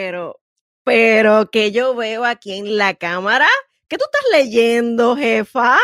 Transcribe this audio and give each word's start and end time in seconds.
pero, 0.00 0.40
pero, 0.82 1.50
que 1.50 1.72
yo 1.72 1.94
veo 1.94 2.24
aquí 2.24 2.54
en 2.54 2.78
la 2.78 2.94
cámara? 2.94 3.46
¿Qué 3.86 3.98
tú 3.98 4.04
estás 4.06 4.22
leyendo, 4.32 5.14
jefa? 5.14 5.78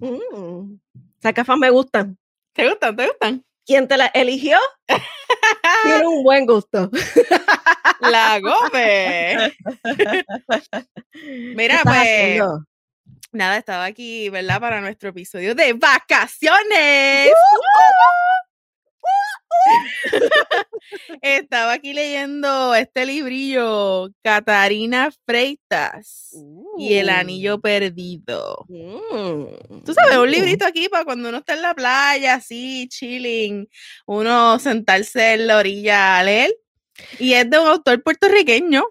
Mm, 0.00 0.76
esas 1.18 1.34
gafas 1.34 1.58
me 1.58 1.68
gustan. 1.68 2.16
¿Te 2.54 2.66
gustan? 2.66 2.96
¿Te 2.96 3.06
gustan? 3.06 3.44
¿Quién 3.66 3.86
te 3.86 3.98
la 3.98 4.06
eligió? 4.06 4.58
Tiene 5.82 6.06
un 6.06 6.22
buen 6.24 6.46
gusto. 6.46 6.90
La 8.00 8.40
Gómez. 8.40 9.52
Mira, 11.12 11.74
¿Qué 11.74 11.76
estás 11.76 11.82
pues, 11.82 11.98
haciendo? 11.98 12.64
nada, 13.32 13.58
estaba 13.58 13.84
aquí, 13.84 14.30
¿verdad? 14.30 14.58
Para 14.58 14.80
nuestro 14.80 15.10
episodio 15.10 15.54
de 15.54 15.74
vacaciones. 15.74 17.30
Estaba 21.22 21.72
aquí 21.74 21.92
leyendo 21.92 22.74
este 22.74 23.06
librillo, 23.06 24.10
Catarina 24.22 25.10
Freitas 25.26 26.36
y 26.78 26.94
el 26.94 27.08
anillo 27.08 27.60
perdido. 27.60 28.64
Mm, 28.68 29.82
Tú 29.84 29.94
sabes, 29.94 30.18
un 30.18 30.30
librito 30.30 30.66
aquí 30.66 30.88
para 30.88 31.04
cuando 31.04 31.28
uno 31.28 31.38
está 31.38 31.54
en 31.54 31.62
la 31.62 31.74
playa, 31.74 32.34
así, 32.34 32.86
chilling, 32.88 33.68
uno 34.06 34.58
sentarse 34.58 35.34
en 35.34 35.46
la 35.46 35.58
orilla 35.58 36.18
a 36.18 36.22
leer. 36.24 36.54
Y 37.18 37.32
es 37.32 37.48
de 37.50 37.58
un 37.58 37.66
autor 37.68 38.02
puertorriqueño, 38.02 38.84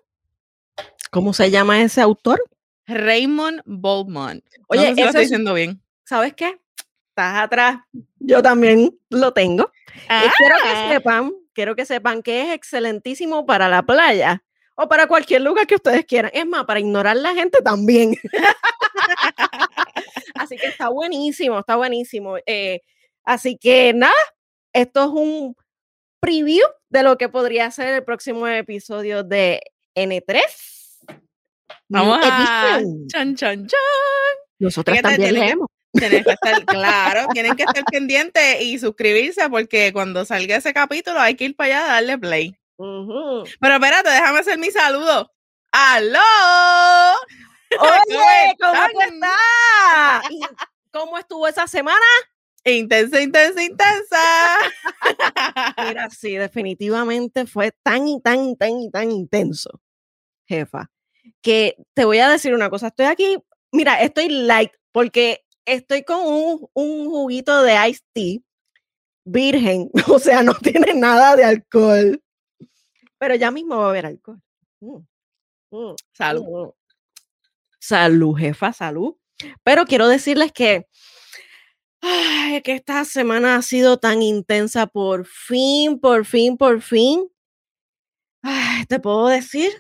¿Cómo 1.11 1.31
se 1.31 1.52
llama 1.52 1.80
ese 1.83 2.02
autor? 2.02 2.44
Raymond 2.88 3.61
Beaumont. 3.66 4.44
Oye, 4.67 4.81
no 4.81 4.88
sé 4.89 4.95
si 4.95 5.02
lo 5.02 5.02
eso 5.02 5.09
estoy 5.09 5.22
es- 5.22 5.30
diciendo 5.30 5.53
bien. 5.53 5.80
¿Sabes 6.05 6.33
qué? 6.33 6.59
Estás 7.09 7.44
atrás. 7.44 7.77
Yo 8.17 8.42
también 8.42 8.98
lo 9.09 9.31
tengo. 9.31 9.72
Y 9.95 10.30
quiero 10.38 10.55
que 10.63 10.69
Ah, 10.69 10.89
sepan, 10.89 11.33
quiero 11.53 11.75
que 11.75 11.86
sepan 11.86 12.23
que 12.23 12.41
es 12.41 12.53
excelentísimo 12.53 13.45
para 13.45 13.69
la 13.69 13.83
playa 13.83 14.44
o 14.75 14.88
para 14.88 15.08
cualquier 15.08 15.41
lugar 15.41 15.67
que 15.67 15.75
ustedes 15.75 16.05
quieran. 16.05 16.31
Es 16.33 16.45
más, 16.45 16.66
para 16.66 16.80
ignorar 16.80 17.17
la 17.17 17.33
gente 17.33 17.61
también. 17.61 18.16
así 20.36 20.58
que 20.58 20.67
está 20.67 20.89
buenísimo, 20.89 21.59
está 21.59 21.75
buenísimo. 21.75 22.38
Eh, 22.45 22.81
así 23.23 23.58
que 23.58 23.94
nada, 23.94 24.14
esto 24.73 25.03
es 25.03 25.09
un 25.09 25.55
preview 26.19 26.66
de 26.89 27.03
lo 27.03 27.17
que 27.17 27.30
podría 27.30 27.69
ser 27.71 27.94
el 27.94 28.03
próximo 28.03 28.47
episodio 28.47 29.23
de 29.23 29.61
N3. 29.95 30.39
New 31.89 32.02
Vamos 32.02 32.19
a... 32.23 32.80
Chan, 33.08 33.36
chan, 33.36 33.67
chan. 33.67 33.80
Nosotros 34.59 34.97
Fíjate, 34.97 35.16
también 35.16 35.33
leemos. 35.33 35.67
Tienen 35.94 36.23
que 36.23 36.31
estar, 36.31 36.66
claro, 36.66 37.27
tienen 37.33 37.55
que 37.55 37.63
estar 37.63 37.83
pendientes 37.86 38.61
y 38.61 38.80
suscribirse 38.80 39.49
porque 39.49 39.94
cuando 39.94 40.25
salga 40.25 40.55
ese 40.55 40.73
capítulo 40.73 41.19
hay 41.19 41.36
que 41.36 41.45
ir 41.45 41.55
para 41.55 41.67
allá 41.67 41.86
a 41.86 41.94
darle 41.94 42.17
play. 42.17 42.58
Ujú. 42.77 43.44
Pero 43.59 43.73
espérate, 43.75 44.09
déjame 44.09 44.39
hacer 44.39 44.58
mi 44.58 44.71
saludo. 44.71 45.31
¡Aló! 45.71 46.19
Oye, 47.80 48.55
¿cómo 48.59 49.02
estás? 49.02 50.31
¿Y 50.31 50.41
¿Cómo 50.91 51.17
estuvo 51.17 51.47
esa 51.47 51.66
semana? 51.67 52.05
Intensa, 52.64 53.19
intensa, 53.19 53.64
intensa. 53.64 54.17
Mira, 55.88 56.09
sí, 56.11 56.36
definitivamente 56.36 57.45
fue 57.45 57.71
tan 57.83 58.08
y 58.08 58.21
tan 58.21 58.45
y 58.45 58.55
tan 58.55 58.80
y 58.80 58.91
tan 58.91 59.11
intenso, 59.11 59.81
jefa, 60.45 60.89
que 61.42 61.75
te 61.93 62.05
voy 62.05 62.20
a 62.20 62.30
decir 62.30 62.54
una 62.54 62.70
cosa. 62.70 62.87
Estoy 62.87 63.08
aquí, 63.08 63.37
mira, 63.71 64.02
estoy 64.02 64.30
light 64.30 64.71
porque 64.92 65.43
estoy 65.65 66.03
con 66.03 66.25
un, 66.25 66.67
un 66.73 67.09
juguito 67.09 67.61
de 67.63 67.75
iced 67.89 68.03
tea 68.13 68.39
virgen, 69.25 69.89
o 70.07 70.19
sea, 70.19 70.43
no 70.43 70.53
tiene 70.55 70.93
nada 70.93 71.35
de 71.35 71.43
alcohol, 71.45 72.21
pero 73.17 73.35
ya 73.35 73.51
mismo 73.51 73.77
va 73.77 73.85
a 73.85 73.89
haber 73.89 74.05
alcohol. 74.05 74.41
Mm, 74.81 74.97
mm, 75.71 75.95
Salud. 76.13 76.43
mm. 76.43 76.71
Salud, 77.79 78.35
jefa, 78.37 78.71
salud. 78.71 79.15
Pero 79.63 79.85
quiero 79.85 80.07
decirles 80.07 80.53
que, 80.53 80.87
ay, 82.01 82.61
que 82.61 82.73
esta 82.73 83.03
semana 83.03 83.57
ha 83.57 83.61
sido 83.61 83.97
tan 83.97 84.21
intensa, 84.21 84.87
por 84.87 85.25
fin, 85.25 85.99
por 85.99 86.25
fin, 86.25 86.55
por 86.57 86.81
fin. 86.81 87.30
Ay, 88.41 88.85
te 88.85 88.99
puedo 88.99 89.27
decir 89.27 89.71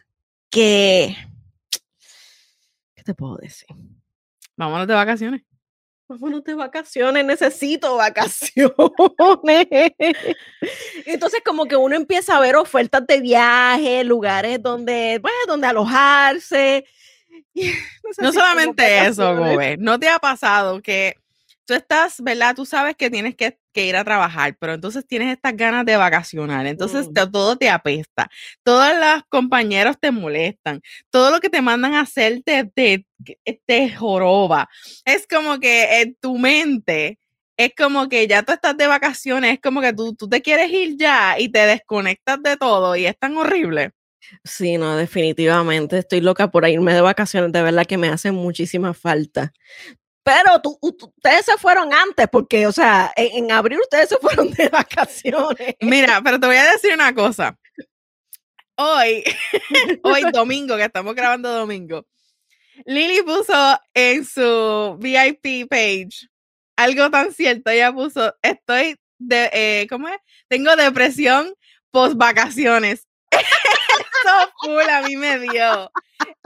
que, 0.49 1.15
¿qué 2.95 3.03
te 3.03 3.13
puedo 3.13 3.37
decir? 3.37 3.67
Vámonos 4.57 4.87
de 4.87 4.93
vacaciones. 4.93 5.43
Vámonos 6.19 6.43
de 6.43 6.53
vacaciones, 6.53 7.25
necesito 7.25 7.97
vacaciones. 7.97 8.73
Entonces, 11.05 11.41
como 11.43 11.65
que 11.65 11.75
uno 11.75 11.95
empieza 11.95 12.37
a 12.37 12.39
ver 12.39 12.55
ofertas 12.55 13.05
de 13.07 13.19
viaje, 13.19 14.03
lugares 14.03 14.61
donde, 14.61 15.19
pues, 15.21 15.33
donde 15.47 15.67
alojarse. 15.67 16.85
No 18.19 18.31
solamente 18.31 19.07
eso. 19.07 19.35
Gobe. 19.35 19.75
¿No 19.77 19.99
te 19.99 20.07
ha 20.07 20.19
pasado 20.19 20.81
que 20.81 21.17
tú 21.65 21.73
estás, 21.73 22.21
verdad? 22.21 22.55
Tú 22.55 22.65
sabes 22.65 22.95
que 22.95 23.09
tienes 23.09 23.35
que, 23.35 23.57
que 23.73 23.85
ir 23.87 23.95
a 23.95 24.03
trabajar, 24.03 24.55
pero 24.59 24.73
entonces 24.73 25.05
tienes 25.07 25.33
estas 25.33 25.55
ganas 25.55 25.85
de 25.85 25.95
vacacionar. 25.97 26.65
Entonces 26.67 27.07
Mm. 27.09 27.13
te- 27.13 27.27
todo 27.27 27.55
te 27.57 27.69
apesta. 27.69 28.29
Todos 28.63 28.89
los 28.97 29.23
compañeros 29.29 29.97
te 29.99 30.11
molestan. 30.11 30.81
Todo 31.09 31.31
lo 31.31 31.39
que 31.39 31.49
te 31.49 31.61
mandan 31.61 31.93
a 31.95 32.01
hacer 32.01 32.41
te, 32.45 32.65
te, 32.65 33.05
te 33.65 33.89
joroba. 33.95 34.69
Es 35.05 35.25
como 35.27 35.59
que 35.59 36.01
en 36.01 36.15
tu 36.15 36.37
mente. 36.37 37.19
Es 37.55 37.71
como 37.77 38.09
que 38.09 38.27
ya 38.27 38.41
tú 38.41 38.51
estás 38.53 38.75
de 38.75 38.87
vacaciones, 38.87 39.53
es 39.53 39.61
como 39.61 39.79
que 39.79 39.93
tú, 39.93 40.15
tú 40.15 40.27
te 40.27 40.41
quieres 40.41 40.71
ir 40.71 40.97
ya 40.97 41.35
y 41.37 41.49
te 41.49 41.59
desconectas 41.67 42.41
de 42.41 42.57
todo 42.57 42.95
y 42.95 43.05
es 43.05 43.17
tan 43.17 43.37
horrible. 43.37 43.91
Sí, 44.43 44.77
no, 44.77 44.95
definitivamente. 44.97 45.99
Estoy 45.99 46.21
loca 46.21 46.49
por 46.49 46.67
irme 46.67 46.93
de 46.93 47.01
vacaciones. 47.01 47.51
De 47.51 47.61
verdad 47.61 47.85
que 47.85 47.97
me 47.97 48.07
hace 48.09 48.31
muchísima 48.31 48.93
falta. 48.95 49.53
Pero 50.23 50.61
tú, 50.61 50.77
ustedes 50.81 51.45
se 51.45 51.57
fueron 51.57 51.93
antes, 51.93 52.27
porque, 52.31 52.65
o 52.65 52.71
sea, 52.71 53.11
en, 53.15 53.45
en 53.45 53.51
abril 53.51 53.79
ustedes 53.81 54.09
se 54.09 54.17
fueron 54.17 54.51
de 54.51 54.69
vacaciones. 54.69 55.75
Mira, 55.81 56.21
pero 56.23 56.39
te 56.39 56.47
voy 56.47 56.55
a 56.55 56.71
decir 56.71 56.93
una 56.93 57.13
cosa. 57.13 57.57
Hoy, 58.75 59.23
hoy 60.03 60.23
domingo, 60.33 60.75
que 60.77 60.85
estamos 60.85 61.13
grabando 61.13 61.51
domingo, 61.51 62.05
Lily 62.85 63.21
puso 63.21 63.79
en 63.93 64.25
su 64.25 64.97
VIP 64.99 65.69
page 65.69 66.27
algo 66.75 67.09
tan 67.11 67.31
cierto. 67.31 67.69
Ella 67.69 67.93
puso, 67.93 68.33
estoy 68.41 68.95
de, 69.19 69.49
eh, 69.53 69.87
¿cómo 69.89 70.07
es? 70.07 70.17
Tengo 70.47 70.75
depresión 70.75 71.53
post 71.91 72.15
vacaciones. 72.15 73.07
Eso 73.99 74.51
full 74.61 74.89
a 74.89 75.01
mí 75.01 75.15
me 75.15 75.39
dio. 75.39 75.91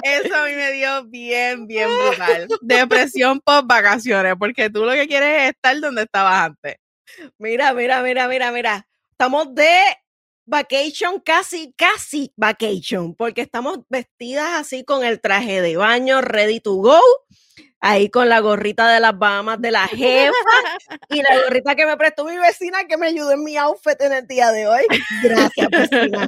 Eso 0.03 0.35
a 0.35 0.45
mí 0.45 0.53
me 0.53 0.71
dio 0.73 1.05
bien, 1.05 1.67
bien 1.67 1.89
brutal. 1.89 2.47
Depresión 2.61 3.39
post 3.41 3.67
vacaciones, 3.67 4.35
porque 4.37 4.69
tú 4.69 4.83
lo 4.83 4.91
que 4.93 5.07
quieres 5.07 5.43
es 5.43 5.49
estar 5.49 5.79
donde 5.79 6.03
estabas 6.03 6.45
antes. 6.45 6.77
Mira, 7.37 7.73
mira, 7.73 8.01
mira, 8.01 8.27
mira, 8.27 8.51
mira. 8.51 8.87
Estamos 9.11 9.53
de 9.55 9.79
vacation, 10.45 11.19
casi, 11.19 11.73
casi 11.73 12.31
vacation, 12.35 13.15
porque 13.15 13.41
estamos 13.41 13.79
vestidas 13.89 14.49
así 14.53 14.83
con 14.83 15.03
el 15.03 15.19
traje 15.19 15.61
de 15.61 15.75
baño, 15.75 16.21
ready 16.21 16.59
to 16.59 16.75
go, 16.75 16.99
ahí 17.87 18.09
con 18.09 18.29
la 18.29 18.39
gorrita 18.39 18.89
de 18.91 18.99
las 18.99 19.17
Bahamas 19.17 19.59
de 19.61 19.71
la 19.71 19.87
jefa 19.87 20.31
y 21.09 21.21
la 21.21 21.41
gorrita 21.43 21.75
que 21.75 21.85
me 21.85 21.97
prestó 21.97 22.25
mi 22.25 22.37
vecina 22.37 22.85
que 22.87 22.97
me 22.97 23.07
ayudó 23.07 23.31
en 23.31 23.43
mi 23.43 23.57
outfit 23.57 23.99
en 24.01 24.13
el 24.13 24.27
día 24.27 24.51
de 24.51 24.67
hoy. 24.67 24.81
Gracias, 25.23 25.67
vecina. 25.69 26.27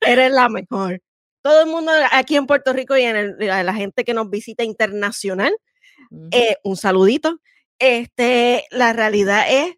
Eres 0.00 0.32
la 0.32 0.48
mejor. 0.48 1.00
Todo 1.42 1.62
el 1.62 1.68
mundo 1.68 1.92
aquí 2.12 2.36
en 2.36 2.46
Puerto 2.46 2.72
Rico 2.72 2.96
y 2.96 3.02
en 3.04 3.16
el- 3.16 3.36
la 3.38 3.74
gente 3.74 4.04
que 4.04 4.14
nos 4.14 4.28
visita 4.30 4.64
internacional, 4.64 5.54
eh, 6.30 6.56
un 6.64 6.76
saludito. 6.76 7.40
Este, 7.78 8.66
la 8.70 8.92
realidad 8.92 9.44
es 9.48 9.74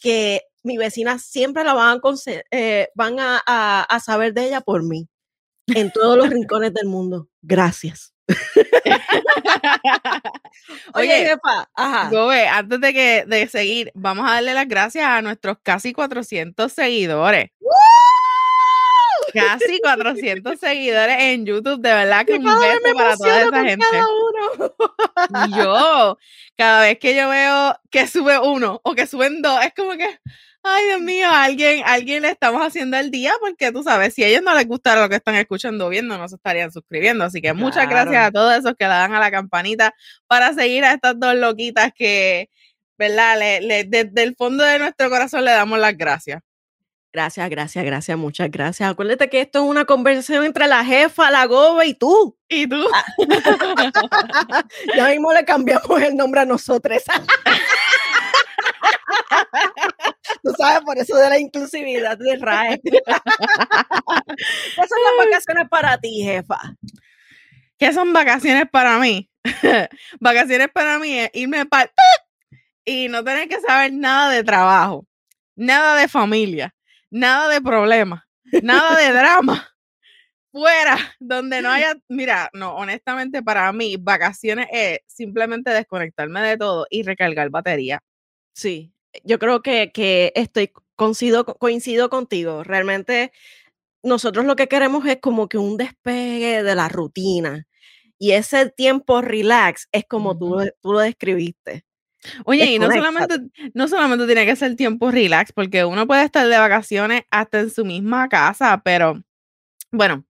que 0.00 0.42
mi 0.62 0.78
vecina 0.78 1.18
siempre 1.18 1.62
la 1.62 1.74
van 1.74 1.98
a, 1.98 2.00
eh, 2.50 2.88
van 2.94 3.20
a, 3.20 3.42
a- 3.46 3.82
a 3.82 4.00
saber 4.00 4.32
de 4.32 4.46
ella 4.46 4.60
por 4.62 4.82
mí, 4.82 5.08
en 5.68 5.92
todos 5.92 6.16
los 6.16 6.28
rincones 6.50 6.72
del 6.72 6.86
mundo. 6.86 7.28
Gracias. 7.42 8.13
Oye, 10.94 11.12
Oye, 11.12 11.26
jefa, 11.26 11.68
ajá. 11.74 12.10
Gobe, 12.10 12.48
antes 12.48 12.80
de 12.80 12.92
que 12.94 13.24
de 13.26 13.48
seguir, 13.48 13.90
vamos 13.94 14.26
a 14.28 14.34
darle 14.34 14.54
las 14.54 14.66
gracias 14.68 15.04
a 15.04 15.20
nuestros 15.22 15.58
casi 15.62 15.92
400 15.92 16.72
seguidores. 16.72 17.50
Casi 19.32 19.80
400 19.80 20.60
seguidores 20.60 21.16
en 21.18 21.44
YouTube, 21.44 21.80
de 21.80 21.92
verdad 21.92 22.24
que 22.24 22.34
un 22.34 22.44
me 22.44 22.54
beso 22.54 22.94
para 22.94 23.16
toda 23.16 23.42
esa 23.42 23.64
gente. 23.64 23.86
cada 23.90 24.06
uno. 24.06 25.56
Yo, 25.56 26.18
cada 26.56 26.80
vez 26.82 26.98
que 27.00 27.16
yo 27.16 27.28
veo 27.28 27.76
que 27.90 28.06
sube 28.06 28.38
uno 28.38 28.80
o 28.84 28.94
que 28.94 29.08
suben 29.08 29.42
dos, 29.42 29.60
es 29.64 29.74
como 29.74 29.96
que, 29.96 30.18
ay 30.64 30.86
Dios 30.86 31.00
mío, 31.00 31.28
alguien, 31.30 31.82
alguien 31.86 32.22
le 32.22 32.30
estamos 32.30 32.60
haciendo 32.60 32.96
el 32.96 33.10
día, 33.10 33.32
porque 33.40 33.70
tú 33.70 33.82
sabes, 33.82 34.14
si 34.14 34.24
a 34.24 34.28
ellos 34.28 34.42
no 34.42 34.54
les 34.54 34.66
gusta 34.66 35.00
lo 35.00 35.08
que 35.08 35.16
están 35.16 35.36
escuchando 35.36 35.86
o 35.86 35.88
viendo, 35.88 36.18
no 36.18 36.28
se 36.28 36.34
estarían 36.34 36.72
suscribiendo. 36.72 37.24
Así 37.24 37.40
que 37.40 37.52
muchas 37.52 37.88
gracias 37.88 38.26
a 38.26 38.32
todos 38.32 38.58
esos 38.58 38.74
que 38.76 38.84
le 38.84 38.90
dan 38.90 39.14
a 39.14 39.20
la 39.20 39.30
campanita 39.30 39.94
para 40.26 40.52
seguir 40.54 40.84
a 40.84 40.92
estas 40.92 41.18
dos 41.20 41.36
loquitas 41.36 41.92
que 41.94 42.48
¿verdad? 42.98 43.38
Le, 43.38 43.84
desde 43.84 44.22
el 44.22 44.36
fondo 44.36 44.64
de 44.64 44.78
nuestro 44.78 45.10
corazón 45.10 45.44
le 45.44 45.50
damos 45.50 45.78
las 45.78 45.96
gracias. 45.96 46.40
Gracias, 47.12 47.48
gracias, 47.48 47.84
gracias, 47.84 48.18
muchas 48.18 48.50
gracias. 48.50 48.90
Acuérdate 48.90 49.30
que 49.30 49.40
esto 49.40 49.62
es 49.62 49.70
una 49.70 49.84
conversación 49.84 50.44
entre 50.44 50.66
la 50.66 50.84
jefa, 50.84 51.30
la 51.30 51.46
goba 51.46 51.86
y 51.86 51.94
tú. 51.94 52.36
¿Y 52.48 52.66
tú? 52.66 52.84
ya 54.96 55.08
mismo 55.08 55.32
le 55.32 55.44
cambiamos 55.44 56.02
el 56.02 56.16
nombre 56.16 56.40
a 56.40 56.44
nosotros. 56.44 57.02
Tú 60.42 60.52
sabes, 60.58 60.80
por 60.82 60.98
eso 60.98 61.16
de 61.16 61.28
la 61.28 61.38
inclusividad 61.38 62.18
de 62.18 62.36
RAE. 62.36 62.80
¿Qué 62.84 62.92
son 64.88 64.98
las 65.02 65.26
vacaciones 65.26 65.68
para 65.68 65.98
ti, 65.98 66.22
jefa? 66.22 66.58
¿Qué 67.78 67.92
son 67.92 68.12
vacaciones 68.12 68.64
para 68.70 68.98
mí? 68.98 69.30
vacaciones 70.20 70.68
para 70.72 70.98
mí 70.98 71.18
es 71.18 71.30
irme 71.34 71.66
para 71.66 71.90
y 72.84 73.08
no 73.08 73.24
tener 73.24 73.48
que 73.48 73.60
saber 73.60 73.92
nada 73.92 74.30
de 74.30 74.44
trabajo, 74.44 75.06
nada 75.56 75.96
de 75.96 76.08
familia, 76.08 76.74
nada 77.10 77.48
de 77.48 77.60
problemas, 77.60 78.22
nada 78.62 78.96
de 78.96 79.12
drama. 79.18 79.70
Fuera, 80.52 80.96
donde 81.18 81.60
no 81.62 81.68
haya, 81.68 81.96
mira, 82.08 82.48
no, 82.52 82.76
honestamente 82.76 83.42
para 83.42 83.72
mí, 83.72 83.96
vacaciones 83.98 84.68
es 84.70 85.00
simplemente 85.06 85.70
desconectarme 85.70 86.40
de 86.42 86.56
todo 86.56 86.86
y 86.90 87.02
recargar 87.02 87.50
batería. 87.50 88.00
Sí, 88.52 88.93
yo 89.22 89.38
creo 89.38 89.62
que, 89.62 89.92
que 89.92 90.32
estoy, 90.34 90.72
coincido, 90.96 91.44
coincido 91.44 92.08
contigo. 92.10 92.64
Realmente 92.64 93.32
nosotros 94.02 94.44
lo 94.44 94.56
que 94.56 94.68
queremos 94.68 95.06
es 95.06 95.18
como 95.20 95.48
que 95.48 95.58
un 95.58 95.76
despegue 95.76 96.62
de 96.62 96.74
la 96.74 96.88
rutina. 96.88 97.66
Y 98.18 98.32
ese 98.32 98.70
tiempo 98.70 99.22
relax 99.22 99.88
es 99.92 100.04
como 100.08 100.38
tú, 100.38 100.56
tú 100.80 100.92
lo 100.92 101.00
describiste. 101.00 101.84
Oye, 102.44 102.64
y 102.66 102.78
no 102.78 102.90
solamente, 102.90 103.36
no 103.74 103.86
solamente 103.86 104.26
tiene 104.26 104.46
que 104.46 104.56
ser 104.56 104.76
tiempo 104.76 105.10
relax, 105.10 105.52
porque 105.52 105.84
uno 105.84 106.06
puede 106.06 106.24
estar 106.24 106.46
de 106.46 106.56
vacaciones 106.56 107.22
hasta 107.30 107.60
en 107.60 107.70
su 107.70 107.84
misma 107.84 108.28
casa, 108.28 108.80
pero 108.82 109.22
bueno, 109.90 110.24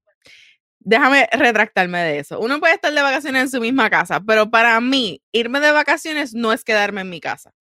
déjame 0.80 1.28
retractarme 1.32 2.00
de 2.00 2.18
eso. 2.18 2.40
Uno 2.40 2.58
puede 2.58 2.74
estar 2.74 2.92
de 2.92 3.00
vacaciones 3.00 3.42
en 3.42 3.50
su 3.50 3.60
misma 3.60 3.90
casa, 3.90 4.20
pero 4.20 4.50
para 4.50 4.80
mí, 4.80 5.22
irme 5.32 5.60
de 5.60 5.70
vacaciones 5.70 6.34
no 6.34 6.52
es 6.52 6.64
quedarme 6.64 7.02
en 7.02 7.10
mi 7.10 7.20
casa. 7.20 7.52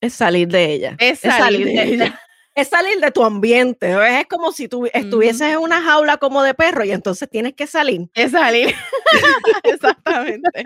Es 0.00 0.14
salir 0.14 0.48
de 0.48 0.72
ella. 0.72 0.96
Es 0.98 1.20
salir, 1.20 1.66
de, 1.66 1.82
ella. 1.82 2.20
Es 2.54 2.68
salir 2.68 3.00
de 3.00 3.10
tu 3.10 3.24
ambiente. 3.24 3.94
Es 4.20 4.26
como 4.26 4.52
si 4.52 4.68
tú 4.68 4.86
estuvieses 4.92 5.52
en 5.52 5.58
una 5.58 5.82
jaula 5.82 6.16
como 6.16 6.42
de 6.42 6.54
perro 6.54 6.84
y 6.84 6.90
entonces 6.90 7.28
tienes 7.28 7.54
que 7.54 7.66
salir. 7.66 8.08
Es 8.14 8.32
salir. 8.32 8.74
Exactamente. 9.62 10.64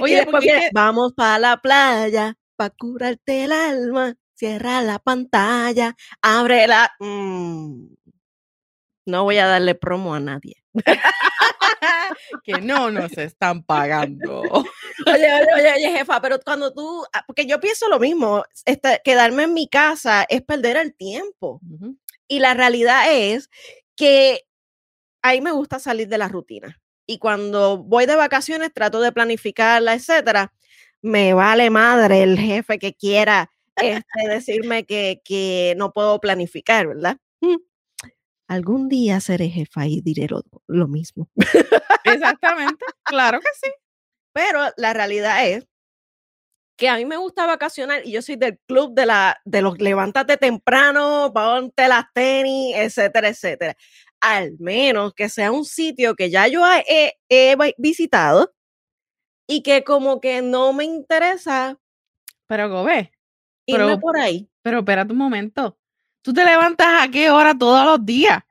Oye, 0.00 0.26
vamos 0.72 1.12
para 1.14 1.38
la 1.38 1.56
playa 1.56 2.36
para 2.56 2.70
curarte 2.70 3.44
el 3.44 3.52
alma. 3.52 4.14
Cierra 4.34 4.82
la 4.82 4.98
pantalla, 4.98 5.94
abre 6.20 6.66
la. 6.66 6.90
Mm. 6.98 7.86
No 9.06 9.24
voy 9.24 9.38
a 9.38 9.46
darle 9.46 9.74
promo 9.74 10.14
a 10.14 10.20
nadie. 10.20 10.56
que 12.44 12.60
no 12.60 12.90
nos 12.90 13.16
están 13.16 13.62
pagando. 13.62 14.64
Oye, 15.06 15.28
oye, 15.56 15.72
oye, 15.74 15.98
jefa, 15.98 16.20
pero 16.20 16.38
cuando 16.40 16.72
tú, 16.72 17.04
ah, 17.12 17.24
porque 17.26 17.46
yo 17.46 17.60
pienso 17.60 17.88
lo 17.88 17.98
mismo, 17.98 18.44
este, 18.64 19.00
quedarme 19.04 19.44
en 19.44 19.54
mi 19.54 19.68
casa 19.68 20.24
es 20.28 20.42
perder 20.42 20.76
el 20.76 20.94
tiempo. 20.94 21.60
Y 22.28 22.38
la 22.38 22.54
realidad 22.54 23.12
es 23.12 23.50
que 23.96 24.44
a 25.22 25.32
mí 25.32 25.40
me 25.40 25.52
gusta 25.52 25.78
salir 25.78 26.08
de 26.08 26.18
la 26.18 26.28
rutina. 26.28 26.80
Y 27.06 27.18
cuando 27.18 27.78
voy 27.78 28.06
de 28.06 28.16
vacaciones 28.16 28.72
trato 28.72 29.00
de 29.00 29.12
planificarla, 29.12 29.94
etcétera. 29.94 30.52
Me 31.02 31.34
vale 31.34 31.68
madre 31.68 32.22
el 32.22 32.38
jefe 32.38 32.78
que 32.78 32.94
quiera 32.94 33.50
este, 33.76 34.28
decirme 34.28 34.84
que, 34.84 35.20
que 35.22 35.74
no 35.76 35.92
puedo 35.92 36.18
planificar, 36.18 36.86
¿verdad? 36.88 37.18
Mm 37.40 37.56
algún 38.46 38.88
día 38.88 39.20
seré 39.20 39.48
jefa 39.48 39.86
y 39.86 40.00
diré 40.00 40.28
lo, 40.66 40.88
mismo. 40.88 41.28
Exactamente, 42.04 42.84
claro 43.02 43.40
que 43.40 43.48
sí. 43.62 43.72
Pero 44.34 44.60
la 44.76 44.92
realidad 44.92 45.46
es 45.46 45.66
que 46.76 46.88
a 46.88 46.96
mí 46.96 47.04
me 47.04 47.16
gusta 47.16 47.46
vacacionar 47.46 48.04
y 48.04 48.10
yo 48.10 48.20
soy 48.20 48.34
del 48.34 48.58
club 48.66 48.92
de, 48.94 49.06
la, 49.06 49.40
de 49.44 49.62
los 49.62 49.78
levántate 49.78 50.36
temprano, 50.36 51.30
ponte 51.32 51.86
las 51.86 52.06
tenis, 52.12 52.74
etcétera, 52.76 53.28
etcétera. 53.28 53.76
Al 54.20 54.56
menos 54.58 55.14
que 55.14 55.28
sea 55.28 55.52
un 55.52 55.64
sitio 55.64 56.16
que 56.16 56.30
ya 56.30 56.48
yo 56.48 56.62
he, 56.66 57.56
visitado 57.78 58.52
y 59.46 59.62
que 59.62 59.84
como 59.84 60.20
que 60.20 60.42
no 60.42 60.72
me 60.72 60.84
interesa. 60.84 61.78
Pero 62.48 62.68
Gobe, 62.68 63.12
irme 63.66 63.98
por 63.98 64.18
ahí. 64.18 64.50
Pero 64.62 64.78
espérate 64.78 65.12
un 65.12 65.18
momento. 65.18 65.78
¿Tú 66.22 66.32
te 66.32 66.44
levantas 66.44 67.04
a 67.04 67.08
qué 67.08 67.30
hora 67.30 67.56
todos 67.56 67.84
los 67.84 68.04
días? 68.04 68.42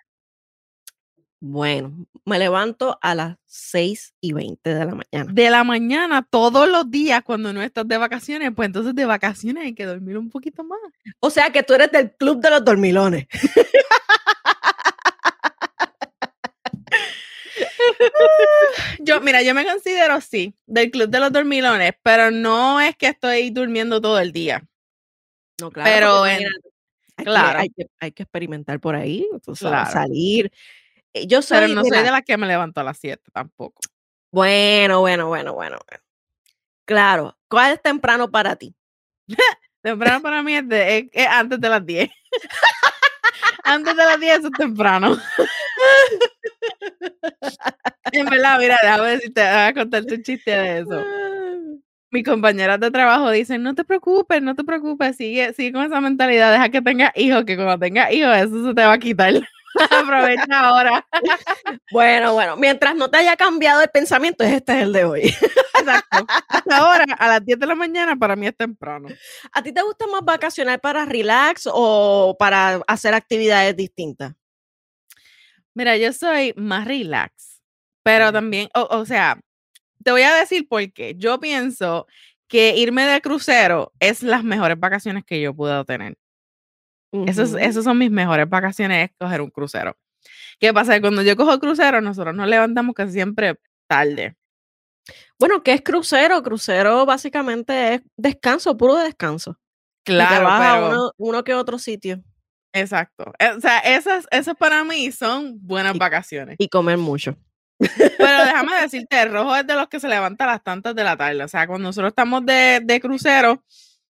Bueno, 1.46 2.08
me 2.24 2.40
levanto 2.40 2.98
a 3.02 3.16
las 3.16 3.36
6 3.48 4.14
y 4.22 4.32
20 4.32 4.74
de 4.74 4.86
la 4.86 4.96
mañana. 4.96 5.34
De 5.34 5.50
la 5.50 5.66
mañana, 5.66 6.26
todos 6.30 6.70
los 6.70 6.90
días, 6.90 7.22
cuando 7.22 7.52
no 7.52 7.62
estás 7.62 7.86
de 7.86 7.98
vacaciones, 7.98 8.52
pues 8.56 8.68
entonces 8.68 8.96
de 8.96 9.06
vacaciones 9.06 9.66
hay 9.66 9.76
que 9.76 9.86
dormir 9.86 10.18
un 10.18 10.30
poquito 10.30 10.64
más. 10.64 10.80
O 11.20 11.30
sea 11.30 11.50
que 11.50 11.62
tú 11.62 11.74
eres 11.74 11.92
del 11.92 12.14
club 12.14 12.40
de 12.40 12.50
los 12.50 12.64
dormilones. 12.64 13.28
yo, 19.00 19.20
mira, 19.20 19.42
yo 19.42 19.54
me 19.54 19.66
considero 19.66 20.22
sí, 20.22 20.56
del 20.66 20.92
club 20.92 21.10
de 21.10 21.20
los 21.20 21.34
dormilones, 21.34 21.92
pero 22.02 22.32
no 22.32 22.80
es 22.80 22.96
que 22.96 23.08
estoy 23.08 23.50
durmiendo 23.50 24.00
todo 24.00 24.18
el 24.18 24.32
día. 24.32 24.64
No, 25.60 25.72
claro. 25.72 25.92
Pero 25.94 26.26
en, 26.26 26.44
claro. 27.18 27.60
hay, 27.60 27.68
que, 27.68 27.88
hay 28.00 28.14
que 28.14 28.24
experimentar 28.24 28.80
por 28.80 28.96
ahí, 28.96 29.28
salir. 29.92 30.50
Eh, 31.14 31.28
yo 31.28 31.42
soy, 31.42 31.60
Pero 31.60 31.74
no 31.74 31.84
soy 31.84 32.04
de 32.04 32.12
las 32.12 32.24
que 32.24 32.38
me 32.38 32.48
levanto 32.48 32.82
a 32.82 32.84
las 32.84 32.98
7 32.98 33.24
tampoco. 33.32 33.82
Bueno, 34.32 35.02
bueno, 35.02 35.28
bueno, 35.28 35.54
bueno, 35.54 35.78
Claro. 36.86 37.38
¿Cuál 37.48 37.74
es 37.74 37.82
temprano 37.82 38.30
para 38.32 38.56
ti? 38.56 38.76
temprano 39.82 40.22
para 40.22 40.42
mí 40.44 40.56
es, 40.56 40.68
de, 40.68 41.10
antes 41.30 41.60
de 41.62 41.70
las 41.70 41.86
10. 41.86 42.10
antes 43.64 43.96
de 43.96 44.04
las 44.04 44.20
10 44.20 44.46
es 44.46 44.52
temprano. 44.58 45.18
en 48.12 48.26
verdad, 48.26 48.60
mira, 48.60 48.78
déjame 48.82 49.10
decirte, 49.10 49.42
voy 49.42 49.50
a 49.50 49.74
contarte 49.74 50.16
un 50.16 50.24
chiste 50.24 50.52
de 50.52 50.80
eso 50.80 51.04
mis 52.14 52.24
compañeras 52.24 52.80
de 52.80 52.92
trabajo 52.92 53.32
dicen, 53.32 53.64
no 53.64 53.74
te 53.74 53.84
preocupes, 53.84 54.42
no 54.42 54.56
te 54.56 54.64
preocupes, 54.64 55.18
sigue, 55.18 55.52
sigue 55.54 55.74
con 55.74 55.84
esa 55.84 56.00
mentalidad, 56.00 56.52
deja 56.52 56.70
que 56.70 56.82
tengas 56.82 57.12
hijos, 57.16 57.44
que 57.44 57.56
cuando 57.56 57.80
tengas 57.80 58.14
hijos 58.14 58.38
eso 58.38 58.68
se 58.68 58.74
te 58.76 58.86
va 58.86 58.94
a 58.94 59.00
quitar. 59.00 59.34
Aprovecha 59.90 60.60
ahora. 60.60 61.06
bueno, 61.92 62.34
bueno, 62.34 62.56
mientras 62.58 62.96
no 62.96 63.10
te 63.10 63.18
haya 63.18 63.36
cambiado 63.36 63.82
el 63.82 63.90
pensamiento, 63.90 64.44
este 64.44 64.74
es 64.78 64.84
el 64.84 64.94
de 64.94 65.06
hoy. 65.06 65.22
Exacto. 65.80 66.26
Hasta 66.48 66.78
ahora, 66.78 67.06
a 67.18 67.28
las 67.28 67.46
10 67.46 67.60
de 67.60 67.66
la 67.66 67.76
mañana, 67.76 68.16
para 68.16 68.36
mí 68.36 68.48
es 68.48 68.56
temprano. 68.56 69.10
¿A 69.52 69.64
ti 69.64 69.72
te 69.72 69.82
gusta 69.82 70.08
más 70.08 70.22
vacacionar 70.24 70.80
para 70.80 71.06
relax 71.06 71.68
o 71.72 72.36
para 72.38 72.82
hacer 72.88 73.14
actividades 73.14 73.76
distintas? 73.76 74.34
Mira, 75.74 75.98
yo 75.98 76.14
soy 76.14 76.54
más 76.56 76.86
relax, 76.86 77.62
pero 78.04 78.32
también, 78.32 78.70
o 78.74 79.06
sea, 79.06 79.40
te 80.04 80.12
voy 80.12 80.22
a 80.22 80.36
decir 80.36 80.68
por 80.68 80.92
qué. 80.94 81.16
Yo 81.18 81.40
pienso 81.40 82.06
que 82.48 82.78
irme 82.78 83.04
de 83.06 83.22
crucero 83.22 83.92
es 84.00 84.22
las 84.22 84.44
mejores 84.44 84.80
vacaciones 84.80 85.24
que 85.26 85.42
yo 85.42 85.56
puedo 85.56 85.84
tener. 85.86 86.18
Esas 87.28 87.54
esos, 87.54 87.84
son 87.84 87.98
mis 87.98 88.12
mejores 88.12 88.50
vacaciones, 88.50 89.10
es 89.10 89.16
coger 89.20 89.42
un 89.42 89.50
crucero. 89.50 89.96
¿Qué 90.60 90.74
pasa? 90.74 91.00
Cuando 91.00 91.22
yo 91.22 91.36
cojo 91.36 91.60
crucero, 91.60 92.02
nosotros 92.02 92.36
nos 92.36 92.48
levantamos 92.48 92.96
casi 92.96 93.14
siempre 93.14 93.60
tarde. 93.88 94.36
Bueno, 95.40 95.62
¿qué 95.62 95.74
es 95.74 95.82
crucero? 95.82 96.42
Crucero 96.42 97.06
básicamente 97.06 97.96
es 97.96 98.02
descanso, 98.18 98.78
puro 98.78 98.96
descanso. 98.96 99.60
Claro, 100.06 100.90
pero... 100.90 101.12
uno, 101.18 101.44
que 101.44 101.54
otro 101.54 101.78
sitio. 101.78 102.24
Exacto. 102.74 103.32
Eh, 103.40 103.52
o 103.56 103.62
sea, 103.62 103.80
esas, 103.80 104.26
esas 104.32 104.56
para 104.56 104.84
mí 104.84 105.12
son 105.12 105.58
buenas 105.62 105.98
vacaciones. 105.98 106.56
Y 106.60 106.68
comer 106.68 106.98
mucho. 106.98 107.38
Pero 107.78 107.98
déjame 108.46 108.82
decirte, 108.82 109.22
el 109.22 109.32
rojo 109.32 109.56
es 109.56 109.68
de 109.68 109.76
los 109.76 109.88
que 109.88 110.00
se 110.00 110.08
levanta 110.08 110.46
a 110.46 110.48
las 110.48 110.64
tantas 110.64 110.96
de 110.96 111.04
la 111.04 111.16
tarde. 111.16 111.44
O 111.44 111.48
sea, 111.48 111.68
cuando 111.68 111.90
nosotros 111.90 112.10
estamos 112.10 112.46
de, 112.46 112.82
de 112.84 113.00
crucero, 113.00 113.64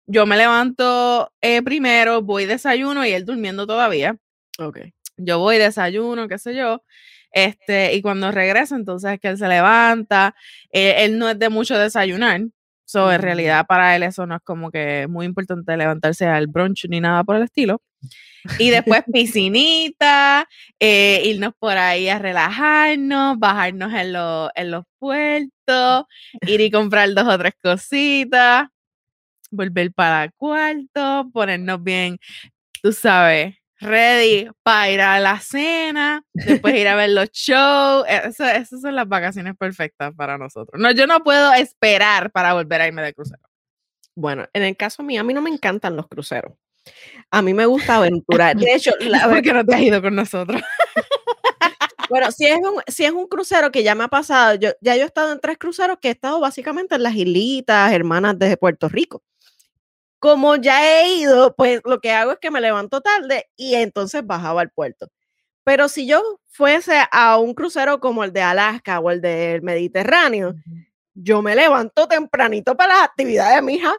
yo 0.08 0.24
me 0.26 0.36
levanto 0.38 1.32
eh, 1.42 1.62
primero, 1.62 2.22
voy 2.22 2.46
desayuno 2.46 3.04
y 3.04 3.12
él 3.12 3.26
durmiendo 3.26 3.66
todavía. 3.66 4.16
Ok. 4.58 4.80
Yo 5.18 5.38
voy 5.38 5.58
desayuno, 5.58 6.28
qué 6.28 6.38
sé 6.38 6.54
yo. 6.54 6.82
Este, 7.30 7.94
y 7.94 8.00
cuando 8.00 8.32
regreso, 8.32 8.74
entonces 8.74 9.12
es 9.12 9.20
que 9.20 9.28
él 9.28 9.36
se 9.36 9.46
levanta. 9.48 10.34
Eh, 10.72 11.04
él 11.04 11.18
no 11.18 11.28
es 11.28 11.38
de 11.38 11.50
mucho 11.50 11.78
desayunar. 11.78 12.40
So, 12.86 13.12
en 13.12 13.20
realidad, 13.20 13.66
para 13.68 13.94
él 13.96 14.02
eso 14.02 14.26
no 14.26 14.36
es 14.36 14.42
como 14.42 14.70
que 14.70 15.06
muy 15.08 15.26
importante 15.26 15.76
levantarse 15.76 16.26
al 16.26 16.46
brunch 16.46 16.86
ni 16.88 17.00
nada 17.00 17.22
por 17.22 17.36
el 17.36 17.42
estilo. 17.42 17.82
Y 18.58 18.70
después 18.70 19.02
piscinita, 19.12 20.48
eh, 20.80 21.20
irnos 21.26 21.52
por 21.58 21.76
ahí 21.76 22.08
a 22.08 22.18
relajarnos, 22.18 23.38
bajarnos 23.38 23.92
en, 23.92 24.16
en 24.54 24.70
los 24.70 24.84
puertos, 24.98 26.06
ir 26.46 26.60
y 26.62 26.70
comprar 26.70 27.12
dos 27.12 27.28
o 27.28 27.38
tres 27.38 27.52
cositas. 27.62 28.68
Volver 29.50 29.92
para 29.92 30.24
el 30.24 30.32
cuarto, 30.34 31.30
ponernos 31.32 31.82
bien, 31.82 32.18
tú 32.82 32.92
sabes, 32.92 33.56
ready 33.80 34.48
para 34.62 34.90
ir 34.90 35.00
a 35.00 35.20
la 35.20 35.40
cena, 35.40 36.22
después 36.32 36.74
ir 36.74 36.88
a 36.88 36.96
ver 36.96 37.10
los 37.10 37.30
shows. 37.32 38.04
Eso, 38.08 38.44
esas 38.44 38.80
son 38.80 38.94
las 38.94 39.08
vacaciones 39.08 39.54
perfectas 39.56 40.12
para 40.14 40.38
nosotros. 40.38 40.80
No, 40.80 40.90
yo 40.92 41.06
no 41.06 41.22
puedo 41.22 41.52
esperar 41.54 42.30
para 42.30 42.54
volver 42.54 42.80
a 42.80 42.86
irme 42.86 43.02
de 43.02 43.14
crucero. 43.14 43.42
Bueno, 44.14 44.46
en 44.52 44.64
el 44.64 44.76
caso 44.76 45.02
mío, 45.02 45.20
a 45.20 45.24
mí 45.24 45.32
no 45.32 45.42
me 45.42 45.50
encantan 45.50 45.96
los 45.96 46.08
cruceros. 46.08 46.54
A 47.30 47.42
mí 47.42 47.54
me 47.54 47.66
gusta 47.66 47.96
aventurar. 47.96 48.56
De 48.56 48.74
hecho, 48.74 48.90
la 49.00 49.28
¿por 49.28 49.42
qué 49.42 49.52
no 49.52 49.64
te 49.64 49.74
has 49.74 49.80
ido 49.80 50.02
con 50.02 50.14
nosotros? 50.14 50.60
Bueno, 52.10 52.32
si 52.32 52.46
es, 52.46 52.56
un, 52.56 52.80
si 52.86 53.04
es 53.04 53.12
un 53.12 53.26
crucero 53.26 53.70
que 53.70 53.82
ya 53.82 53.94
me 53.94 54.04
ha 54.04 54.08
pasado, 54.08 54.54
yo, 54.54 54.70
ya 54.80 54.96
yo 54.96 55.02
he 55.02 55.04
estado 55.04 55.30
en 55.30 55.40
tres 55.40 55.58
cruceros 55.58 55.98
que 56.00 56.08
he 56.08 56.10
estado 56.10 56.40
básicamente 56.40 56.94
en 56.94 57.02
las 57.02 57.14
islitas 57.14 57.92
hermanas 57.92 58.38
de 58.38 58.56
Puerto 58.56 58.88
Rico. 58.88 59.22
Como 60.20 60.56
ya 60.56 61.00
he 61.00 61.14
ido, 61.18 61.54
pues 61.54 61.80
lo 61.84 62.00
que 62.00 62.12
hago 62.12 62.32
es 62.32 62.38
que 62.40 62.50
me 62.50 62.60
levanto 62.60 63.00
tarde 63.00 63.46
y 63.56 63.74
entonces 63.76 64.26
bajaba 64.26 64.60
al 64.62 64.70
puerto. 64.70 65.08
Pero 65.64 65.88
si 65.88 66.06
yo 66.06 66.40
fuese 66.48 67.04
a 67.12 67.38
un 67.38 67.54
crucero 67.54 68.00
como 68.00 68.24
el 68.24 68.32
de 68.32 68.42
Alaska 68.42 69.00
o 69.00 69.10
el 69.10 69.20
del 69.20 69.62
Mediterráneo, 69.62 70.54
yo 71.14 71.42
me 71.42 71.54
levanto 71.54 72.08
tempranito 72.08 72.76
para 72.76 72.94
las 72.94 73.04
actividades 73.04 73.56
de 73.56 73.62
mi 73.62 73.74
hija 73.74 73.94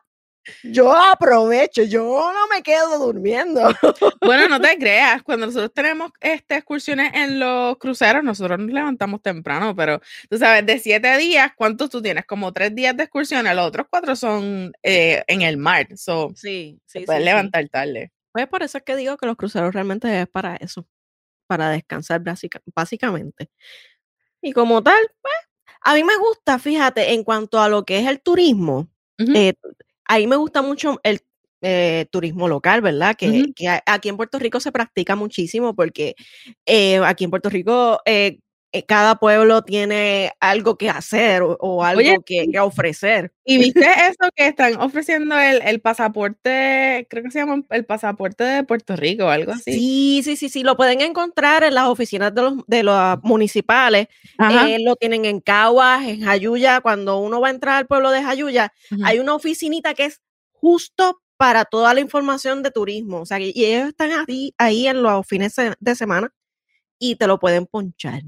yo 0.63 0.95
aprovecho, 0.95 1.83
yo 1.83 2.01
no 2.01 2.47
me 2.47 2.61
quedo 2.63 2.99
durmiendo. 2.99 3.61
Bueno, 4.21 4.47
no 4.47 4.61
te 4.61 4.77
creas, 4.77 5.23
cuando 5.23 5.47
nosotros 5.47 5.73
tenemos 5.73 6.11
este, 6.19 6.55
excursiones 6.55 7.11
en 7.13 7.39
los 7.39 7.77
cruceros, 7.77 8.23
nosotros 8.23 8.59
nos 8.59 8.71
levantamos 8.71 9.21
temprano, 9.21 9.75
pero 9.75 9.99
tú 10.29 10.37
sabes, 10.37 10.65
de 10.65 10.77
siete 10.77 11.17
días, 11.17 11.51
¿cuántos 11.55 11.89
tú 11.89 12.01
tienes? 12.01 12.25
Como 12.25 12.51
tres 12.53 12.75
días 12.75 12.95
de 12.95 13.03
excursión, 13.03 13.45
los 13.45 13.65
otros 13.65 13.87
cuatro 13.89 14.15
son 14.15 14.71
eh, 14.83 15.23
en 15.27 15.41
el 15.41 15.57
mar. 15.57 15.87
So, 15.95 16.31
sí, 16.35 16.79
sí. 16.85 17.01
puedes 17.05 17.23
levantar 17.23 17.67
tarde. 17.69 18.11
Pues 18.31 18.47
por 18.47 18.61
eso 18.61 18.77
es 18.77 18.83
que 18.83 18.95
digo 18.95 19.17
que 19.17 19.25
los 19.25 19.35
cruceros 19.35 19.73
realmente 19.73 20.21
es 20.21 20.27
para 20.27 20.55
eso, 20.57 20.87
para 21.47 21.69
descansar 21.69 22.21
básicamente. 22.75 23.49
Y 24.41 24.53
como 24.53 24.83
tal, 24.83 25.01
pues, 25.21 25.33
a 25.81 25.95
mí 25.95 26.03
me 26.03 26.17
gusta, 26.17 26.59
fíjate, 26.59 27.13
en 27.13 27.23
cuanto 27.23 27.59
a 27.59 27.69
lo 27.69 27.85
que 27.85 27.99
es 27.99 28.07
el 28.07 28.21
turismo, 28.21 28.89
ahí 30.09 30.27
me 30.27 30.35
gusta 30.35 30.61
mucho 30.61 30.99
el 31.03 31.21
eh, 31.61 32.07
turismo 32.11 32.47
local, 32.47 32.81
¿verdad? 32.81 33.15
Que, 33.15 33.53
aquí 33.85 34.09
en 34.09 34.17
Puerto 34.17 34.39
Rico 34.39 34.59
se 34.59 34.71
practica 34.71 35.15
muchísimo 35.15 35.75
porque 35.75 36.15
eh, 36.65 36.99
aquí 37.05 37.23
en 37.23 37.29
Puerto 37.29 37.49
Rico 37.49 37.99
eh, 38.05 38.39
cada 38.87 39.15
pueblo 39.15 39.63
tiene 39.63 40.31
algo 40.39 40.77
que 40.77 40.89
hacer 40.89 41.41
o, 41.43 41.83
algo 41.83 42.21
que, 42.23 42.47
ofrecer. 42.59 43.33
¿Y 43.43 43.57
viste 43.73 43.85
eso 43.85 44.29
que 44.35 44.47
están 44.47 44.79
ofreciendo 44.79 45.37
el, 45.37 45.81
pasaporte, 45.81 47.07
creo 47.09 47.23
que 47.23 47.31
se 47.31 47.39
llama 47.39 47.63
el 47.69 47.85
pasaporte 47.85 48.43
de 48.43 48.63
Puerto 48.63 48.95
Rico 48.95 49.25
o 49.25 49.29
algo 49.29 49.53
así? 49.53 49.73
Sí, 49.73 50.21
sí, 50.23 50.35
sí, 50.35 50.49
sí, 50.49 50.63
lo 50.63 50.77
pueden 50.77 51.01
encontrar 51.01 51.63
en 51.63 51.73
las 51.73 51.87
oficinas 51.87 52.33
de 52.35 52.41
los, 52.41 52.53
de 52.67 52.83
los 52.83 53.23
municipales. 53.23 54.07
lo 54.37 54.95
tienen 54.95 55.25
en 55.25 55.39
Caguas, 55.39 56.07
en 56.07 56.21
Jayuya. 56.21 56.81
Cuando 56.81 57.17
uno 57.19 57.41
va 57.41 57.47
a 57.47 57.51
entrar 57.51 57.77
al 57.77 57.87
pueblo 57.87 58.11
de 58.11 58.23
Jayuya, 58.23 58.73
hay 59.03 59.19
una 59.19 59.33
oficinita 59.33 59.93
que 59.93 60.05
es 60.05 60.21
justo 60.51 61.21
para 61.37 61.65
toda 61.65 61.93
la 61.93 62.01
información 62.01 62.61
de 62.61 62.69
turismo. 62.69 63.21
O 63.21 63.25
sea, 63.25 63.39
y 63.39 63.53
ellos 63.55 63.89
están 63.89 64.11
ahí, 64.11 64.53
ahí 64.57 64.87
en 64.87 65.01
los 65.01 65.25
fines 65.25 65.55
de 65.79 65.95
semana 65.95 66.31
y 66.99 67.15
te 67.15 67.25
lo 67.25 67.39
pueden 67.39 67.65
ponchar. 67.65 68.21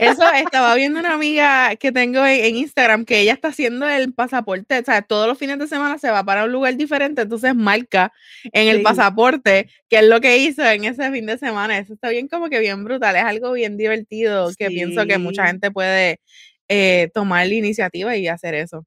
Eso 0.00 0.24
estaba 0.34 0.74
viendo 0.74 0.98
una 0.98 1.14
amiga 1.14 1.76
que 1.76 1.92
tengo 1.92 2.24
en, 2.26 2.56
Instagram 2.56 3.04
que 3.04 3.20
ella 3.20 3.32
está 3.32 3.48
haciendo 3.48 3.88
el 3.88 4.12
pasaporte, 4.12 4.78
o 4.78 4.84
sea, 4.84 5.02
todos 5.02 5.28
los 5.28 5.38
fines 5.38 5.58
de 5.58 5.68
semana 5.68 5.98
se 5.98 6.10
va 6.10 6.24
para 6.24 6.44
un 6.44 6.52
lugar 6.52 6.76
diferente, 6.76 7.22
entonces 7.22 7.54
marca 7.54 8.12
en 8.52 8.68
el 8.68 8.82
pasaporte 8.82 9.68
qué 9.88 9.98
es 9.98 10.04
lo 10.04 10.20
que 10.20 10.38
hizo 10.38 10.64
en 10.64 10.84
ese 10.84 11.10
fin 11.10 11.26
de 11.26 11.38
semana. 11.38 11.78
Eso 11.78 11.94
está 11.94 12.08
bien 12.08 12.26
como 12.26 12.48
que 12.48 12.58
bien 12.58 12.84
brutal, 12.84 13.14
es 13.16 13.22
algo 13.22 13.52
bien 13.52 13.76
divertido 13.76 14.50
que 14.58 14.68
pienso 14.68 15.06
que 15.06 15.18
mucha 15.18 15.46
gente 15.46 15.70
puede 15.70 16.20
eh, 16.68 17.10
tomar 17.14 17.46
la 17.46 17.54
iniciativa 17.54 18.16
y 18.16 18.26
hacer 18.26 18.54
eso. 18.54 18.84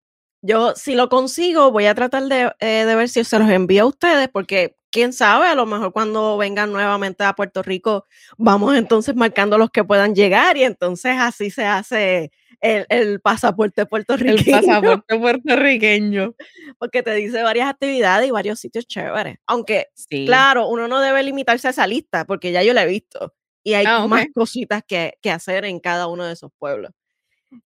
Yo, 0.47 0.73
si 0.75 0.95
lo 0.95 1.09
consigo, 1.09 1.71
voy 1.71 1.87
a 1.87 1.95
tratar 1.95 2.23
de, 2.23 2.51
eh, 2.59 2.85
de 2.85 2.95
ver 2.95 3.09
si 3.09 3.23
se 3.23 3.39
los 3.39 3.49
envío 3.49 3.83
a 3.83 3.87
ustedes, 3.87 4.29
porque 4.29 4.77
quién 4.89 5.11
sabe, 5.11 5.47
a 5.47 5.55
lo 5.55 5.65
mejor 5.65 5.91
cuando 5.91 6.37
vengan 6.37 6.71
nuevamente 6.71 7.23
a 7.23 7.33
Puerto 7.33 7.61
Rico, 7.63 8.05
vamos 8.37 8.75
entonces 8.75 9.15
marcando 9.15 9.57
los 9.57 9.69
que 9.69 9.83
puedan 9.83 10.15
llegar 10.15 10.55
y 10.55 10.63
entonces 10.63 11.15
así 11.19 11.51
se 11.51 11.65
hace 11.65 12.31
el, 12.61 13.19
pasaporte 13.19 13.85
puertorriqueño. 13.85 14.57
El 14.57 14.65
pasaporte 14.65 15.19
puertorriqueño. 15.19 16.33
Porque 16.79 17.03
te 17.03 17.13
dice 17.13 17.43
varias 17.43 17.69
actividades 17.69 18.27
y 18.27 18.31
varios 18.31 18.59
sitios 18.59 18.87
chéveres. 18.87 19.37
Aunque, 19.45 19.87
claro, 20.25 20.67
uno 20.69 20.87
no 20.87 21.01
debe 21.01 21.23
limitarse 21.23 21.67
a 21.67 21.71
esa 21.71 21.87
lista 21.87 22.25
porque 22.25 22.51
ya 22.51 22.63
yo 22.63 22.73
la 22.73 22.83
he 22.83 22.87
visto 22.87 23.33
y 23.67 23.73
hay 23.73 23.85
ah, 23.85 24.07
más 24.07 24.27
cositas 24.33 24.81
que, 24.87 25.17
hacer 25.29 25.65
en 25.65 25.81
cada 25.81 26.07
uno 26.07 26.23
de 26.23 26.31
esos 26.31 26.51
pueblos. 26.57 26.91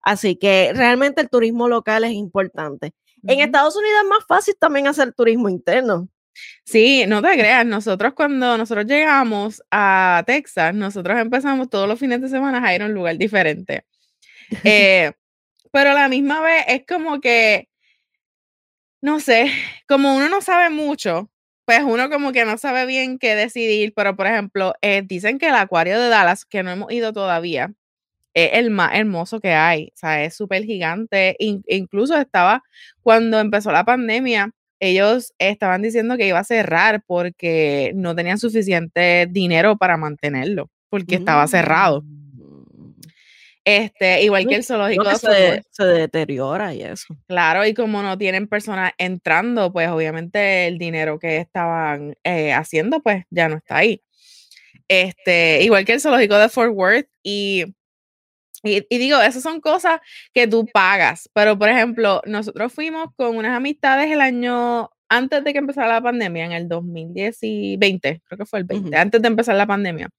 Así 0.02 0.36
que 0.36 0.72
realmente 0.74 1.22
el 1.22 1.30
turismo 1.30 1.68
local 1.68 2.04
es 2.04 2.12
importante. 2.12 2.94
En 3.24 3.40
Estados 3.40 3.76
Unidos 3.76 4.00
es 4.04 4.10
más 4.10 4.26
fácil 4.28 4.56
también 4.60 4.88
hacer 4.88 5.14
turismo 5.14 5.50
interno. 5.50 6.08
Sí, 6.64 7.06
no 7.08 7.22
te 7.22 7.34
creas, 7.34 7.66
nosotros 7.66 8.14
cuando 8.14 8.58
nosotros 8.58 8.86
llegamos 8.86 9.62
a 9.70 10.24
Texas, 10.26 10.74
nosotros 10.74 11.20
empezamos 11.20 11.70
todos 11.70 11.88
los 11.88 12.00
fines 12.00 12.22
de 12.22 12.30
semana 12.30 12.66
a 12.66 12.74
ir 12.74 12.82
a 12.82 12.86
un 12.86 12.94
lugar 12.94 13.18
diferente. 13.18 13.86
Eh, 14.66 15.14
pero 15.72 15.92
a 15.92 15.94
la 15.94 16.10
misma 16.10 16.42
vez 16.42 16.66
es 16.68 16.84
como 16.86 17.22
que, 17.22 17.70
no 19.02 19.20
sé, 19.22 19.52
como 19.88 20.16
uno 20.16 20.28
no 20.30 20.42
sabe 20.42 20.70
mucho, 20.70 21.32
pues 21.66 21.82
uno 21.86 22.10
como 22.10 22.34
que 22.34 22.44
no 22.44 22.58
sabe 22.58 22.86
bien 22.86 23.18
qué 23.18 23.36
decidir, 23.36 23.94
pero 23.96 24.16
por 24.18 24.28
ejemplo, 24.28 24.74
eh, 24.82 25.04
dicen 25.06 25.40
que 25.40 25.48
el 25.48 25.56
acuario 25.56 26.00
de 26.00 26.10
Dallas, 26.10 26.44
que 26.46 26.64
no 26.64 26.72
hemos 26.72 26.92
ido 26.92 27.14
todavía, 27.14 27.74
es 28.34 28.52
el 28.54 28.70
más 28.70 28.96
hermoso 28.96 29.40
que 29.40 29.54
hay, 29.54 29.92
o 29.94 29.98
sea, 29.98 30.24
es 30.24 30.36
súper 30.36 30.64
gigante, 30.64 31.36
incluso 31.40 32.18
estaba 32.18 32.64
cuando 33.02 33.40
empezó 33.40 33.72
la 33.72 33.86
pandemia, 33.86 34.52
ellos 34.80 35.34
estaban 35.38 35.82
diciendo 35.82 36.18
que 36.18 36.28
iba 36.28 36.40
a 36.40 36.44
cerrar 36.44 37.04
porque 37.06 37.92
no 37.96 38.16
tenían 38.16 38.40
suficiente 38.40 39.28
dinero 39.30 39.78
para 39.78 39.96
mantenerlo, 39.96 40.70
porque 40.90 41.16
estaba 41.16 41.48
cerrado. 41.48 42.02
Mm. 42.02 42.22
Este, 43.64 44.24
igual 44.24 44.48
que 44.48 44.56
el 44.56 44.64
zoológico 44.64 45.06
se, 45.16 45.62
se, 45.70 45.86
deteriora 45.86 46.74
y 46.74 46.82
eso. 46.82 47.16
Claro, 47.28 47.64
y 47.64 47.76
como 47.76 48.02
no 48.02 48.18
tienen 48.18 48.48
personas 48.48 48.94
entrando, 48.98 49.72
pues 49.72 49.88
obviamente 49.90 50.66
el 50.66 50.80
dinero 50.80 51.20
que 51.20 51.38
estaban 51.38 52.16
eh, 52.24 52.54
haciendo, 52.54 53.02
pues 53.02 53.24
ya 53.30 53.50
no 53.50 53.58
está 53.58 53.78
ahí. 53.78 54.02
Este, 54.88 55.62
igual 55.62 55.86
que 55.86 55.94
el 55.94 56.02
zoológico 56.02 56.38
de 56.40 56.50
Fort 56.50 56.74
Worth 56.74 57.08
y 57.22 57.66
y, 58.64 58.98
digo, 58.98 59.20
esas 59.22 59.44
son 59.44 59.60
cosas 59.60 60.00
que 60.34 60.48
tú 60.48 60.68
pagas, 60.72 61.30
pero 61.34 61.58
por 61.58 61.70
ejemplo, 61.70 62.22
nosotros 62.26 62.72
fuimos 62.74 63.10
con 63.16 63.38
unas 63.38 63.56
amistades 63.56 64.12
el 64.12 64.22
año 64.22 64.90
antes 65.10 65.44
de 65.44 65.52
que 65.52 65.60
empezara 65.60 65.88
la 65.88 66.02
pandemia, 66.02 66.46
en 66.46 66.52
el 66.54 66.70
2020, 66.70 68.22
creo 68.24 68.38
que 68.38 68.46
fue 68.46 68.60
el 68.60 68.66
20, 68.66 68.96
antes 68.96 69.22
de 69.22 69.28
empezar 69.28 69.56
la 69.56 69.68
pandemia. 69.68 70.10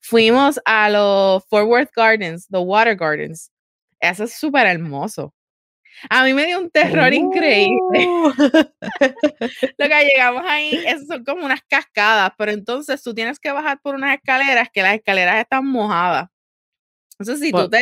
Fuimos 0.00 0.60
a 0.64 0.90
los 0.90 1.44
Fort 1.48 1.66
Worth 1.66 1.90
Gardens, 1.94 2.48
the 2.48 2.58
Water 2.58 2.96
Gardens. 2.96 3.50
Eso 4.00 4.24
es 4.24 4.34
súper 4.34 4.66
hermoso. 4.66 5.32
A 6.10 6.24
mí 6.24 6.34
me 6.34 6.46
dio 6.46 6.58
un 6.58 6.70
terror 6.70 7.12
increíble. 7.14 8.06
Uh. 8.06 8.32
Lo 9.78 9.88
que 9.88 10.04
llegamos 10.04 10.42
ahí, 10.46 10.72
esas 10.86 11.06
son 11.06 11.24
como 11.24 11.44
unas 11.46 11.62
cascadas, 11.68 12.32
pero 12.36 12.52
entonces 12.52 13.02
tú 13.02 13.14
tienes 13.14 13.38
que 13.38 13.52
bajar 13.52 13.80
por 13.80 13.94
unas 13.94 14.14
escaleras 14.16 14.68
que 14.72 14.82
las 14.82 14.94
escaleras 14.94 15.36
están 15.40 15.66
mojadas. 15.66 16.28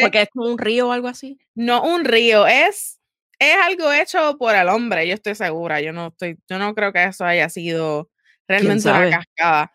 Porque 0.01 0.23
es 0.23 0.29
como 0.31 0.47
un 0.47 0.59
río 0.59 0.89
o 0.89 0.93
algo 0.93 1.09
así. 1.09 1.39
No 1.55 1.83
un 1.83 2.05
río, 2.05 2.47
es, 2.47 3.01
es 3.39 3.57
algo 3.63 3.93
hecho 3.93 4.37
por 4.39 4.55
el 4.55 4.69
hombre, 4.69 5.07
yo 5.07 5.15
estoy 5.15 5.35
segura. 5.35 5.81
Yo 5.81 5.93
no 5.93 6.09
estoy, 6.09 6.39
yo 6.49 6.59
no 6.59 6.75
creo 6.75 6.93
que 6.93 7.05
eso 7.05 7.25
haya 7.25 7.49
sido 7.49 8.11
realmente 8.47 8.89
una 8.89 9.11
cascada. 9.11 9.73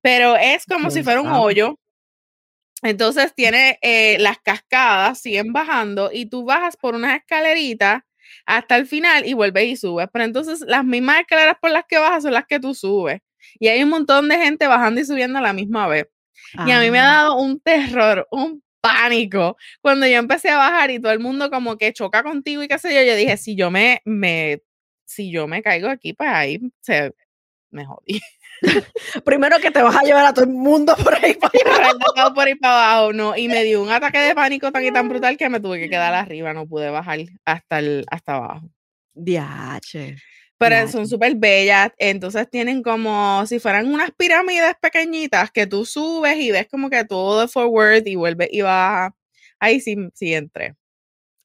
Pero 0.00 0.36
es 0.36 0.64
como 0.66 0.90
si 0.90 1.02
fuera 1.02 1.20
un 1.20 1.32
hoyo. 1.32 1.78
Entonces 2.82 3.34
tiene 3.34 3.78
eh, 3.80 4.18
las 4.18 4.38
cascadas, 4.40 5.20
siguen 5.20 5.52
bajando 5.54 6.10
y 6.12 6.26
tú 6.26 6.44
bajas 6.44 6.76
por 6.76 6.94
unas 6.94 7.16
escaleritas 7.16 8.02
hasta 8.44 8.76
el 8.76 8.86
final 8.86 9.26
y 9.26 9.32
vuelves 9.32 9.64
y 9.64 9.76
subes. 9.76 10.08
Pero 10.12 10.24
entonces 10.24 10.60
las 10.60 10.84
mismas 10.84 11.20
escaleras 11.20 11.56
por 11.60 11.70
las 11.70 11.84
que 11.88 11.98
bajas 11.98 12.24
son 12.24 12.32
las 12.32 12.46
que 12.46 12.60
tú 12.60 12.74
subes. 12.74 13.20
Y 13.58 13.68
hay 13.68 13.82
un 13.82 13.90
montón 13.90 14.28
de 14.28 14.36
gente 14.36 14.66
bajando 14.66 15.00
y 15.00 15.04
subiendo 15.04 15.38
a 15.38 15.42
la 15.42 15.52
misma 15.52 15.86
vez. 15.86 16.08
Y 16.66 16.70
a 16.70 16.80
mí 16.80 16.90
me 16.90 16.98
ha 16.98 17.10
ah. 17.10 17.22
dado 17.22 17.36
un 17.36 17.60
terror, 17.60 18.26
un 18.30 18.62
pánico. 18.84 19.56
Cuando 19.80 20.06
yo 20.06 20.16
empecé 20.16 20.50
a 20.50 20.58
bajar 20.58 20.90
y 20.90 21.00
todo 21.00 21.12
el 21.12 21.20
mundo 21.20 21.50
como 21.50 21.76
que 21.78 21.92
choca 21.92 22.22
contigo 22.22 22.62
y 22.62 22.68
qué 22.68 22.78
sé 22.78 22.94
yo, 22.94 23.02
yo 23.02 23.16
dije, 23.16 23.36
si 23.36 23.56
yo 23.56 23.70
me, 23.70 24.02
me, 24.04 24.62
si 25.04 25.32
yo 25.32 25.46
me 25.46 25.62
caigo 25.62 25.88
aquí, 25.88 26.12
pues 26.12 26.28
ahí 26.30 26.60
se, 26.80 27.12
me 27.70 27.86
jodí. 27.86 28.20
Primero 29.24 29.58
que 29.58 29.70
te 29.70 29.82
vas 29.82 29.96
a 29.96 30.02
llevar 30.02 30.26
a 30.26 30.34
todo 30.34 30.44
el 30.44 30.50
mundo 30.50 30.94
por 30.96 31.14
ahí 31.14 31.34
para 31.40 31.90
abajo. 31.90 32.34
por 32.34 32.46
ahí 32.46 32.54
para 32.54 32.92
abajo, 32.92 33.12
no. 33.12 33.36
Y 33.36 33.48
me 33.48 33.64
dio 33.64 33.82
un 33.82 33.90
ataque 33.90 34.18
de 34.18 34.34
pánico 34.34 34.70
tan 34.70 34.84
y 34.84 34.92
tan 34.92 35.08
brutal 35.08 35.36
que 35.36 35.48
me 35.48 35.60
tuve 35.60 35.80
que 35.80 35.88
quedar 35.88 36.14
arriba, 36.14 36.52
no 36.52 36.66
pude 36.66 36.90
bajar 36.90 37.20
hasta 37.44 37.78
el, 37.78 38.04
hasta 38.10 38.36
abajo. 38.36 38.68
Diache. 39.14 40.16
Pero 40.58 40.88
son 40.88 41.08
súper 41.08 41.34
bellas. 41.36 41.92
Entonces 41.98 42.48
tienen 42.48 42.82
como 42.82 43.44
si 43.46 43.58
fueran 43.58 43.92
unas 43.92 44.10
pirámides 44.12 44.74
pequeñitas 44.80 45.50
que 45.50 45.66
tú 45.66 45.84
subes 45.84 46.36
y 46.38 46.50
ves 46.50 46.68
como 46.70 46.88
que 46.90 47.04
todo 47.04 47.40
de 47.40 47.48
forward 47.48 48.06
y 48.06 48.14
vuelve 48.14 48.48
y 48.50 48.62
baja. 48.62 49.14
Ahí 49.58 49.80
sí, 49.80 49.96
sí 50.14 50.34
entré. 50.34 50.74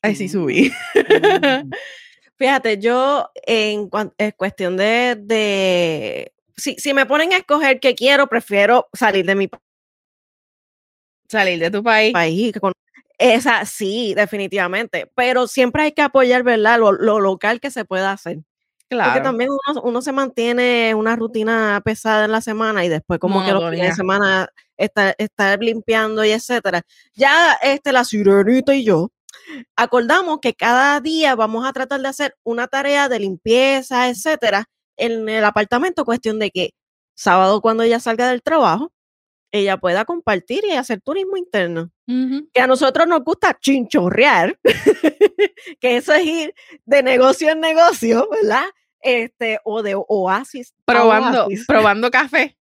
Ahí 0.01 0.15
sí 0.15 0.29
subí. 0.29 0.71
Mm. 0.95 1.71
Fíjate, 2.37 2.77
yo 2.77 3.29
en, 3.45 3.89
cuestión 4.37 4.77
de, 4.77 5.17
de 5.19 6.33
si, 6.55 6.75
si, 6.75 6.93
me 6.93 7.05
ponen 7.05 7.33
a 7.33 7.37
escoger 7.37 7.81
qué 7.81 7.95
quiero, 7.95 8.27
prefiero 8.27 8.87
salir 8.93 9.25
de 9.25 9.35
mi 9.35 9.47
país. 9.49 9.63
Salir 11.27 11.59
de 11.59 11.69
tu 11.69 11.83
país. 11.83 12.13
país 12.13 12.53
esa 13.19 13.65
sí, 13.65 14.13
definitivamente. 14.15 15.11
Pero 15.13 15.47
siempre 15.47 15.83
hay 15.83 15.91
que 15.91 16.01
apoyar, 16.01 16.43
¿verdad? 16.43 16.79
Lo, 16.79 16.93
lo 16.93 17.19
local 17.19 17.59
que 17.59 17.69
se 17.69 17.85
pueda 17.85 18.11
hacer. 18.11 18.39
Claro. 18.89 19.11
Porque 19.11 19.23
también 19.23 19.49
uno, 19.51 19.81
uno, 19.83 20.01
se 20.01 20.11
mantiene 20.11 20.95
una 20.95 21.15
rutina 21.15 21.79
pesada 21.85 22.25
en 22.25 22.31
la 22.31 22.41
semana 22.41 22.83
y 22.83 22.89
después 22.89 23.19
como 23.19 23.45
que 23.45 23.51
los 23.51 23.69
fines 23.69 23.89
de 23.89 23.95
semana 23.95 24.49
estar, 24.77 25.15
estar 25.19 25.59
limpiando 25.61 26.25
y 26.25 26.31
etcétera. 26.31 26.81
Ya 27.13 27.53
este, 27.61 27.91
la 27.91 28.03
sirenita 28.03 28.73
y 28.73 28.83
yo 28.83 29.11
acordamos 29.75 30.39
que 30.39 30.53
cada 30.53 30.99
día 31.01 31.35
vamos 31.35 31.67
a 31.67 31.73
tratar 31.73 32.01
de 32.01 32.07
hacer 32.07 32.35
una 32.43 32.67
tarea 32.67 33.09
de 33.09 33.19
limpieza, 33.19 34.09
etcétera, 34.09 34.65
en 34.97 35.27
el 35.29 35.45
apartamento, 35.45 36.05
cuestión 36.05 36.39
de 36.39 36.51
que 36.51 36.71
sábado 37.15 37.61
cuando 37.61 37.83
ella 37.83 37.99
salga 37.99 38.29
del 38.29 38.41
trabajo, 38.41 38.91
ella 39.51 39.77
pueda 39.77 40.05
compartir 40.05 40.63
y 40.65 40.71
hacer 40.71 41.01
turismo 41.01 41.37
interno. 41.37 41.91
Que 42.53 42.61
a 42.61 42.67
nosotros 42.67 43.07
nos 43.07 43.23
gusta 43.23 43.57
chinchorrear, 43.59 44.59
que 45.79 45.97
eso 45.97 46.13
es 46.13 46.25
ir 46.25 46.55
de 46.85 47.03
negocio 47.03 47.51
en 47.51 47.59
negocio, 47.59 48.27
¿verdad? 48.31 48.65
Este, 49.01 49.59
o 49.63 49.81
de 49.81 49.95
oasis. 49.95 50.73
Probando, 50.85 51.47
probando 51.67 52.11
café. 52.11 52.57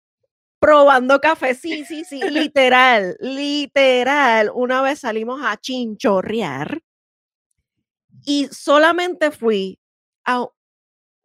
Probando 0.60 1.20
café, 1.20 1.54
sí, 1.54 1.84
sí, 1.84 2.04
sí, 2.04 2.20
literal, 2.30 3.16
literal. 3.20 4.50
Una 4.54 4.82
vez 4.82 5.00
salimos 5.00 5.40
a 5.44 5.56
chinchorrear 5.56 6.82
y 8.24 8.48
solamente 8.50 9.30
fui 9.30 9.78
a 10.24 10.46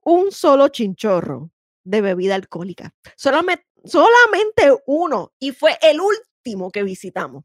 un 0.01 0.31
solo 0.31 0.67
chinchorro 0.67 1.51
de 1.83 2.01
bebida 2.01 2.35
alcohólica. 2.35 2.93
Solamente, 3.15 3.65
solamente 3.85 4.81
uno 4.85 5.33
y 5.39 5.51
fue 5.51 5.77
el 5.81 5.99
último 5.99 6.71
que 6.71 6.83
visitamos. 6.83 7.43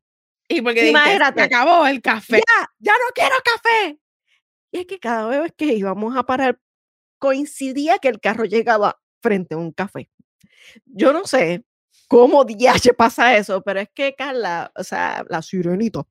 Y 0.49 0.63
porque 0.63 0.89
Imagínate, 0.89 1.43
acabó 1.43 1.87
el 1.87 2.01
café. 2.01 2.37
Ya, 2.39 2.71
ya 2.79 2.93
no 2.93 3.13
quiero 3.15 3.37
café. 3.45 3.99
Y 4.71 4.79
es 4.81 4.87
que 4.87 4.99
cada 4.99 5.27
vez 5.27 5.53
que 5.57 5.67
íbamos 5.67 6.17
a 6.17 6.25
parar, 6.25 6.59
coincidía 7.19 7.99
que 7.99 8.09
el 8.09 8.21
carro 8.21 8.45
llegaba 8.45 9.01
frente 9.21 9.55
a 9.55 9.59
un 9.59 9.73
café. 9.73 10.11
Yo 10.87 11.13
no 11.13 11.27
sé 11.27 11.65
cómo 12.09 12.45
diache 12.45 12.95
pasa 12.95 13.37
eso, 13.37 13.63
pero 13.63 13.81
es 13.81 13.89
que 13.95 14.15
Carla, 14.15 14.73
o 14.75 14.85
sea, 14.85 15.25
la 15.29 15.43
sirenito, 15.43 16.09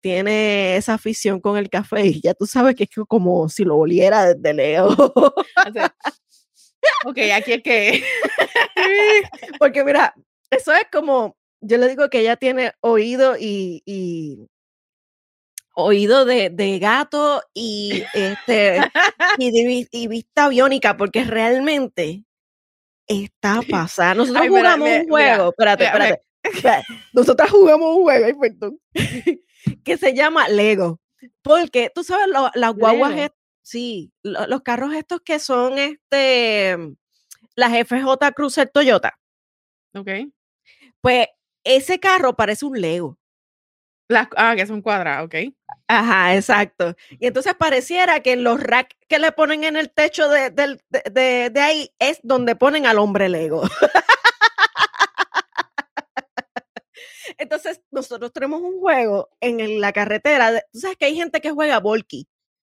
tiene 0.00 0.76
esa 0.76 0.94
afición 0.94 1.40
con 1.40 1.56
el 1.56 1.68
café 1.68 2.06
y 2.06 2.20
ya 2.20 2.34
tú 2.34 2.46
sabes 2.46 2.74
que 2.74 2.84
es 2.84 2.90
como 3.06 3.48
si 3.48 3.64
lo 3.64 3.76
oliera 3.76 4.34
desde 4.34 4.54
lejos. 4.54 4.96
ok, 7.04 7.18
aquí 7.34 7.52
es 7.52 7.62
que... 7.62 8.04
Porque 9.58 9.84
mira, 9.84 10.14
eso 10.50 10.72
es 10.72 10.84
como, 10.90 11.36
yo 11.60 11.78
le 11.78 11.88
digo 11.88 12.08
que 12.08 12.20
ella 12.20 12.36
tiene 12.36 12.72
oído 12.80 13.36
y, 13.38 13.82
oído 15.84 16.24
de, 16.24 16.78
gato 16.80 17.42
y, 17.54 18.04
este, 18.14 18.80
y, 19.38 20.08
vista 20.08 20.48
biónica, 20.48 20.96
porque 20.96 21.24
realmente 21.24 22.24
está 23.06 23.60
pasando. 23.68 24.24
Nosotros 24.24 24.48
jugamos 24.48 24.88
un 24.88 25.08
juego, 25.08 25.48
espérate, 25.50 25.84
espérate, 25.84 26.22
Nosotros 27.12 27.50
jugamos 27.50 27.96
un 27.96 28.02
juego, 28.02 28.26
ay, 28.26 28.34
perdón, 28.34 28.80
que 29.84 29.96
se 29.96 30.14
llama 30.14 30.48
Lego. 30.48 31.00
Porque 31.42 31.90
tú 31.94 32.02
sabes, 32.02 32.28
las 32.54 32.74
guaguas, 32.74 33.30
sí, 33.62 34.12
los 34.22 34.62
carros 34.62 34.94
estos 34.94 35.20
que 35.20 35.38
son 35.38 35.78
este, 35.78 36.76
las 37.54 37.72
FJ 37.86 38.32
Cruiser 38.34 38.70
Toyota. 38.70 39.18
Ok. 39.94 40.08
Pues 41.00 41.28
ese 41.64 42.00
carro 42.00 42.36
parece 42.36 42.64
un 42.64 42.80
Lego. 42.80 43.19
Las, 44.10 44.26
ah, 44.36 44.54
que 44.56 44.66
son 44.66 44.82
cuadrados, 44.82 45.26
ok. 45.26 45.54
Ajá, 45.86 46.34
exacto. 46.34 46.96
Y 47.10 47.28
entonces 47.28 47.54
pareciera 47.54 48.20
que 48.20 48.34
los 48.34 48.60
racks 48.60 48.96
que 49.08 49.20
le 49.20 49.30
ponen 49.30 49.62
en 49.62 49.76
el 49.76 49.90
techo 49.90 50.28
de, 50.28 50.50
de, 50.50 51.50
de 51.50 51.60
ahí 51.60 51.90
es 52.00 52.18
donde 52.24 52.56
ponen 52.56 52.86
al 52.86 52.98
hombre 52.98 53.28
Lego. 53.28 53.62
Entonces, 57.38 57.80
nosotros 57.90 58.32
tenemos 58.32 58.60
un 58.60 58.80
juego 58.80 59.30
en 59.40 59.80
la 59.80 59.92
carretera. 59.92 60.60
Tú 60.72 60.80
sabes 60.80 60.96
que 60.96 61.06
hay 61.06 61.14
gente 61.14 61.40
que 61.40 61.52
juega 61.52 61.78
volky, 61.80 62.28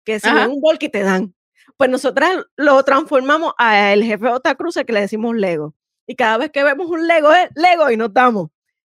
que 0.04 0.20
si 0.20 0.32
ven 0.32 0.52
un 0.52 0.62
volky 0.62 0.90
te 0.90 1.04
dan. 1.04 1.36
Pues 1.78 1.90
nosotras 1.90 2.46
lo 2.56 2.82
transformamos 2.84 3.54
a 3.58 3.92
el 3.94 4.04
jefe 4.04 4.28
Ota 4.28 4.56
Cruce 4.56 4.86
que 4.86 4.94
le 4.94 5.02
decimos 5.02 5.36
Lego. 5.36 5.76
Y 6.08 6.16
cada 6.16 6.38
vez 6.38 6.52
que 6.52 6.64
vemos 6.64 6.88
un 6.88 7.08
Lego 7.08 7.32
es 7.32 7.50
Lego 7.56 7.92
y 7.92 7.98
nos 7.98 8.14
damos. 8.14 8.50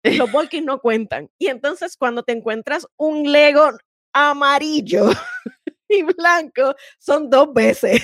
Los 0.03 0.31
volkis 0.31 0.63
no 0.63 0.79
cuentan. 0.79 1.29
Y 1.37 1.47
entonces 1.47 1.97
cuando 1.97 2.23
te 2.23 2.31
encuentras 2.33 2.87
un 2.97 3.31
Lego 3.31 3.69
amarillo 4.13 5.09
y 5.89 6.03
blanco, 6.03 6.75
son 6.97 7.29
dos 7.29 7.53
veces. 7.53 8.01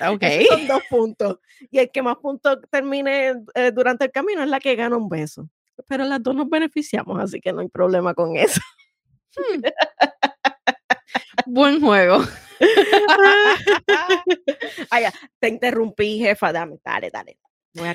Ok. 0.00 0.24
son 0.48 0.66
dos 0.66 0.82
puntos. 0.88 1.38
Y 1.70 1.78
el 1.78 1.90
que 1.90 2.02
más 2.02 2.16
puntos 2.16 2.58
termine 2.70 3.34
eh, 3.54 3.72
durante 3.72 4.04
el 4.04 4.12
camino 4.12 4.42
es 4.42 4.48
la 4.48 4.60
que 4.60 4.76
gana 4.76 4.96
un 4.96 5.08
beso. 5.08 5.48
Pero 5.86 6.04
las 6.04 6.22
dos 6.22 6.34
nos 6.34 6.48
beneficiamos, 6.48 7.20
así 7.20 7.40
que 7.40 7.52
no 7.52 7.60
hay 7.60 7.68
problema 7.68 8.14
con 8.14 8.36
eso. 8.36 8.60
Hmm. 9.36 9.62
Buen 11.46 11.80
juego. 11.80 12.18
Ay, 14.90 15.04
te 15.38 15.48
interrumpí, 15.48 16.18
jefa. 16.18 16.52
Dame, 16.52 16.78
dale, 16.84 17.10
dale. 17.10 17.38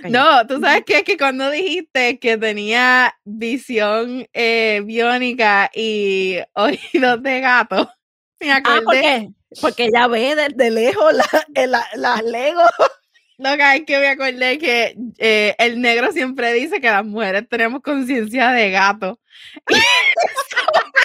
No, 0.10 0.48
tú 0.48 0.60
sabes 0.60 0.84
que, 0.86 1.04
que 1.04 1.18
cuando 1.18 1.50
dijiste 1.50 2.20
que 2.20 2.38
tenía 2.38 3.16
visión 3.24 4.28
eh, 4.34 4.82
biónica 4.86 5.70
y 5.74 6.38
oídos 6.54 7.22
de 7.24 7.40
gato, 7.40 7.90
me 8.40 8.52
ah, 8.52 8.58
acordé. 8.58 9.30
Porque 9.62 9.90
ya 9.94 10.08
ve 10.08 10.36
desde 10.36 10.72
lejos 10.72 11.14
las 11.14 11.28
la, 11.68 11.88
la 11.96 12.22
Lego. 12.22 12.62
No, 13.40 13.58
que 13.58 13.76
es 13.76 13.84
que 13.86 13.98
me 13.98 14.08
acordé 14.10 14.60
que 14.60 14.96
eh, 15.18 15.56
el 15.58 15.82
negro 15.82 16.12
siempre 16.12 16.54
dice 16.54 16.80
que 16.80 16.88
las 16.88 17.04
mujeres 17.04 17.50
tenemos 17.50 17.82
conciencia 17.82 18.52
de 18.52 18.70
gato. 18.70 19.20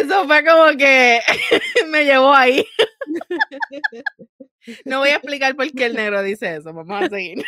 Eso 0.00 0.26
fue 0.26 0.44
como 0.44 0.76
que 0.78 1.20
me 1.88 2.04
llevó 2.04 2.32
ahí. 2.32 2.66
No 4.84 5.00
voy 5.00 5.08
a 5.10 5.16
explicar 5.16 5.56
por 5.56 5.70
qué 5.72 5.86
el 5.86 5.94
negro 5.94 6.22
dice 6.22 6.56
eso. 6.56 6.72
Vamos 6.72 7.02
a 7.02 7.08
seguir. 7.08 7.38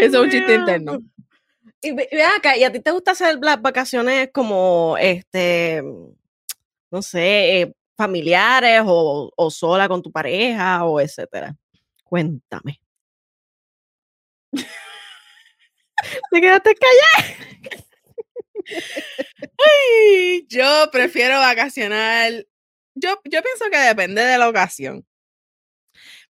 es 0.00 0.14
un 0.14 0.30
chiste 0.30 0.54
interno. 0.54 0.98
Y 1.80 1.92
ve 1.92 2.08
acá, 2.36 2.56
¿y 2.56 2.64
a 2.64 2.70
ti 2.70 2.80
te 2.80 2.92
gusta 2.92 3.10
hacer 3.10 3.38
las 3.42 3.60
vacaciones 3.60 4.30
como, 4.32 4.96
este, 5.00 5.82
no 6.90 7.02
sé, 7.02 7.60
eh, 7.60 7.74
familiares 7.96 8.82
o, 8.86 9.32
o, 9.34 9.50
sola 9.50 9.88
con 9.88 10.00
tu 10.00 10.12
pareja 10.12 10.84
o 10.84 11.00
etcétera? 11.00 11.56
Cuéntame. 12.04 12.80
te 16.30 16.40
quedaste 16.40 16.74
callada. 16.74 17.52
yo 20.48 20.88
prefiero 20.92 21.38
vacacionar. 21.38 22.46
Yo, 23.02 23.20
yo 23.24 23.42
pienso 23.42 23.64
que 23.70 23.78
depende 23.78 24.22
de 24.22 24.38
la 24.38 24.48
ocasión. 24.48 25.04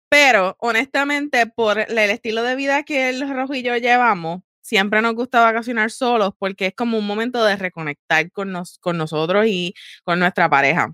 Pero 0.09 0.57
honestamente, 0.61 1.47
por 1.47 1.79
el 1.79 1.99
estilo 1.99 2.43
de 2.43 2.57
vida 2.57 2.83
que 2.83 3.11
el 3.11 3.29
Rojo 3.29 3.55
y 3.55 3.63
yo 3.63 3.77
llevamos, 3.77 4.43
siempre 4.61 5.03
nos 5.03 5.15
gusta 5.15 5.41
vacacionar 5.41 5.91
solos 5.91 6.33
porque 6.39 6.67
es 6.67 6.75
como 6.75 6.99
un 6.99 7.07
momento 7.07 7.45
de 7.45 7.57
reconectar 7.57 8.31
con, 8.31 8.53
nos, 8.53 8.79
con 8.79 8.97
nosotros 8.97 9.47
y 9.47 9.75
con 10.05 10.19
nuestra 10.19 10.49
pareja. 10.49 10.93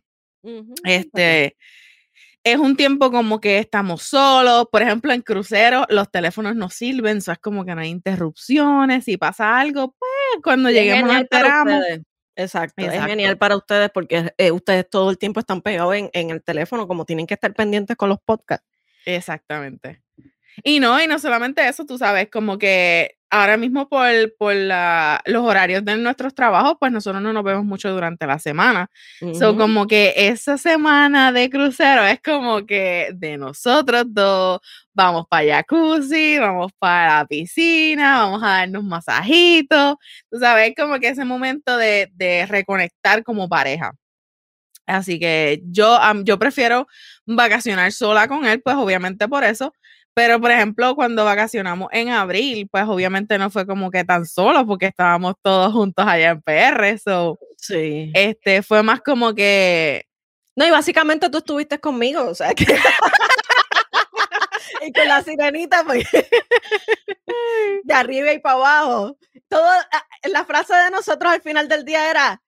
Este 0.84 1.56
es 2.44 2.58
un 2.58 2.76
tiempo 2.76 3.10
como 3.10 3.40
que 3.40 3.58
estamos 3.58 4.02
solos, 4.02 4.66
por 4.70 4.80
ejemplo, 4.80 5.12
en 5.12 5.20
cruceros 5.20 5.84
los 5.88 6.10
teléfonos 6.10 6.54
no 6.54 6.70
sirven, 6.70 7.18
es 7.18 7.38
como 7.40 7.64
que 7.64 7.74
no 7.74 7.80
hay 7.80 7.88
interrupciones, 7.88 9.04
si 9.04 9.16
pasa 9.16 9.58
algo, 9.58 9.96
pues 9.98 10.42
cuando 10.44 10.70
lleguemos 10.70 11.10
a 11.10 11.20
esperamos. 11.20 11.84
Exacto, 12.36 12.84
es 12.84 13.04
genial 13.04 13.38
para 13.38 13.56
ustedes 13.56 13.90
porque 13.90 14.32
eh, 14.36 14.50
ustedes 14.50 14.88
todo 14.88 15.10
el 15.10 15.18
tiempo 15.18 15.40
están 15.40 15.62
pegados 15.62 15.94
en, 15.94 16.10
en, 16.12 16.30
el 16.30 16.42
teléfono, 16.42 16.86
como 16.86 17.06
tienen 17.06 17.26
que 17.26 17.34
estar 17.34 17.52
pendientes 17.54 17.96
con 17.96 18.10
los 18.10 18.18
podcasts. 18.20 18.66
Exactamente. 19.06 20.02
Y 20.62 20.80
no, 20.80 21.00
y 21.02 21.06
no 21.06 21.18
solamente 21.18 21.66
eso, 21.66 21.86
tú 21.86 21.98
sabes, 21.98 22.28
como 22.30 22.58
que 22.58 23.15
ahora 23.30 23.56
mismo 23.56 23.88
por, 23.88 24.06
por 24.38 24.54
la, 24.54 25.20
los 25.26 25.42
horarios 25.44 25.84
de 25.84 25.96
nuestros 25.96 26.34
trabajos, 26.34 26.74
pues 26.78 26.92
nosotros 26.92 27.22
no 27.22 27.32
nos 27.32 27.44
vemos 27.44 27.64
mucho 27.64 27.92
durante 27.92 28.26
la 28.26 28.38
semana. 28.38 28.88
Son 29.38 29.56
como 29.56 29.86
que 29.86 30.12
esa 30.16 30.58
semana 30.58 31.32
de 31.32 31.50
crucero 31.50 32.04
es 32.04 32.20
como 32.22 32.66
que 32.66 33.10
de 33.14 33.36
nosotros 33.36 34.04
dos, 34.08 34.60
vamos 34.94 35.26
para 35.28 35.56
jacuzzi, 35.56 36.38
vamos 36.38 36.72
para 36.78 37.18
la 37.18 37.26
piscina, 37.26 38.18
vamos 38.18 38.42
a 38.42 38.48
darnos 38.48 38.84
masajitos, 38.84 39.96
tú 40.30 40.38
sabes, 40.38 40.72
como 40.76 40.98
que 40.98 41.08
ese 41.08 41.24
momento 41.24 41.76
de, 41.76 42.10
de 42.14 42.46
reconectar 42.46 43.22
como 43.24 43.48
pareja. 43.48 43.92
Así 44.86 45.18
que 45.18 45.62
yo, 45.64 45.98
yo 46.24 46.38
prefiero 46.38 46.86
vacacionar 47.26 47.90
sola 47.92 48.28
con 48.28 48.46
él, 48.46 48.62
pues 48.62 48.76
obviamente 48.76 49.26
por 49.28 49.42
eso, 49.42 49.74
pero, 50.16 50.40
por 50.40 50.50
ejemplo, 50.50 50.96
cuando 50.96 51.26
vacacionamos 51.26 51.90
en 51.92 52.08
abril, 52.08 52.66
pues 52.72 52.84
obviamente 52.88 53.36
no 53.36 53.50
fue 53.50 53.66
como 53.66 53.90
que 53.90 54.02
tan 54.02 54.24
solo 54.24 54.66
porque 54.66 54.86
estábamos 54.86 55.34
todos 55.42 55.74
juntos 55.74 56.06
allá 56.08 56.30
en 56.30 56.40
PR. 56.40 56.98
So, 56.98 57.38
sí. 57.58 58.12
Este, 58.14 58.62
fue 58.62 58.82
más 58.82 59.02
como 59.02 59.34
que. 59.34 60.06
No, 60.56 60.66
y 60.66 60.70
básicamente 60.70 61.28
tú 61.28 61.36
estuviste 61.36 61.78
conmigo, 61.78 62.24
o 62.24 62.34
sea 62.34 62.54
que. 62.54 62.64
y 64.86 64.90
con 64.90 65.06
la 65.06 65.22
sirenita, 65.22 65.84
pues. 65.84 66.08
de 67.84 67.92
arriba 67.92 68.32
y 68.32 68.38
para 68.38 68.54
abajo. 68.54 69.18
Todo, 69.50 69.68
ah, 69.68 70.06
la 70.30 70.46
frase 70.46 70.74
de 70.76 70.90
nosotros 70.92 71.30
al 71.30 71.42
final 71.42 71.68
del 71.68 71.84
día 71.84 72.08
era: 72.08 72.40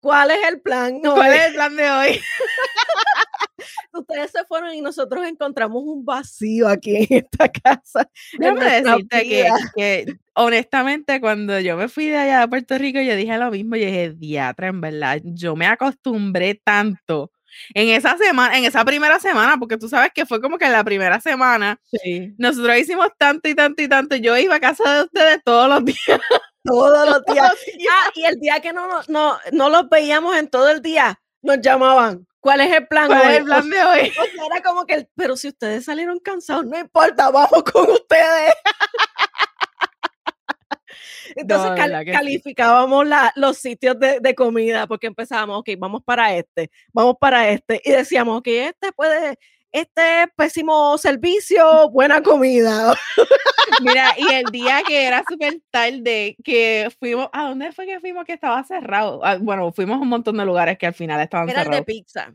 ¿Cuál 0.00 0.30
es 0.30 0.48
el 0.48 0.62
plan? 0.62 0.98
¿Cuál 1.00 1.34
es 1.34 1.42
el 1.48 1.54
plan 1.56 1.76
de 1.76 1.90
hoy? 1.90 2.20
ustedes 3.92 4.30
se 4.30 4.44
fueron 4.44 4.74
y 4.74 4.80
nosotros 4.80 5.26
encontramos 5.26 5.82
un 5.84 6.04
vacío 6.04 6.68
aquí 6.68 6.96
en 6.96 7.06
esta 7.10 7.48
casa. 7.48 8.08
Déjame 8.38 8.82
decirte 8.82 9.28
que, 9.28 9.48
que, 9.74 10.16
honestamente 10.34 11.20
cuando 11.20 11.58
yo 11.60 11.76
me 11.76 11.88
fui 11.88 12.06
de 12.06 12.16
allá 12.16 12.40
de 12.40 12.48
Puerto 12.48 12.78
Rico 12.78 13.00
yo 13.00 13.16
dije 13.16 13.36
lo 13.38 13.50
mismo, 13.50 13.76
yo 13.76 13.86
dije, 13.86 14.10
diatra, 14.10 14.68
en 14.68 14.80
verdad, 14.80 15.20
yo 15.24 15.56
me 15.56 15.66
acostumbré 15.66 16.54
tanto 16.54 17.32
en 17.74 17.88
esa 17.88 18.16
semana, 18.16 18.58
en 18.58 18.64
esa 18.64 18.84
primera 18.84 19.18
semana, 19.18 19.56
porque 19.58 19.76
tú 19.76 19.88
sabes 19.88 20.10
que 20.14 20.26
fue 20.26 20.40
como 20.40 20.58
que 20.58 20.66
en 20.66 20.72
la 20.72 20.84
primera 20.84 21.20
semana, 21.20 21.80
sí. 21.90 22.34
nosotros 22.38 22.76
hicimos 22.78 23.08
tanto 23.18 23.48
y 23.48 23.54
tanto 23.54 23.82
y 23.82 23.88
tanto, 23.88 24.16
yo 24.16 24.36
iba 24.36 24.56
a 24.56 24.60
casa 24.60 24.98
de 24.98 25.02
ustedes 25.04 25.40
todos 25.44 25.68
los 25.68 25.84
días. 25.84 25.98
Todos 26.64 27.08
los 27.08 27.24
días. 27.32 27.52
Ah, 27.92 28.10
y 28.16 28.24
el 28.24 28.40
día 28.40 28.58
que 28.58 28.72
no, 28.72 28.88
no, 29.06 29.38
no 29.52 29.68
los 29.68 29.88
veíamos 29.88 30.36
en 30.36 30.48
todo 30.48 30.68
el 30.68 30.82
día, 30.82 31.20
nos 31.40 31.60
llamaban. 31.60 32.26
¿Cuál 32.46 32.60
es 32.60 32.76
el 32.76 32.86
plan 32.86 33.08
¿Cuál 33.08 33.28
es 33.28 33.38
el 33.38 33.44
plan 33.44 33.68
de 33.68 33.82
hoy? 33.82 34.12
era 34.52 34.62
como 34.62 34.86
que, 34.86 35.08
pero 35.16 35.36
si 35.36 35.48
ustedes 35.48 35.84
salieron 35.84 36.20
cansados, 36.20 36.64
no 36.64 36.78
importa, 36.78 37.28
vamos 37.32 37.64
con 37.64 37.90
ustedes. 37.90 38.54
Entonces 41.34 41.72
calificábamos 42.12 43.04
los 43.34 43.58
sitios 43.58 43.96
de, 43.98 44.34
comida 44.36 44.86
porque 44.86 45.08
empezábamos, 45.08 45.58
ok, 45.58 45.70
vamos 45.76 46.04
para 46.04 46.36
este, 46.36 46.70
vamos 46.92 47.16
para 47.20 47.50
este. 47.50 47.82
Y 47.84 47.90
decíamos, 47.90 48.38
ok, 48.38 48.46
este 48.46 48.92
puede, 48.92 49.40
este 49.76 50.32
pésimo 50.36 50.96
servicio, 50.96 51.90
buena 51.90 52.22
comida. 52.22 52.96
Mira, 53.82 54.14
y 54.16 54.32
el 54.32 54.44
día 54.44 54.82
que 54.86 55.04
era 55.04 55.22
súper 55.28 55.60
tarde, 55.70 56.36
que 56.42 56.88
fuimos, 56.98 57.28
¿a 57.32 57.48
dónde 57.48 57.72
fue 57.72 57.84
que 57.84 58.00
fuimos 58.00 58.24
que 58.24 58.32
estaba 58.32 58.64
cerrado? 58.64 59.20
Ah, 59.22 59.36
bueno, 59.38 59.70
fuimos 59.72 59.96
a 59.96 60.00
un 60.00 60.08
montón 60.08 60.38
de 60.38 60.46
lugares 60.46 60.78
que 60.78 60.86
al 60.86 60.94
final 60.94 61.20
estaban 61.20 61.48
cerrados. 61.48 61.66
Era 61.66 61.76
el 61.76 61.82
de 61.82 61.84
pizza. 61.84 62.34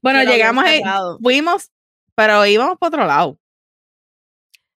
Bueno, 0.00 0.22
llegamos 0.22 0.64
ahí, 0.64 0.80
fuimos, 1.22 1.70
pero 2.14 2.46
íbamos 2.46 2.78
por 2.78 2.88
otro 2.88 3.04
lado. 3.04 3.38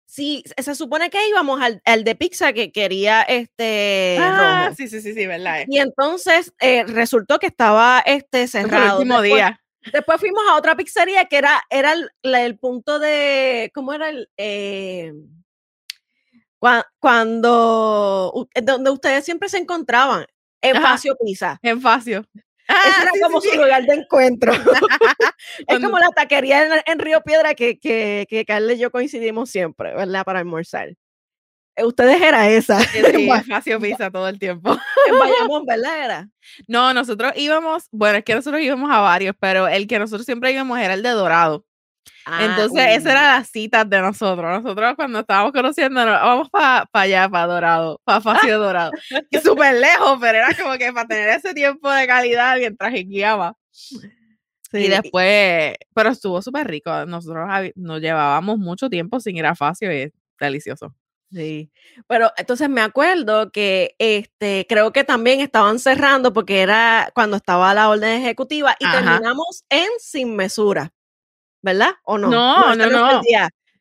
Sí, 0.07 0.45
se 0.57 0.75
supone 0.75 1.11
que 1.11 1.29
íbamos 1.29 1.61
al, 1.85 2.05
de 2.05 2.15
pizza 2.15 2.53
que 2.53 2.71
quería 2.71 3.23
este 3.23 4.19
ah, 4.21 4.71
sí, 4.77 4.87
sí, 4.87 5.01
sí, 5.01 5.15
sí, 5.15 5.27
verdad. 5.27 5.65
Y 5.67 5.79
entonces 5.79 6.53
eh, 6.61 6.85
resultó 6.85 7.39
que 7.39 7.47
estaba 7.47 8.03
este 8.05 8.47
cerrado. 8.47 9.01
El 9.01 9.09
último 9.09 9.23
día. 9.23 9.62
Después 9.92 10.21
fuimos 10.21 10.42
a 10.49 10.57
otra 10.57 10.77
pizzería 10.77 11.25
que 11.25 11.38
era, 11.38 11.62
era 11.71 11.95
el, 12.23 12.59
punto 12.59 12.99
de, 12.99 13.71
¿cómo 13.75 13.92
era 13.92 14.11
el? 14.11 14.29
Eh, 14.37 15.12
cuando, 17.01 18.49
donde 18.62 18.90
ustedes 18.90 19.25
siempre 19.25 19.49
se 19.49 19.59
encontraban, 19.59 20.27
en 20.61 20.81
Facio 20.81 21.16
Pizza. 21.16 21.59
En 21.62 21.81
Facio. 21.81 22.25
Ah, 22.68 23.03
era 23.03 23.11
como 23.21 23.40
su 23.40 23.53
lugar 23.57 23.85
de 23.85 23.95
encuentro. 23.95 24.53
es 25.66 25.81
como 25.81 25.99
la 25.99 26.09
taquería 26.11 26.83
en, 26.87 26.99
Río 27.01 27.21
Piedra 27.23 27.55
que, 27.55 27.79
que, 27.79 28.27
que 28.29 28.45
Carla 28.45 28.75
y 28.75 28.79
yo 28.79 28.92
coincidimos 28.92 29.51
siempre, 29.51 29.92
¿verdad? 29.95 30.25
Para 30.25 30.38
almorzar. 30.38 30.95
Eh, 31.77 31.85
ustedes 31.85 32.21
era 32.21 32.49
esa. 32.49 32.81
Sí, 32.81 33.01
Facio 33.49 33.81
Pizza 33.81 34.11
todo 34.11 34.29
el 34.29 34.39
tiempo. 34.39 34.77
En 35.09 35.19
Bayamón, 35.19 35.65
¿verdad? 35.67 36.05
Era. 36.05 36.29
No, 36.69 36.93
nosotros 36.93 37.33
íbamos, 37.37 37.89
bueno, 37.91 38.19
es 38.19 38.25
que 38.25 38.35
nosotros 38.35 38.61
íbamos 38.63 38.91
a 38.91 39.01
varios, 39.01 39.35
pero 39.39 39.69
el 39.69 39.87
que 39.87 39.99
nosotros 39.99 40.27
siempre 40.27 40.53
íbamos 40.53 40.79
era 40.79 40.95
el 40.95 41.03
de 41.03 41.11
Dorado. 41.11 41.65
Ah, 42.25 42.45
Entonces, 42.45 42.99
esa 42.99 43.13
era 43.13 43.39
la 43.39 43.45
cita 43.45 43.85
de 43.85 44.01
nosotros. 44.01 44.63
Nosotros 44.63 44.95
cuando 44.97 45.21
estábamos 45.21 45.53
conociendo, 45.53 46.05
vamos 46.05 46.49
para 46.51 46.89
allá, 46.93 47.29
para 47.29 47.47
Dorado, 47.47 48.01
para 48.05 48.21
Facio 48.21 48.59
Dorado. 48.59 48.93
y 49.31 49.39
súper 49.39 49.75
lejos, 49.75 50.19
pero 50.21 50.39
era 50.39 50.55
como 50.55 50.77
que 50.79 50.93
para 50.93 51.07
tener 51.07 51.29
ese 51.31 51.55
tiempo 51.55 51.91
de 51.91 52.07
calidad 52.07 52.57
mientras 52.59 52.93
guiaba. 52.93 53.57
Y 54.73 54.89
después, 54.89 55.75
pero 55.95 56.11
estuvo 56.11 56.41
súper 56.43 56.67
rico. 56.67 57.07
Nosotros 57.07 57.49
nos 57.75 58.01
llevábamos 58.01 58.59
mucho 58.59 58.89
tiempo 58.89 59.21
sin 59.21 59.37
ir 59.37 59.47
a 59.47 59.55
Facio 59.55 59.93
y 59.93 60.03
es 60.03 60.13
delicioso. 60.39 60.95
Sí, 61.33 61.73
pero 62.07 62.31
entonces 62.37 62.68
me 62.68 62.83
acuerdo 62.83 63.51
que 63.51 63.95
este 63.99 64.66
creo 64.68 64.92
que 64.92 65.03
también 65.03 65.40
estaban 65.40 65.79
cerrando 65.79 66.35
porque 66.35 66.61
era 66.61 67.11
cuando 67.14 67.38
estaba 67.38 67.73
la 67.73 67.88
orden 67.88 68.21
ejecutiva 68.21 68.77
y 68.79 68.90
terminamos 68.90 69.64
en 69.71 69.88
sin 69.99 70.37
mesura, 70.37 70.92
¿verdad? 71.62 71.92
¿O 72.05 72.18
no? 72.18 72.29
No, 72.29 72.75
no, 72.77 72.90
no. 72.90 73.23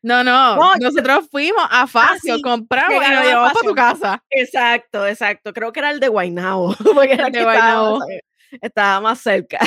No, 0.04 0.24
no, 0.24 0.74
nosotros 0.80 1.28
fuimos 1.30 1.62
a 1.62 1.82
ah, 1.82 1.86
Facio, 1.86 2.40
compramos 2.42 3.06
y 3.06 3.10
nos 3.10 3.24
llevamos 3.24 3.52
a 3.52 3.66
tu 3.66 3.74
casa. 3.74 4.24
Exacto, 4.30 5.06
exacto. 5.06 5.52
Creo 5.52 5.72
que 5.72 5.78
era 5.78 5.92
el 5.92 6.00
de 6.00 6.08
Guaynabo, 6.08 6.74
porque 6.94 7.12
era 7.12 7.28
el 7.28 7.32
de 7.32 7.44
Guaynabo. 7.44 8.00
Estaba, 8.60 9.00
más 9.00 9.20
cerca. 9.20 9.58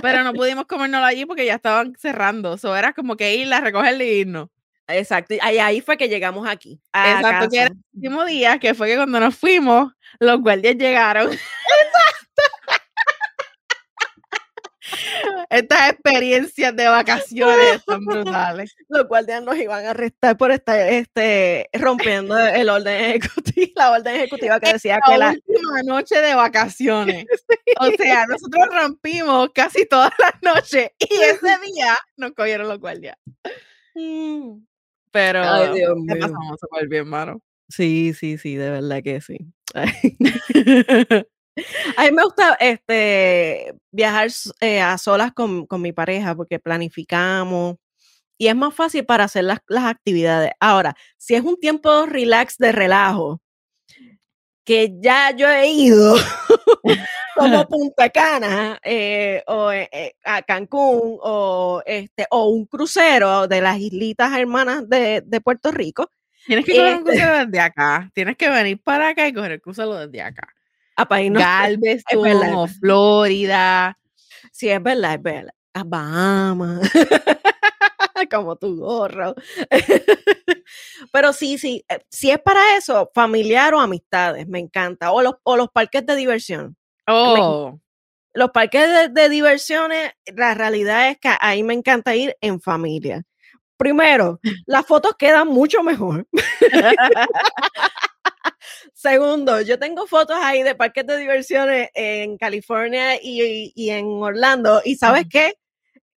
Pero 0.00 0.22
no 0.22 0.32
pudimos 0.34 0.66
comérnoslo 0.66 1.04
allí 1.04 1.26
porque 1.26 1.44
ya 1.44 1.56
estaban 1.56 1.94
cerrando. 1.98 2.54
Eso 2.54 2.74
era 2.76 2.92
como 2.92 3.16
que 3.16 3.34
ir 3.34 3.52
a 3.52 3.60
recogerle 3.60 4.06
y 4.06 4.20
irnos. 4.20 4.48
Exacto, 4.88 5.34
y 5.34 5.38
ahí 5.58 5.80
fue 5.80 5.96
que 5.96 6.08
llegamos 6.08 6.48
aquí. 6.48 6.80
Exacto, 6.92 7.50
que 7.50 7.58
era 7.58 7.66
el 7.66 7.76
último 7.94 8.24
día, 8.24 8.58
que 8.58 8.74
fue 8.74 8.88
que 8.88 8.96
cuando 8.96 9.20
nos 9.20 9.36
fuimos, 9.36 9.92
los 10.18 10.40
guardias 10.40 10.76
llegaron. 10.76 11.26
Exacto. 11.26 11.42
Estas 15.50 15.90
experiencias 15.92 16.74
de 16.74 16.88
vacaciones 16.88 17.82
son 17.86 18.04
brutales. 18.04 18.74
Los 18.88 19.06
guardias 19.06 19.42
nos 19.42 19.56
iban 19.56 19.84
a 19.86 19.90
arrestar 19.90 20.36
por 20.36 20.50
estar 20.50 20.78
este, 20.78 21.68
rompiendo 21.72 22.36
el 22.38 22.68
orden 22.68 23.16
ejecutivo, 23.16 23.72
la 23.76 23.92
orden 23.92 24.16
ejecutiva 24.16 24.60
que 24.60 24.72
decía 24.74 24.98
que 25.06 25.18
la 25.18 25.30
última 25.30 25.82
noche 25.84 26.20
de 26.20 26.34
vacaciones. 26.34 27.26
O 27.80 27.90
sea, 27.96 28.26
nosotros 28.26 28.66
rompimos 28.72 29.50
casi 29.54 29.86
todas 29.86 30.10
las 30.18 30.32
noches 30.42 30.90
y 30.98 31.14
ese 31.14 31.58
día 31.64 31.96
nos 32.16 32.32
cogieron 32.32 32.66
los 32.66 32.80
guardias. 32.80 33.16
Mm. 33.94 34.62
Pero 35.10 35.42
Ay, 35.42 35.74
Dios 35.74 35.94
pasamos 36.20 36.60
súper 36.60 36.88
bien, 36.88 37.08
mano. 37.08 37.40
Sí, 37.68 38.14
sí, 38.14 38.38
sí, 38.38 38.56
de 38.56 38.70
verdad 38.70 39.02
que 39.02 39.20
sí. 39.20 39.38
a 41.96 42.04
mí 42.04 42.10
me 42.12 42.24
gusta 42.24 42.56
este, 42.60 43.74
viajar 43.90 44.30
eh, 44.60 44.80
a 44.80 44.96
solas 44.98 45.32
con, 45.32 45.66
con, 45.66 45.82
mi 45.82 45.92
pareja 45.92 46.34
porque 46.34 46.58
planificamos 46.58 47.76
y 48.38 48.46
es 48.46 48.56
más 48.56 48.74
fácil 48.74 49.04
para 49.04 49.24
hacer 49.24 49.44
las, 49.44 49.58
las 49.66 49.84
actividades. 49.84 50.52
Ahora, 50.60 50.96
si 51.16 51.34
es 51.34 51.42
un 51.42 51.58
tiempo 51.58 52.06
relax 52.06 52.56
de 52.58 52.72
relajo, 52.72 53.40
que 54.64 54.96
ya 55.00 55.34
yo 55.34 55.48
he 55.48 55.68
ido 55.68 56.14
como 57.38 57.68
Punta 57.68 58.10
Cana 58.10 58.78
eh, 58.82 59.42
o 59.46 59.70
eh, 59.72 60.16
a 60.24 60.42
Cancún 60.42 61.18
o 61.22 61.82
este 61.86 62.26
o 62.30 62.48
un 62.48 62.66
crucero 62.66 63.48
de 63.48 63.60
las 63.60 63.78
islitas 63.78 64.36
hermanas 64.36 64.88
de, 64.88 65.40
Puerto 65.42 65.70
Rico. 65.70 66.10
Tienes 66.46 66.64
que 66.64 66.72
coger 66.72 66.86
un 66.86 66.98
este 66.98 67.10
crucero 67.10 67.46
desde 67.46 67.60
acá. 67.60 68.10
Tienes 68.14 68.36
que 68.36 68.48
venir 68.48 68.80
para 68.82 69.08
acá 69.08 69.28
y 69.28 69.32
coger 69.32 69.52
el 69.52 69.60
crucero 69.60 69.94
desde 69.94 70.22
acá. 70.22 70.48
A 70.96 71.04
Galveston 71.04 72.54
o 72.54 72.66
Florida. 72.66 73.98
Sí, 74.50 74.68
es 74.68 74.82
verdad, 74.82 75.14
es 75.14 75.22
verdad. 75.22 75.54
A 75.74 75.84
Bahamas. 75.84 76.90
como 78.30 78.56
tu 78.56 78.76
gorro. 78.76 79.34
Pero 81.12 81.32
sí, 81.32 81.58
sí, 81.58 81.84
eh, 81.88 82.00
si 82.10 82.30
es 82.30 82.40
para 82.40 82.76
eso, 82.76 83.10
familiar 83.14 83.74
o 83.74 83.80
amistades, 83.80 84.46
me 84.48 84.58
encanta. 84.58 85.12
O 85.12 85.22
los, 85.22 85.34
o 85.42 85.56
los 85.56 85.68
parques 85.68 86.04
de 86.06 86.16
diversión. 86.16 86.76
Oh. 87.08 87.80
los 88.34 88.50
parques 88.50 89.12
de, 89.12 89.28
diversiones, 89.28 90.12
la 90.26 90.54
realidad 90.54 91.08
es 91.08 91.18
que 91.18 91.30
ahí 91.40 91.62
me 91.62 91.74
encanta 91.74 92.14
ir 92.14 92.36
en 92.40 92.60
familia. 92.60 93.22
Primero, 93.76 94.40
las 94.66 94.86
fotos 94.86 95.12
quedan 95.18 95.48
mucho 95.48 95.82
mejor. 95.82 96.26
Segundo, 98.94 99.60
yo 99.62 99.78
tengo 99.78 100.06
fotos 100.06 100.36
ahí 100.40 100.62
de 100.62 100.74
parques 100.74 101.06
de 101.06 101.16
diversiones 101.16 101.88
en 101.94 102.36
California 102.36 103.16
y, 103.16 103.72
y 103.74 103.90
en 103.90 104.06
Orlando. 104.06 104.82
¿Y 104.84 104.96
sabes 104.96 105.24
qué? 105.30 105.54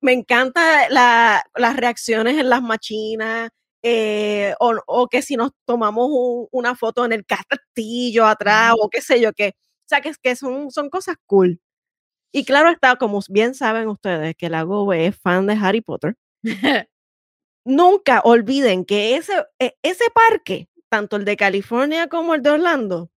Me 0.01 0.13
encanta 0.13 0.89
la, 0.89 1.43
las 1.55 1.77
reacciones 1.77 2.37
en 2.37 2.49
las 2.49 2.61
machinas. 2.61 3.49
Eh, 3.83 4.53
o, 4.59 4.75
o, 4.85 5.07
que 5.07 5.23
si 5.23 5.35
nos 5.35 5.51
tomamos 5.65 6.07
un, 6.11 6.47
una 6.51 6.75
foto 6.75 7.03
en 7.05 7.13
el 7.13 7.25
castillo 7.25 8.27
atrás, 8.27 8.75
o 8.79 8.89
qué 8.89 9.01
sé 9.01 9.19
yo, 9.19 9.33
que, 9.33 9.55
sea, 9.91 10.01
que, 10.01 10.13
que 10.21 10.35
son, 10.35 10.71
son 10.71 10.89
cosas 10.89 11.17
cool. 11.25 11.59
Y 12.33 12.45
claro 12.45 12.69
está, 12.69 12.95
como 12.95 13.19
bien 13.29 13.53
saben 13.55 13.87
ustedes, 13.89 14.35
que 14.37 14.49
la 14.49 14.63
Gobe 14.63 15.07
es 15.07 15.17
fan 15.17 15.47
de 15.47 15.53
Harry 15.53 15.81
Potter. 15.81 16.15
Nunca 17.65 18.21
olviden 18.23 18.85
que 18.85 19.17
ese, 19.17 19.45
e, 19.59 19.75
ese 19.83 20.05
parque, 20.13 20.69
tanto 20.89 21.17
el 21.17 21.25
de 21.25 21.37
California 21.37 22.07
como 22.07 22.33
el 22.33 22.41
de 22.41 22.51
Orlando, 22.51 23.11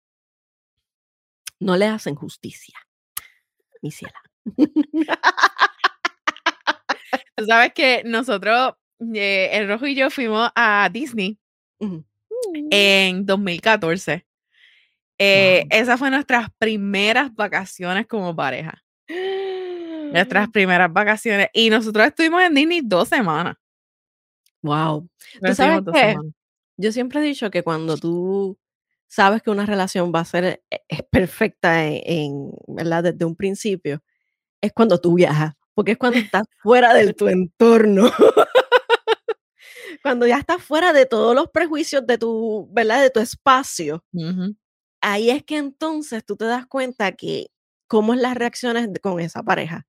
no 1.60 1.76
le 1.76 1.86
hacen 1.86 2.14
justicia. 2.16 2.78
Mi 3.80 3.90
ciela. 3.90 4.20
Sabes 7.46 7.72
que 7.74 8.02
nosotros, 8.04 8.74
eh, 9.14 9.50
el 9.52 9.68
Rojo 9.68 9.86
y 9.86 9.94
yo 9.94 10.10
fuimos 10.10 10.50
a 10.54 10.88
Disney 10.92 11.38
uh 11.78 11.86
-huh. 11.86 12.04
en 12.70 13.26
2014. 13.26 14.26
Eh, 15.24 15.60
wow. 15.62 15.80
Esas 15.80 15.98
fueron 15.98 16.14
nuestras 16.14 16.48
primeras 16.58 17.34
vacaciones 17.34 18.06
como 18.06 18.34
pareja. 18.34 18.82
Nuestras 20.12 20.48
primeras 20.52 20.92
vacaciones. 20.92 21.48
Y 21.52 21.70
nosotros 21.70 22.06
estuvimos 22.06 22.42
en 22.42 22.54
Disney 22.54 22.80
dos 22.82 23.08
semanas. 23.08 23.56
Wow. 24.62 25.08
¿Tú 25.44 25.54
sabes 25.54 25.82
qué? 25.92 26.16
Yo 26.76 26.92
siempre 26.92 27.20
he 27.20 27.22
dicho 27.22 27.50
que 27.50 27.62
cuando 27.62 27.96
tú 27.96 28.58
sabes 29.06 29.42
que 29.42 29.50
una 29.50 29.66
relación 29.66 30.12
va 30.12 30.20
a 30.20 30.24
ser 30.24 30.44
e, 30.44 30.82
es 30.88 31.02
perfecta 31.10 31.84
en, 31.84 32.00
en, 32.04 32.50
¿verdad? 32.66 33.04
Desde 33.04 33.24
un 33.24 33.36
principio, 33.36 34.02
es 34.60 34.72
cuando 34.72 35.00
tú 35.00 35.14
viajas, 35.14 35.54
porque 35.74 35.92
es 35.92 35.98
cuando 35.98 36.18
estás 36.18 36.44
fuera 36.62 36.94
de 36.94 37.12
tu 37.12 37.28
entorno. 37.28 38.10
cuando 40.02 40.26
ya 40.26 40.38
estás 40.38 40.62
fuera 40.62 40.92
de 40.92 41.06
todos 41.06 41.34
los 41.34 41.48
prejuicios 41.50 42.06
de 42.06 42.18
tu, 42.18 42.68
¿verdad? 42.72 43.02
De 43.02 43.10
tu 43.10 43.20
espacio. 43.20 44.04
Uh 44.12 44.22
-huh. 44.22 44.56
Ahí 45.06 45.28
es 45.28 45.42
que 45.44 45.58
entonces 45.58 46.24
tú 46.24 46.34
te 46.34 46.46
das 46.46 46.66
cuenta 46.66 47.12
que 47.12 47.48
cómo 47.86 48.14
es 48.14 48.20
las 48.20 48.34
reacciones 48.36 48.88
con 49.02 49.20
esa 49.20 49.42
pareja. 49.42 49.86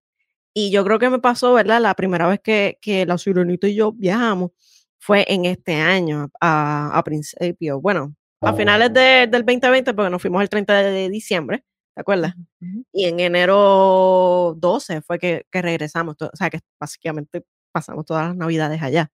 Y 0.53 0.71
yo 0.71 0.83
creo 0.83 0.99
que 0.99 1.09
me 1.09 1.19
pasó, 1.19 1.53
¿verdad? 1.53 1.81
La 1.81 1.93
primera 1.95 2.27
vez 2.27 2.41
que, 2.41 2.77
que 2.81 3.05
la 3.05 3.17
Sirenita 3.17 3.67
y 3.67 3.75
yo 3.75 3.93
viajamos 3.93 4.51
fue 4.99 5.25
en 5.29 5.45
este 5.45 5.75
año, 5.75 6.29
a, 6.41 6.97
a 6.97 7.03
principio, 7.03 7.79
bueno, 7.79 8.13
a 8.41 8.53
finales 8.55 8.93
de, 8.93 9.27
del 9.31 9.45
2020, 9.45 9.93
porque 9.93 10.09
nos 10.09 10.21
fuimos 10.21 10.41
el 10.41 10.49
30 10.49 10.83
de 10.83 11.09
diciembre, 11.09 11.63
¿te 11.95 12.01
acuerdas? 12.01 12.33
Uh 12.61 12.65
-huh. 12.65 12.85
Y 12.91 13.05
en 13.05 13.19
enero 13.21 14.53
12 14.57 15.01
fue 15.01 15.17
que, 15.17 15.45
que 15.49 15.61
regresamos, 15.61 16.15
o 16.19 16.29
sea 16.35 16.49
que 16.49 16.59
básicamente 16.77 17.45
pasamos 17.71 18.05
todas 18.05 18.27
las 18.27 18.35
navidades 18.35 18.81
allá. 18.81 19.11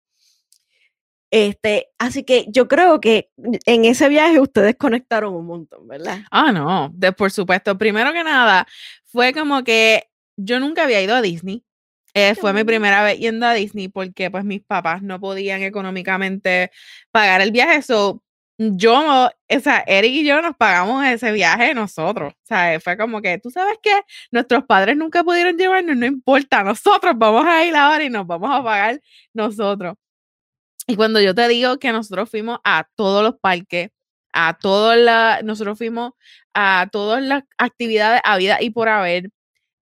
Este, 1.30 1.88
así 1.98 2.24
que 2.24 2.46
yo 2.48 2.66
creo 2.66 3.00
que 3.00 3.30
en 3.66 3.84
ese 3.84 4.08
viaje 4.08 4.40
ustedes 4.40 4.76
conectaron 4.76 5.34
un 5.34 5.46
montón, 5.46 5.86
¿verdad? 5.86 6.20
Ah, 6.30 6.50
no, 6.52 6.90
de, 6.92 7.12
por 7.12 7.30
supuesto. 7.30 7.78
Primero 7.78 8.12
que 8.12 8.24
nada, 8.24 8.66
fue 9.04 9.32
como 9.32 9.62
que 9.62 10.08
yo 10.36 10.58
nunca 10.60 10.84
había 10.84 11.02
ido 11.02 11.14
a 11.14 11.22
Disney. 11.22 11.64
Eh, 12.14 12.34
fue 12.34 12.52
mi 12.52 12.64
primera 12.64 13.04
vez 13.04 13.18
yendo 13.20 13.46
a 13.46 13.54
Disney 13.54 13.88
porque 13.88 14.30
pues 14.30 14.44
mis 14.44 14.62
papás 14.62 15.02
no 15.02 15.20
podían 15.20 15.62
económicamente 15.62 16.72
pagar 17.12 17.40
el 17.40 17.52
viaje. 17.52 17.82
So, 17.82 18.22
yo, 18.58 19.26
o 19.26 19.60
sea, 19.60 19.84
Eric 19.86 20.12
y 20.12 20.24
yo 20.24 20.42
nos 20.42 20.56
pagamos 20.56 21.04
ese 21.06 21.32
viaje 21.32 21.72
nosotros. 21.74 22.34
O 22.34 22.46
sea, 22.46 22.78
fue 22.80 22.96
como 22.98 23.22
que, 23.22 23.38
tú 23.38 23.50
sabes 23.50 23.78
que 23.82 23.92
nuestros 24.32 24.64
padres 24.64 24.96
nunca 24.96 25.24
pudieron 25.24 25.56
llevarnos, 25.56 25.96
no 25.96 26.06
importa, 26.06 26.62
nosotros 26.64 27.14
vamos 27.16 27.46
a 27.46 27.64
ir 27.64 27.74
ahora 27.76 28.04
y 28.04 28.10
nos 28.10 28.26
vamos 28.26 28.50
a 28.52 28.62
pagar 28.62 29.00
nosotros. 29.32 29.94
Y 30.90 30.96
cuando 30.96 31.20
yo 31.20 31.37
te 31.37 31.46
digo 31.46 31.79
que 31.79 31.92
nosotros 31.92 32.29
fuimos 32.29 32.59
a 32.64 32.88
todos 32.96 33.22
los 33.22 33.37
parques, 33.40 33.90
a 34.33 34.59
todas 34.59 34.98
las, 34.98 35.44
nosotros 35.44 35.79
fuimos 35.79 36.14
a 36.53 36.88
todas 36.90 37.22
las 37.22 37.44
actividades 37.59 38.20
a 38.24 38.37
vida 38.37 38.59
y 38.61 38.70
por 38.70 38.88
haber, 38.88 39.31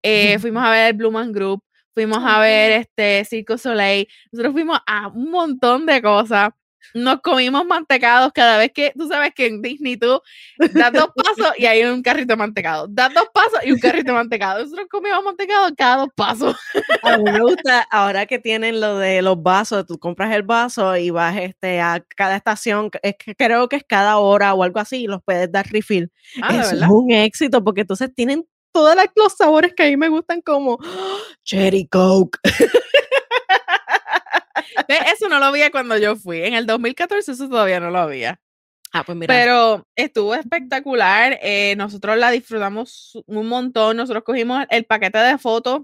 eh, 0.02 0.38
fuimos 0.38 0.62
a 0.62 0.70
ver 0.70 0.88
el 0.88 0.92
Blue 0.92 1.10
Man 1.10 1.32
Group, 1.32 1.64
fuimos 1.94 2.18
a 2.22 2.40
ver 2.40 2.72
este 2.72 3.24
Circo 3.24 3.56
Soleil, 3.56 4.06
nosotros 4.30 4.52
fuimos 4.52 4.80
a 4.86 5.08
un 5.08 5.30
montón 5.30 5.86
de 5.86 6.02
cosas. 6.02 6.50
Nos 6.94 7.20
comimos 7.20 7.64
mantecados 7.66 8.32
cada 8.32 8.58
vez 8.58 8.72
que, 8.72 8.92
tú 8.96 9.08
sabes 9.08 9.32
que 9.34 9.46
en 9.46 9.62
Disney 9.62 9.96
tú 9.96 10.20
das 10.58 10.92
dos 10.92 11.10
pasos 11.14 11.52
y 11.58 11.66
hay 11.66 11.84
un 11.84 12.02
carrito 12.02 12.32
de 12.32 12.36
mantecado, 12.36 12.86
das 12.88 13.12
dos 13.14 13.28
pasos 13.32 13.60
y 13.64 13.72
un 13.72 13.78
carrito 13.78 14.12
de 14.12 14.18
mantecado. 14.18 14.62
Nosotros 14.62 14.86
comíamos 14.90 15.24
mantecado 15.24 15.68
cada 15.76 15.96
dos 15.98 16.08
pasos. 16.14 16.56
A 17.02 17.16
mí 17.16 17.24
me 17.24 17.40
gusta, 17.40 17.82
ahora 17.90 18.26
que 18.26 18.38
tienen 18.38 18.80
lo 18.80 18.98
de 18.98 19.22
los 19.22 19.42
vasos, 19.42 19.86
tú 19.86 19.98
compras 19.98 20.34
el 20.34 20.42
vaso 20.42 20.96
y 20.96 21.10
vas 21.10 21.36
este, 21.36 21.80
a 21.80 22.04
cada 22.16 22.36
estación, 22.36 22.90
es 23.02 23.16
que 23.16 23.34
creo 23.34 23.68
que 23.68 23.76
es 23.76 23.84
cada 23.86 24.18
hora 24.18 24.54
o 24.54 24.62
algo 24.62 24.80
así, 24.80 25.04
y 25.04 25.06
los 25.06 25.22
puedes 25.22 25.50
dar 25.50 25.66
refill. 25.66 26.10
Ah, 26.42 26.60
es 26.60 26.72
un 26.72 27.10
éxito 27.10 27.62
porque 27.62 27.82
entonces 27.82 28.14
tienen 28.14 28.44
todos 28.72 28.96
los 29.16 29.36
sabores 29.36 29.74
que 29.74 29.84
a 29.84 29.86
mí 29.86 29.96
me 29.96 30.08
gustan 30.08 30.40
como 30.40 30.78
Cherry 31.44 31.86
Coke. 31.88 32.38
Eso 34.88 35.28
no 35.28 35.38
lo 35.38 35.46
había 35.46 35.70
cuando 35.70 35.96
yo 35.98 36.16
fui. 36.16 36.42
En 36.42 36.54
el 36.54 36.66
2014 36.66 37.32
eso 37.32 37.48
todavía 37.48 37.80
no 37.80 37.90
lo 37.90 37.98
había. 37.98 38.40
Ah, 38.92 39.04
pues 39.04 39.16
mira. 39.16 39.32
Pero 39.34 39.86
estuvo 39.94 40.34
espectacular. 40.34 41.38
Eh, 41.42 41.74
nosotros 41.76 42.16
la 42.16 42.30
disfrutamos 42.30 43.18
un 43.26 43.46
montón. 43.46 43.96
Nosotros 43.96 44.24
cogimos 44.24 44.64
el 44.70 44.84
paquete 44.84 45.18
de 45.18 45.38
fotos 45.38 45.82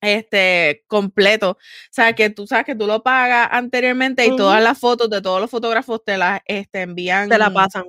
este 0.00 0.84
completo. 0.86 1.52
O 1.52 1.58
sea, 1.90 2.12
que 2.12 2.30
tú 2.30 2.46
sabes 2.46 2.66
que 2.66 2.74
tú 2.74 2.86
lo 2.86 3.02
pagas 3.02 3.48
anteriormente 3.50 4.26
y 4.26 4.30
uh 4.30 4.34
-huh. 4.34 4.36
todas 4.36 4.62
las 4.62 4.78
fotos 4.78 5.10
de 5.10 5.22
todos 5.22 5.40
los 5.40 5.50
fotógrafos 5.50 6.04
te 6.04 6.16
las 6.18 6.40
este, 6.44 6.82
envían. 6.82 7.28
Te 7.28 7.38
la 7.38 7.52
pasan. 7.52 7.84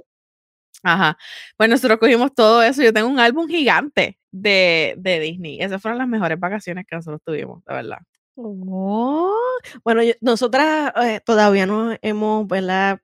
Ajá. 0.83 1.17
Pues 1.57 1.69
nosotros 1.69 1.99
cogimos 1.99 2.33
todo 2.33 2.63
eso. 2.63 2.81
Yo 2.81 2.93
tengo 2.93 3.09
un 3.09 3.19
álbum 3.19 3.47
gigante 3.47 4.19
de, 4.31 4.95
de 4.97 5.19
Disney. 5.19 5.61
Esas 5.61 5.81
fueron 5.81 5.97
las 5.97 6.07
mejores 6.07 6.39
vacaciones 6.39 6.85
que 6.87 6.95
nosotros 6.95 7.21
tuvimos, 7.25 7.63
de 7.65 7.73
verdad. 7.73 7.99
Oh, 8.39 9.35
bueno, 9.83 10.03
yo, 10.03 10.13
nosotras 10.21 10.93
eh, 11.03 11.21
todavía 11.25 11.65
no 11.65 11.95
hemos, 12.03 12.47
¿verdad? 12.47 12.99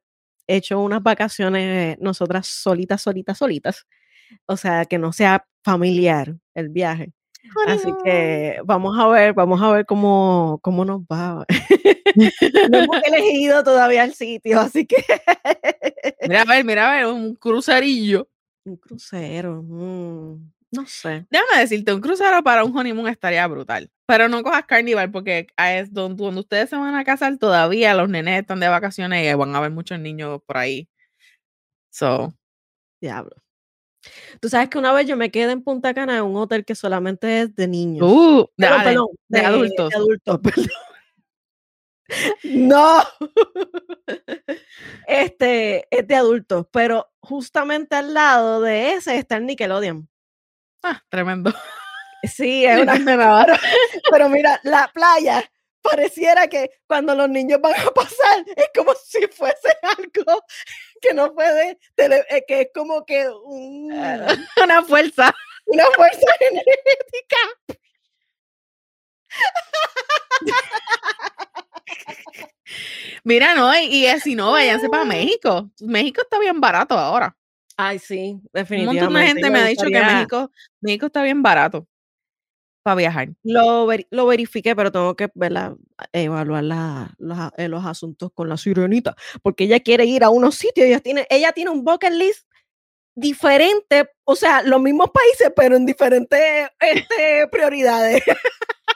Hecho 0.46 0.80
unas 0.80 1.02
vacaciones 1.02 1.98
nosotras 2.00 2.46
solitas, 2.48 3.02
solitas, 3.02 3.39
solitas. 3.39 3.88
O 4.46 4.58
sea, 4.58 4.86
que 4.86 5.00
no 5.00 5.12
sea 5.12 5.46
familiar 5.63 6.36
el 6.54 6.69
viaje. 6.69 7.13
Oh, 7.56 7.69
Así 7.69 7.89
no. 7.89 7.98
que 8.04 8.60
vamos 8.63 8.98
a 9.00 9.08
ver, 9.08 9.34
vamos 9.34 9.62
a 9.62 9.72
ver 9.72 9.86
cómo, 9.88 10.60
cómo 10.62 10.86
nos 10.86 11.02
va. 11.02 11.46
no 12.69 12.78
hemos 12.78 13.04
elegido 13.04 13.63
todavía 13.63 14.04
el 14.04 14.13
sitio, 14.13 14.60
así 14.60 14.86
que. 14.86 15.04
mira 16.28 16.43
a 16.43 16.46
ver, 16.46 16.63
mira 16.63 16.91
a 16.91 16.96
ver, 16.96 17.06
un 17.08 17.36
crucerillo. 17.36 18.30
Un 18.65 18.78
crucero. 18.78 19.63
Mm, 19.63 20.52
no 20.73 20.88
sé. 20.88 21.25
Déjame 21.29 21.59
decirte, 21.59 21.93
un 21.93 22.01
crucero 22.01 22.43
para 22.43 22.63
un 22.63 22.75
honeymoon 22.75 23.07
estaría 23.07 23.45
brutal. 23.47 23.91
Pero 24.05 24.27
no 24.27 24.43
cojas 24.43 24.65
carnival 24.65 25.12
porque 25.12 25.47
es 25.57 25.93
donde, 25.93 26.23
donde 26.23 26.41
ustedes 26.41 26.69
se 26.69 26.75
van 26.75 26.95
a 26.95 27.03
casar 27.03 27.38
todavía 27.38 27.93
los 27.93 28.09
nenes 28.09 28.41
están 28.41 28.59
de 28.59 28.67
vacaciones 28.67 29.23
y 29.23 29.33
van 29.33 29.53
a 29.53 29.59
haber 29.59 29.71
muchos 29.71 29.99
niños 29.99 30.41
por 30.45 30.57
ahí. 30.57 30.89
So. 31.91 32.33
Diablo. 32.99 33.36
Tú 34.41 34.49
sabes 34.49 34.69
que 34.69 34.77
una 34.77 34.91
vez 34.91 35.07
yo 35.07 35.15
me 35.15 35.31
quedé 35.31 35.51
en 35.51 35.63
Punta 35.63 35.93
Cana 35.93 36.17
en 36.17 36.23
un 36.23 36.36
hotel 36.36 36.65
que 36.65 36.75
solamente 36.75 37.41
es 37.41 37.55
de 37.55 37.67
niños. 37.67 38.09
Uh, 38.12 38.47
de, 38.57 38.67
perdón, 38.67 38.83
perdón, 38.83 39.07
de, 39.29 39.39
de, 39.39 39.45
adultos. 39.45 39.89
De 39.89 39.95
adultos, 39.95 40.39
perdón. 40.43 40.67
No, 42.43 43.01
este 45.07 45.88
es 45.89 46.07
de 46.07 46.15
adultos, 46.15 46.65
pero 46.71 47.09
justamente 47.21 47.95
al 47.95 48.13
lado 48.13 48.62
de 48.62 48.93
ese 48.93 49.17
está 49.17 49.38
el 49.38 49.45
Nickelodeon. 49.45 50.09
Ah, 50.84 51.02
tremendo. 51.10 51.54
Sí, 52.24 52.65
es 52.65 52.82
una 52.82 52.96
menor. 53.00 53.48
Pero 54.12 54.30
mira, 54.30 54.60
la 54.63 54.89
playa 54.93 55.43
pareciera 55.82 56.48
que 56.48 56.72
cuando 56.88 57.13
los 57.15 57.30
niños 57.30 57.60
van 57.62 57.74
a 57.74 57.91
pasar 57.91 58.43
es 58.56 58.67
como 58.76 58.93
si 58.96 59.28
fuese 59.28 59.78
algo 59.98 60.43
que 61.02 61.13
no 61.13 61.34
puede, 61.34 61.78
eh, 61.98 62.46
que 62.48 62.62
es 62.62 62.67
como 62.74 63.06
que 63.06 63.28
un, 63.30 63.91
una 64.63 64.84
fuerza, 64.84 65.34
una 65.65 65.86
fuerza 65.96 66.28
genética. 66.39 67.38
Mira, 73.24 73.56
no, 73.56 73.74
y, 73.78 74.06
y 74.08 74.19
si 74.19 74.36
no, 74.36 74.52
váyanse 74.52 74.89
para 74.89 75.06
México. 75.06 75.69
México 75.80 76.22
está 76.22 76.39
bien 76.39 76.60
barato 76.60 76.98
ahora. 76.98 77.36
Ay, 77.77 77.99
sí, 77.99 78.39
definitivamente. 78.53 79.07
Un 79.07 79.13
montón 79.13 79.21
de 79.21 79.27
gente 79.27 79.49
me 79.49 79.59
ha 79.59 79.65
dicho 79.65 79.86
que 79.86 80.01
México, 80.01 80.51
México 80.81 81.05
está 81.07 81.23
bien 81.23 81.41
barato. 81.41 81.88
para 82.83 82.95
viajar. 82.95 83.29
Lo, 83.43 83.88
lo 84.12 84.25
verifiqué, 84.27 84.75
pero 84.75 84.91
tengo 84.91 85.15
que 85.15 85.29
evaluar 86.12 86.63
los, 87.17 87.51
eh, 87.57 87.67
los, 87.67 87.86
asuntos 87.86 88.31
con 88.33 88.49
la 88.49 88.57
sirenita, 88.57 89.15
porque 89.41 89.63
ella 89.65 89.79
quiere 89.79 90.05
ir 90.05 90.23
a 90.23 90.29
unos 90.29 90.55
sitios, 90.55 90.88
ella 90.88 90.99
tiene, 90.99 91.25
ella 91.29 91.51
tiene 91.53 91.71
un 91.71 91.83
bucket 91.83 92.12
list 92.12 92.47
diferente, 93.15 94.09
o 94.23 94.36
sea, 94.36 94.63
los 94.63 94.81
mismos 94.81 95.12
países, 95.12 95.51
pero 95.55 95.75
en 95.75 95.86
diferentes 95.86 96.67
este, 96.79 97.47
prioridades. 97.51 98.23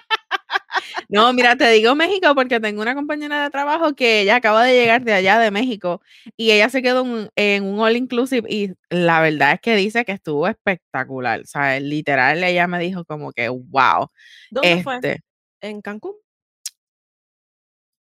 No, 1.10 1.32
mira, 1.34 1.56
te 1.56 1.70
digo 1.72 1.96
México 1.96 2.34
porque 2.36 2.60
tengo 2.60 2.82
una 2.82 2.96
compañera 2.96 3.44
de 3.44 3.50
trabajo 3.50 3.96
que 3.96 4.22
ella 4.22 4.38
acaba 4.38 4.64
de 4.64 4.74
llegar 4.74 5.04
de 5.04 5.14
allá 5.14 5.40
de 5.40 5.52
México 5.52 6.02
y 6.36 6.52
ella 6.52 6.70
se 6.70 6.82
quedó 6.82 7.06
en 7.36 7.64
un 7.64 7.80
all 7.80 7.96
inclusive 7.96 8.48
y 8.50 8.74
la 8.90 9.22
verdad 9.22 9.54
es 9.54 9.62
que 9.62 9.76
dice 9.76 10.06
que 10.06 10.12
estuvo 10.12 10.48
espectacular. 10.48 11.42
O 11.42 11.46
sea, 11.46 11.80
literal, 11.80 12.44
ella 12.44 12.68
me 12.68 12.80
dijo 12.80 13.06
como 13.06 13.32
que, 13.32 13.50
wow. 13.50 14.10
¿Dónde 14.52 14.84
fue? 14.84 14.96
Este 14.96 15.22
¿En 15.62 15.82
Cancún? 15.82 16.16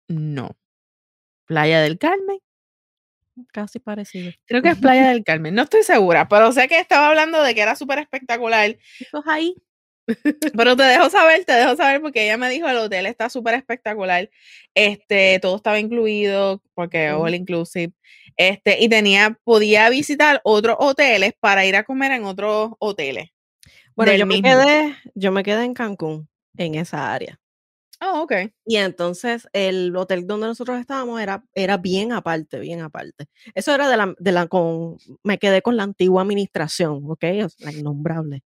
No. 0.07 0.55
Playa 1.45 1.81
del 1.81 1.97
Carmen. 1.97 2.39
Casi 3.53 3.79
parecido. 3.79 4.31
Creo 4.45 4.61
que 4.61 4.69
es 4.69 4.77
Playa 4.77 5.09
del 5.09 5.23
Carmen. 5.23 5.55
No 5.55 5.63
estoy 5.63 5.83
segura, 5.83 6.27
pero 6.27 6.51
sé 6.51 6.67
que 6.67 6.79
estaba 6.79 7.09
hablando 7.09 7.41
de 7.41 7.55
que 7.55 7.61
era 7.61 7.75
súper 7.75 7.99
espectacular. 7.99 8.77
Eso 8.99 9.19
es 9.19 9.27
ahí. 9.27 9.55
Pero 10.57 10.75
te 10.75 10.83
dejo 10.83 11.09
saber, 11.09 11.45
te 11.45 11.53
dejo 11.53 11.75
saber 11.75 12.01
porque 12.01 12.23
ella 12.23 12.37
me 12.37 12.49
dijo 12.49 12.67
el 12.67 12.77
hotel 12.77 13.05
está 13.05 13.29
súper 13.29 13.55
espectacular. 13.55 14.29
Este, 14.73 15.39
todo 15.39 15.55
estaba 15.57 15.79
incluido 15.79 16.61
porque 16.73 17.11
all 17.11 17.35
inclusive. 17.35 17.93
Este, 18.37 18.81
y 18.81 18.89
tenía, 18.89 19.37
podía 19.43 19.89
visitar 19.89 20.41
otros 20.43 20.77
hoteles 20.79 21.33
para 21.39 21.65
ir 21.65 21.75
a 21.75 21.83
comer 21.83 22.11
en 22.11 22.23
otros 22.23 22.71
hoteles. 22.79 23.29
Bueno, 23.95 24.13
yo 24.13 24.25
me 24.25 24.41
quedé, 24.41 24.95
yo 25.15 25.31
me 25.31 25.43
quedé 25.43 25.65
en 25.65 25.73
Cancún, 25.73 26.29
en 26.57 26.75
esa 26.75 27.13
área. 27.13 27.40
Oh, 28.03 28.23
ok. 28.23 28.33
Y 28.65 28.77
entonces 28.77 29.47
el 29.53 29.95
hotel 29.95 30.25
donde 30.25 30.47
nosotros 30.47 30.79
estábamos 30.79 31.21
era, 31.21 31.43
era 31.53 31.77
bien 31.77 32.13
aparte, 32.13 32.59
bien 32.59 32.81
aparte. 32.81 33.27
Eso 33.53 33.75
era 33.75 33.87
de 33.87 33.95
la, 33.95 34.15
de 34.17 34.31
la 34.31 34.47
con, 34.47 34.97
me 35.23 35.37
quedé 35.37 35.61
con 35.61 35.77
la 35.77 35.83
antigua 35.83 36.23
administración, 36.23 37.03
¿ok? 37.05 37.23
la 37.59 37.71
innombrable. 37.71 38.43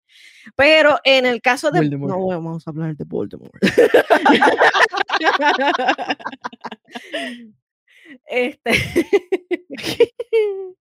Pero 0.57 0.99
en 1.05 1.25
el 1.25 1.41
caso 1.41 1.71
de... 1.71 1.89
No 1.89 2.27
vamos 2.27 2.67
a 2.67 2.71
hablar 2.71 2.97
de 2.97 3.05
Voldemort. 3.05 3.53
este... 8.27 8.71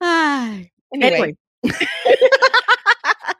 Ay. 0.00 0.72
Anyway. 0.92 1.36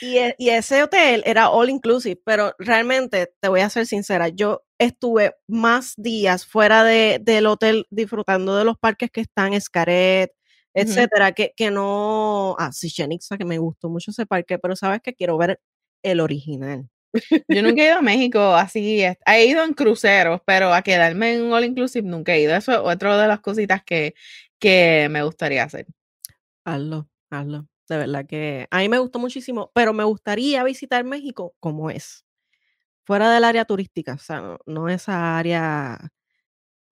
y, 0.00 0.48
ese 0.48 0.82
hotel 0.82 1.22
era 1.26 1.50
all 1.50 1.70
inclusive, 1.70 2.20
pero 2.24 2.54
realmente, 2.58 3.32
te 3.40 3.48
voy 3.48 3.60
a 3.60 3.70
ser 3.70 3.86
sincera, 3.86 4.28
yo 4.28 4.62
estuve 4.78 5.34
más 5.46 5.94
días 5.96 6.46
fuera 6.46 6.84
de, 6.84 7.20
del 7.22 7.46
hotel 7.46 7.86
disfrutando 7.90 8.56
de 8.56 8.64
los 8.64 8.78
parques 8.78 9.10
que 9.10 9.20
están, 9.20 9.52
Escaret, 9.52 10.32
etcétera, 10.74 11.32
que, 11.32 11.52
que 11.56 11.70
no, 11.70 12.54
ah, 12.58 12.70
sí, 12.72 12.92
que 12.92 13.44
me 13.44 13.58
gustó 13.58 13.88
mucho 13.88 14.10
ese 14.10 14.26
parque, 14.26 14.58
pero 14.58 14.76
sabes 14.76 15.00
que 15.02 15.14
quiero 15.14 15.36
ver 15.36 15.60
el 16.02 16.20
original. 16.20 16.88
Yo 17.48 17.62
nunca 17.62 17.82
he 17.82 17.86
ido 17.86 17.96
a 17.96 18.02
México 18.02 18.54
así, 18.54 19.02
he 19.02 19.46
ido 19.46 19.64
en 19.64 19.72
cruceros, 19.72 20.40
pero 20.44 20.72
a 20.72 20.82
quedarme 20.82 21.34
en 21.34 21.42
un 21.42 21.52
all 21.52 21.64
inclusive 21.64 22.06
nunca 22.06 22.34
he 22.34 22.42
ido. 22.42 22.54
Eso 22.54 22.72
es 22.72 22.78
otra 22.78 23.20
de 23.20 23.28
las 23.28 23.40
cositas 23.40 23.82
que, 23.82 24.14
que 24.58 25.08
me 25.10 25.22
gustaría 25.22 25.64
hacer. 25.64 25.86
Hazlo, 26.64 27.08
hazlo. 27.30 27.66
De 27.88 27.96
verdad 27.96 28.26
que 28.26 28.68
a 28.70 28.78
mí 28.78 28.88
me 28.88 28.98
gustó 28.98 29.18
muchísimo, 29.18 29.70
pero 29.74 29.94
me 29.94 30.04
gustaría 30.04 30.62
visitar 30.62 31.04
México 31.04 31.54
como 31.58 31.90
es, 31.90 32.26
fuera 33.04 33.32
del 33.32 33.44
área 33.44 33.64
turística, 33.64 34.12
o 34.12 34.18
sea, 34.18 34.58
no, 34.66 34.88
esa 34.90 35.38
área 35.38 35.98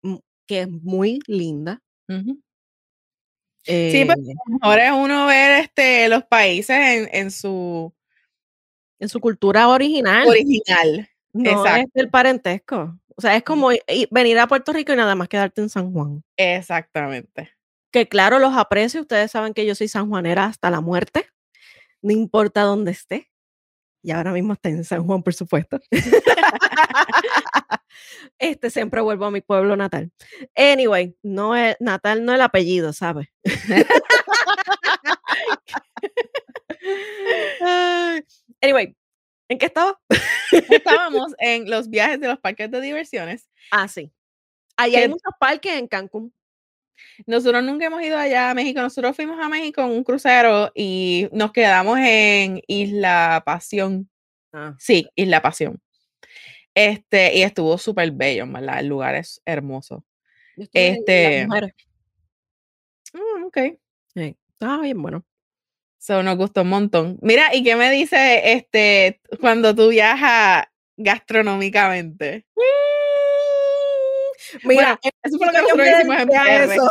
mm, 0.02 0.16
que 0.46 0.60
es 0.62 0.70
muy 0.70 1.20
linda. 1.26 1.82
sí, 2.06 4.04
pero 4.06 4.20
eh 4.20 4.34
mejor 4.46 4.78
es 4.78 4.92
uno 4.92 5.26
ver 5.26 5.62
este, 5.62 6.08
los 6.08 6.24
países 6.24 6.76
en, 6.76 7.08
en 7.12 7.30
su... 7.30 7.92
En 8.98 9.08
su 9.08 9.18
cultura 9.18 9.66
original. 9.68 10.28
Original. 10.28 11.08
No 11.32 11.66
es 11.66 11.86
el 11.94 12.08
parentesco. 12.08 12.96
O 13.16 13.20
sea, 13.20 13.34
es 13.34 13.42
como 13.42 13.70
venir 14.12 14.38
a 14.38 14.46
Puerto 14.46 14.72
Rico 14.72 14.92
y 14.92 14.96
nada 14.96 15.16
más 15.16 15.28
quedarte 15.28 15.60
en 15.60 15.68
San 15.68 15.92
Juan. 15.92 16.22
Exactamente 16.36 17.50
que 17.92 18.08
claro, 18.08 18.38
los 18.38 18.56
aprecio. 18.56 19.02
Ustedes 19.02 19.30
saben 19.30 19.54
que 19.54 19.66
yo 19.66 19.74
soy 19.74 19.88
sanjuanera 19.88 20.46
hasta 20.46 20.70
la 20.70 20.80
muerte, 20.80 21.26
no 22.00 22.12
importa 22.12 22.62
dónde 22.62 22.90
esté. 22.92 23.30
Y 24.02 24.10
ahora 24.10 24.32
mismo 24.32 24.54
está 24.54 24.68
en 24.68 24.84
San 24.84 25.06
Juan, 25.06 25.22
por 25.22 25.34
supuesto. 25.34 25.78
este 28.38 28.70
siempre 28.70 29.00
vuelvo 29.00 29.26
a 29.26 29.30
mi 29.30 29.40
pueblo 29.40 29.76
natal. 29.76 30.10
Anyway, 30.56 31.16
no 31.22 31.54
es 31.54 31.76
natal, 31.78 32.24
no 32.24 32.34
el 32.34 32.40
apellido, 32.40 32.92
¿sabes? 32.92 33.28
anyway, 38.60 38.96
¿en 39.48 39.58
qué 39.58 39.66
estaba? 39.66 40.00
Estábamos 40.50 41.34
en 41.38 41.70
los 41.70 41.88
viajes 41.88 42.20
de 42.20 42.28
los 42.28 42.38
parques 42.38 42.70
de 42.70 42.80
diversiones. 42.80 43.48
Ah, 43.70 43.88
sí. 43.88 44.12
Ahí 44.76 44.96
hay 44.96 45.08
muchos 45.08 45.32
parques 45.38 45.78
en 45.78 45.86
Cancún. 45.86 46.34
Nosotros 47.26 47.62
nunca 47.64 47.86
hemos 47.86 48.02
ido 48.02 48.18
allá 48.18 48.50
a 48.50 48.54
México. 48.54 48.80
Nosotros 48.80 49.14
fuimos 49.16 49.38
a 49.40 49.48
México 49.48 49.82
en 49.82 49.90
un 49.90 50.04
crucero 50.04 50.70
y 50.74 51.28
nos 51.32 51.52
quedamos 51.52 51.98
en 51.98 52.62
Isla 52.66 53.42
Pasión. 53.44 54.08
Ah. 54.52 54.74
Sí, 54.78 55.08
Isla 55.14 55.42
Pasión. 55.42 55.80
Este, 56.74 57.36
y 57.36 57.42
estuvo 57.42 57.76
súper 57.78 58.10
bello, 58.12 58.46
¿verdad? 58.46 58.80
El 58.80 58.86
lugar 58.86 59.14
es 59.14 59.42
hermoso. 59.44 60.04
Este. 60.72 61.46
Mm, 63.12 63.44
ok. 63.44 63.58
Sí. 64.14 64.36
Ah, 64.60 64.80
bien 64.82 65.00
bueno. 65.00 65.24
Eso 65.98 66.22
nos 66.22 66.36
gustó 66.36 66.62
un 66.62 66.68
montón. 66.68 67.18
Mira, 67.22 67.54
¿y 67.54 67.62
qué 67.62 67.76
me 67.76 67.90
dice 67.90 68.52
este 68.52 69.20
cuando 69.40 69.74
tú 69.74 69.88
viajas 69.88 70.64
gastronómicamente? 70.96 72.46
Mira, 74.64 74.98
eso 75.22 75.38
fue 75.38 75.46
lo 75.46 75.52
que 75.52 75.62
nosotros 75.62 75.86
hicimos 75.88 76.20
en 76.20 76.28
PR. 76.28 76.72
Eso. 76.72 76.90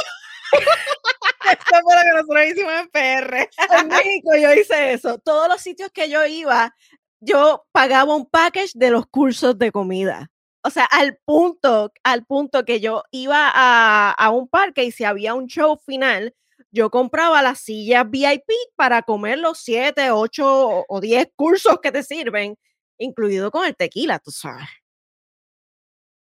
eso 1.51 1.81
fue 1.83 1.95
lo 1.95 2.01
que 2.01 2.13
nosotros 2.15 2.45
hicimos 2.45 2.73
en 2.73 2.89
PR. 2.89 3.49
En 3.79 3.87
México 3.87 4.29
yo 4.39 4.53
hice 4.53 4.93
eso. 4.93 5.19
Todos 5.19 5.47
los 5.47 5.61
sitios 5.61 5.91
que 5.91 6.09
yo 6.09 6.25
iba, 6.25 6.75
yo 7.19 7.65
pagaba 7.71 8.15
un 8.15 8.25
package 8.25 8.71
de 8.75 8.91
los 8.91 9.05
cursos 9.07 9.57
de 9.57 9.71
comida. 9.71 10.31
O 10.63 10.69
sea, 10.69 10.85
al 10.85 11.17
punto, 11.25 11.91
al 12.03 12.25
punto 12.25 12.65
que 12.65 12.79
yo 12.79 13.03
iba 13.11 13.51
a, 13.53 14.11
a 14.11 14.29
un 14.29 14.47
parque 14.47 14.83
y 14.83 14.91
si 14.91 15.03
había 15.03 15.33
un 15.33 15.47
show 15.47 15.79
final, 15.85 16.35
yo 16.71 16.89
compraba 16.91 17.41
las 17.41 17.59
sillas 17.59 18.09
VIP 18.09 18.49
para 18.75 19.01
comer 19.01 19.39
los 19.39 19.59
siete, 19.59 20.11
ocho 20.11 20.85
o 20.87 21.01
diez 21.01 21.27
cursos 21.35 21.79
que 21.81 21.91
te 21.91 22.03
sirven, 22.03 22.57
incluido 22.97 23.51
con 23.51 23.65
el 23.65 23.75
tequila, 23.75 24.19
tú 24.19 24.31
sabes. 24.31 24.67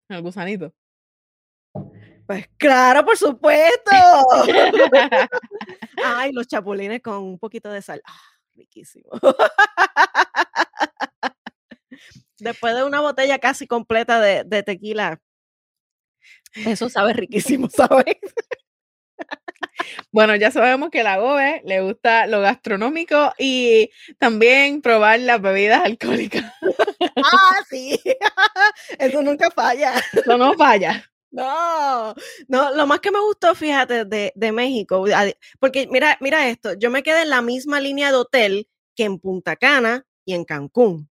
El 0.09 0.21
gusanito. 0.21 0.73
Pues 2.27 2.45
claro, 2.57 3.05
por 3.05 3.17
supuesto. 3.17 3.91
Ay, 6.05 6.31
los 6.33 6.47
chapulines 6.47 7.01
con 7.01 7.17
un 7.23 7.39
poquito 7.39 7.71
de 7.71 7.81
sal. 7.81 8.01
Ah, 8.05 8.19
riquísimo. 8.55 9.09
Después 12.39 12.75
de 12.75 12.83
una 12.83 12.99
botella 12.99 13.39
casi 13.39 13.65
completa 13.65 14.19
de, 14.19 14.43
de 14.43 14.61
tequila, 14.61 15.19
eso 16.65 16.89
sabe 16.89 17.13
riquísimo, 17.13 17.69
¿sabes? 17.73 18.17
Bueno, 20.11 20.35
ya 20.35 20.51
sabemos 20.51 20.89
que 20.89 21.03
la 21.03 21.17
Gobe 21.17 21.61
le 21.65 21.81
gusta 21.81 22.27
lo 22.27 22.41
gastronómico 22.41 23.33
y 23.37 23.89
también 24.17 24.81
probar 24.81 25.19
las 25.19 25.41
bebidas 25.41 25.83
alcohólicas. 25.85 26.45
Ah, 27.17 27.59
sí. 27.69 27.99
Eso 28.99 29.21
nunca 29.21 29.51
falla. 29.51 29.93
Eso 30.13 30.37
no 30.37 30.53
falla. 30.53 31.03
No, 31.37 32.15
no, 32.47 32.73
lo 32.73 32.87
más 32.87 32.99
que 32.99 33.11
me 33.11 33.19
gustó, 33.19 33.53
fíjate, 33.53 34.05
de, 34.05 34.33
de, 34.33 34.51
México, 34.51 35.05
porque 35.59 35.87
mira, 35.87 36.17
mira 36.19 36.49
esto, 36.49 36.73
yo 36.73 36.89
me 36.89 37.03
quedé 37.03 37.21
en 37.21 37.29
la 37.29 37.43
misma 37.43 37.79
línea 37.79 38.09
de 38.09 38.17
hotel 38.17 38.67
que 38.95 39.03
en 39.03 39.19
Punta 39.19 39.55
Cana 39.55 40.03
y 40.25 40.33
en 40.33 40.45
Cancún. 40.45 41.11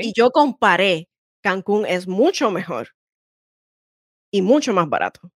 Y 0.00 0.12
yo 0.14 0.32
comparé, 0.32 1.08
Cancún 1.42 1.86
es 1.86 2.08
mucho 2.08 2.50
mejor 2.50 2.88
y 4.32 4.42
mucho 4.42 4.72
más 4.72 4.88
barato, 4.88 5.30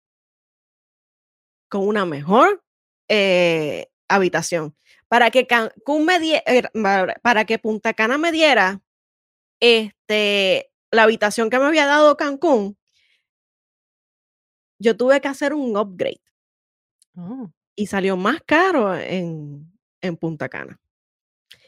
con 1.69 1.85
una 1.85 2.05
mejor 2.05 2.63
eh, 3.09 3.89
habitación. 4.07 4.73
Para 5.09 5.31
que 5.31 5.47
Cancún 5.47 6.05
me 6.05 6.21
diera, 6.21 6.43
er, 6.45 6.71
para 7.21 7.43
que 7.43 7.59
Punta 7.59 7.93
Cana 7.93 8.17
me 8.17 8.31
diera 8.31 8.81
este, 9.59 10.71
la 10.91 11.03
habitación 11.03 11.49
que 11.49 11.59
me 11.59 11.65
había 11.65 11.85
dado 11.85 12.15
Cancún, 12.15 12.77
yo 14.83 14.97
tuve 14.97 15.21
que 15.21 15.29
hacer 15.29 15.53
un 15.53 15.77
upgrade. 15.77 16.21
Oh. 17.15 17.49
Y 17.75 17.87
salió 17.87 18.17
más 18.17 18.41
caro 18.45 18.95
en, 18.95 19.71
en 20.01 20.17
Punta 20.17 20.49
Cana. 20.49 20.79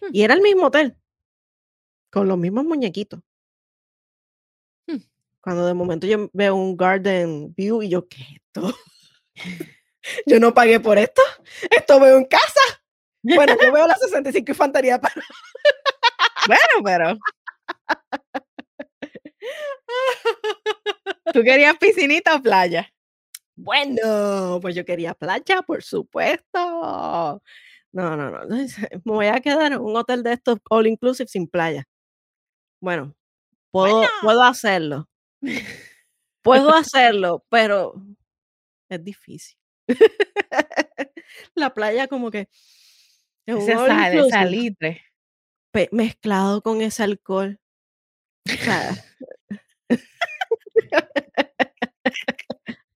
Hmm. 0.02 0.10
Y 0.12 0.24
era 0.24 0.34
el 0.34 0.42
mismo 0.42 0.68
hotel. 0.68 0.98
con 2.12 2.28
los 2.28 2.38
mismos 2.38 2.66
muñequitos. 2.66 3.22
Hmm. 4.88 5.00
Cuando 5.42 5.66
de 5.66 5.74
momento 5.74 6.06
yo 6.06 6.30
veo 6.34 6.56
un 6.56 6.76
Garden 6.76 7.54
View 7.56 7.82
y 7.82 7.90
yo, 7.90 8.08
¿qué 8.08 8.22
es 8.22 8.28
esto? 8.36 8.74
yo 10.28 10.40
no 10.40 10.54
pagué 10.54 10.80
por 10.80 10.98
esto. 10.98 11.22
Esto 11.70 12.00
veo 12.00 12.18
en 12.18 12.26
casa. 12.26 12.62
Bueno, 13.24 13.56
yo 13.60 13.72
veo 13.72 13.88
la 13.88 13.96
65 13.96 14.52
infantería, 14.52 15.00
pero 15.00 15.26
Bueno, 16.48 16.84
pero. 16.84 17.18
¿Tú 21.34 21.44
querías 21.44 21.78
piscinita 21.78 22.36
o 22.36 22.42
playa? 22.42 22.92
Bueno, 23.56 24.60
pues 24.62 24.76
yo 24.76 24.86
quería 24.86 25.14
playa, 25.14 25.62
por 25.64 25.84
supuesto. 25.84 27.42
No, 27.94 28.16
no, 28.18 28.30
no. 28.32 28.40
Me 29.06 29.14
voy 29.14 29.28
a 29.28 29.40
quedar 29.42 29.74
en 29.74 29.80
un 29.82 29.96
hotel 29.96 30.24
de 30.24 30.34
estos 30.34 30.60
all 30.70 30.88
inclusive 30.88 31.28
sin 31.30 31.48
playa. 31.48 31.86
Bueno, 32.82 33.16
puedo, 33.72 33.98
Bueno. 33.98 34.12
puedo 34.22 34.44
hacerlo. 34.44 35.10
Puedo 36.44 36.74
hacerlo, 36.76 37.46
pero 37.50 37.96
es 38.90 39.04
difícil. 39.04 39.58
La 41.56 41.74
playa 41.74 42.08
como 42.08 42.32
que 42.32 42.50
es 43.48 43.56
un 43.56 43.62
Ese 43.62 43.74
sal, 43.74 44.30
salitre. 44.30 45.04
mezclado 45.92 46.62
con 46.62 46.82
ese 46.82 47.04
alcohol. 47.04 47.60
O 48.48 48.52
sea, 48.64 48.92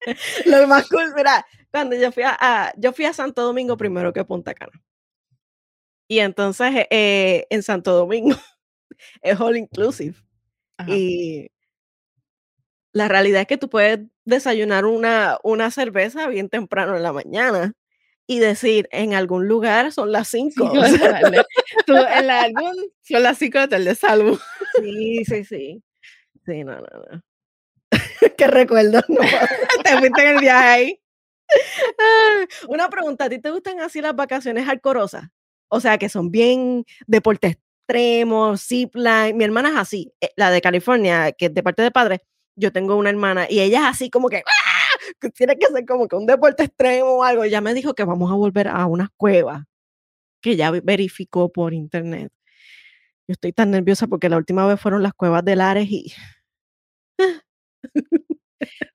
lo 0.46 0.66
más 0.68 0.88
cool, 0.88 1.12
mira, 1.14 1.46
cuando 1.70 1.96
yo 1.96 2.10
fui 2.12 2.22
a, 2.22 2.36
a- 2.40 2.72
yo 2.76 2.92
fui 2.92 3.04
a 3.04 3.12
Santo 3.12 3.42
Domingo 3.42 3.76
primero 3.76 4.12
que 4.12 4.24
Punta 4.24 4.54
Cana. 4.54 4.72
Y 6.08 6.20
entonces 6.20 6.86
eh, 6.90 7.46
en 7.50 7.62
Santo 7.62 7.92
Domingo 7.92 8.36
es 9.22 9.40
all 9.40 9.56
inclusive. 9.56 10.14
Ajá. 10.78 10.90
Y 10.94 11.50
la 12.92 13.08
realidad 13.08 13.42
es 13.42 13.46
que 13.46 13.58
tú 13.58 13.68
puedes 13.68 14.00
desayunar 14.24 14.86
una, 14.86 15.38
una 15.42 15.70
cerveza 15.70 16.28
bien 16.28 16.48
temprano 16.48 16.96
en 16.96 17.02
la 17.02 17.12
mañana 17.12 17.72
y 18.26 18.38
decir, 18.40 18.88
en 18.90 19.14
algún 19.14 19.46
lugar 19.46 19.92
son 19.92 20.10
las 20.12 20.28
5. 20.28 20.54
Cinco 20.72 20.80
de 20.82 20.98
la 20.98 21.20
tarde. 21.20 21.44
Tú, 21.86 21.94
en 21.94 22.26
la 22.26 22.40
álbum 22.42 22.72
son 23.02 23.22
las 23.22 23.38
5 23.38 23.58
de 23.60 23.68
tarde, 23.68 23.94
salud. 23.94 24.38
sí, 24.80 25.24
sí, 25.24 25.44
sí. 25.44 25.82
Sí, 26.44 26.64
no, 26.64 26.76
no, 26.76 26.86
no. 27.10 27.22
Qué 28.36 28.46
recuerdo. 28.46 29.00
no. 29.08 29.20
Te 29.84 29.98
fuiste 29.98 30.22
en 30.22 30.28
el 30.36 30.40
viaje 30.40 30.66
ahí. 30.68 31.00
Ah, 31.98 32.44
Una 32.68 32.88
pregunta, 32.88 33.24
¿a 33.24 33.28
ti 33.28 33.38
te 33.40 33.50
gustan 33.50 33.80
así 33.80 34.00
las 34.00 34.14
vacaciones 34.16 34.68
alcorosas? 34.68 35.24
O 35.68 35.80
sea, 35.80 35.98
que 35.98 36.08
son 36.08 36.30
bien 36.30 36.84
deporte 37.06 37.58
extremo, 37.88 38.56
zipline. 38.56 39.36
Mi 39.36 39.44
hermana 39.44 39.70
es 39.70 39.76
así, 39.76 40.12
eh, 40.20 40.30
la 40.36 40.50
de 40.50 40.60
California, 40.60 41.32
que 41.32 41.48
de 41.48 41.62
parte 41.62 41.82
de 41.82 41.90
padre. 41.90 42.22
Yo 42.58 42.72
tengo 42.72 42.96
una 42.96 43.10
hermana 43.10 43.46
y 43.50 43.60
ella 43.60 43.80
es 43.80 43.86
así 43.96 44.10
como 44.10 44.28
que, 44.28 44.38
¡ah! 44.38 45.28
tiene 45.34 45.56
que 45.58 45.66
ser 45.66 45.84
como 45.86 46.08
que 46.08 46.16
un 46.16 46.26
deporte 46.26 46.64
extremo 46.64 47.18
o 47.18 47.22
algo. 47.24 47.44
Ella 47.44 47.60
me 47.60 47.74
dijo 47.74 47.94
que 47.94 48.04
vamos 48.04 48.30
a 48.30 48.34
volver 48.34 48.68
a 48.68 48.86
unas 48.86 49.08
cuevas 49.16 49.64
que 50.42 50.56
ya 50.56 50.70
ve- 50.70 50.80
verificó 50.82 51.52
por 51.52 51.74
internet. 51.74 52.32
Yo 53.28 53.32
estoy 53.32 53.52
tan 53.52 53.70
nerviosa 53.72 54.06
porque 54.06 54.28
la 54.28 54.36
última 54.38 54.66
vez 54.66 54.80
fueron 54.80 55.02
las 55.02 55.12
cuevas 55.14 55.44
de 55.44 55.56
Lares 55.56 55.88
y 55.90 56.14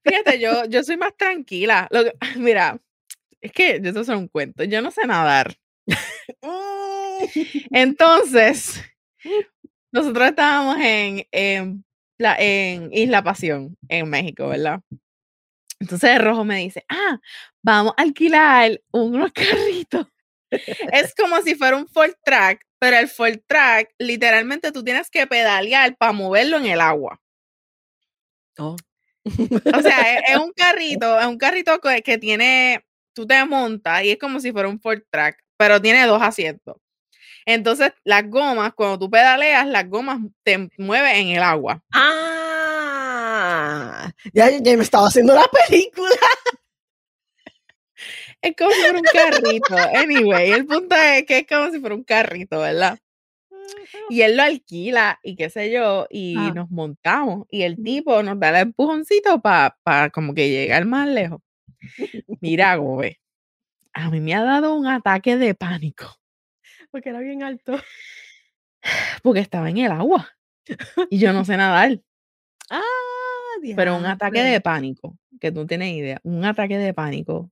Fíjate, 0.04 0.40
yo, 0.40 0.66
yo 0.66 0.84
soy 0.84 0.98
más 0.98 1.16
tranquila. 1.18 1.88
Lo 1.92 2.04
que- 2.04 2.14
mira, 2.38 2.80
es 3.42 3.52
que 3.52 3.80
yo 3.82 3.94
te 3.94 4.00
hacer 4.00 4.16
un 4.16 4.28
cuento. 4.28 4.64
Yo 4.64 4.82
no 4.82 4.92
sé 4.92 5.06
nadar. 5.08 5.56
Entonces, 7.72 8.82
nosotros 9.92 10.30
estábamos 10.30 10.78
en, 10.80 11.26
en, 11.32 11.86
la- 12.18 12.38
en 12.40 12.90
Isla 12.94 13.24
Pasión, 13.24 13.78
en 13.90 14.10
México, 14.10 14.48
¿verdad? 14.48 14.82
Entonces 15.80 16.12
el 16.12 16.22
rojo 16.22 16.44
me 16.46 16.58
dice, 16.60 16.86
ah, 16.90 17.20
vamos 17.64 17.94
a 17.98 18.04
alquilar 18.04 18.80
unos 18.92 19.32
carritos. 19.34 20.08
Es 20.92 21.16
como 21.16 21.42
si 21.42 21.56
fuera 21.56 21.78
un 21.78 21.88
Ford 21.88 22.12
Track, 22.24 22.62
pero 22.80 22.98
el 22.98 23.08
Ford 23.08 23.40
Track, 23.48 23.90
literalmente 24.00 24.72
tú 24.72 24.84
tienes 24.84 25.10
que 25.10 25.26
pedalear 25.26 25.96
para 25.98 26.12
moverlo 26.12 26.58
en 26.58 26.66
el 26.68 26.82
agua. 26.82 27.20
Oh. 28.58 28.76
O 29.26 29.82
sea, 29.82 30.16
es, 30.16 30.24
es 30.30 30.38
un 30.38 30.52
carrito, 30.54 31.20
es 31.20 31.28
un 31.28 31.38
carrito 31.38 31.80
que, 31.80 32.02
que 32.02 32.18
tiene, 32.18 32.84
tú 33.14 33.28
te 33.28 33.44
montas 33.46 34.04
y 34.04 34.12
es 34.12 34.18
como 34.18 34.40
si 34.40 34.52
fuera 34.52 34.68
un 34.68 34.80
Ford 34.80 35.02
Track, 35.10 35.38
pero 35.58 35.82
tiene 35.82 36.06
dos 36.06 36.22
asientos. 36.22 36.78
Entonces, 37.46 37.94
las 38.04 38.30
gomas, 38.30 38.74
cuando 38.74 39.00
tú 39.00 39.10
pedaleas, 39.10 39.66
las 39.68 39.90
gomas 39.90 40.20
te 40.44 40.70
mueven 40.78 41.16
en 41.16 41.28
el 41.38 41.44
agua. 41.44 41.82
Ah, 41.94 42.42
ya, 44.34 44.50
ya 44.50 44.78
me 44.78 44.84
estaba 44.84 45.08
haciendo 45.08 45.34
la 45.34 45.48
película. 45.68 46.10
Es 48.42 48.56
como 48.58 48.72
si 48.72 48.82
fuera 48.82 48.98
un 48.98 49.04
carrito. 49.04 49.76
Anyway, 49.96 50.52
el 50.52 50.66
punto 50.66 50.96
es 50.96 51.26
que 51.26 51.40
es 51.40 51.48
como 51.48 51.72
si 51.72 51.80
fuera 51.80 51.96
un 51.96 52.04
carrito, 52.04 52.60
¿verdad? 52.60 53.00
Y 54.10 54.22
él 54.22 54.38
lo 54.38 54.44
alquila 54.44 55.20
y 55.24 55.36
qué 55.36 55.50
sé 55.50 55.72
yo, 55.72 56.08
y 56.10 56.36
Ah. 56.38 56.52
nos 56.56 56.70
montamos. 56.72 57.46
Y 57.50 57.64
el 57.64 57.82
tipo 57.82 58.22
nos 58.24 58.40
da 58.40 58.50
el 58.50 58.68
empujoncito 58.68 59.42
para 59.42 60.10
como 60.12 60.34
que 60.34 60.50
llegar 60.50 60.86
más 60.86 61.08
lejos. 61.08 61.42
Mira, 62.42 62.76
Gobe, 62.76 63.20
a 63.94 64.10
mí 64.12 64.20
me 64.22 64.34
ha 64.36 64.44
dado 64.44 64.76
un 64.76 64.88
ataque 64.88 65.38
de 65.38 65.56
pánico 65.56 66.06
Porque 66.92 67.10
era 67.10 67.20
bien 67.20 67.44
alto. 67.44 67.78
porque 69.24 69.40
estaba 69.42 69.70
en 69.70 69.78
el 69.80 69.92
agua 69.92 70.30
y 71.10 71.20
yo 71.20 71.34
no 71.34 71.44
sé 71.46 71.58
nadar, 71.58 72.00
Ah, 72.70 72.82
pero 73.76 73.98
un 73.98 74.06
ataque 74.06 74.42
de 74.44 74.62
pánico, 74.62 75.18
que 75.40 75.52
tú 75.52 75.62
no 75.62 75.68
tienes 75.68 75.94
idea, 75.94 76.20
un 76.24 76.44
ataque 76.46 76.78
de 76.78 76.94
pánico 76.94 77.52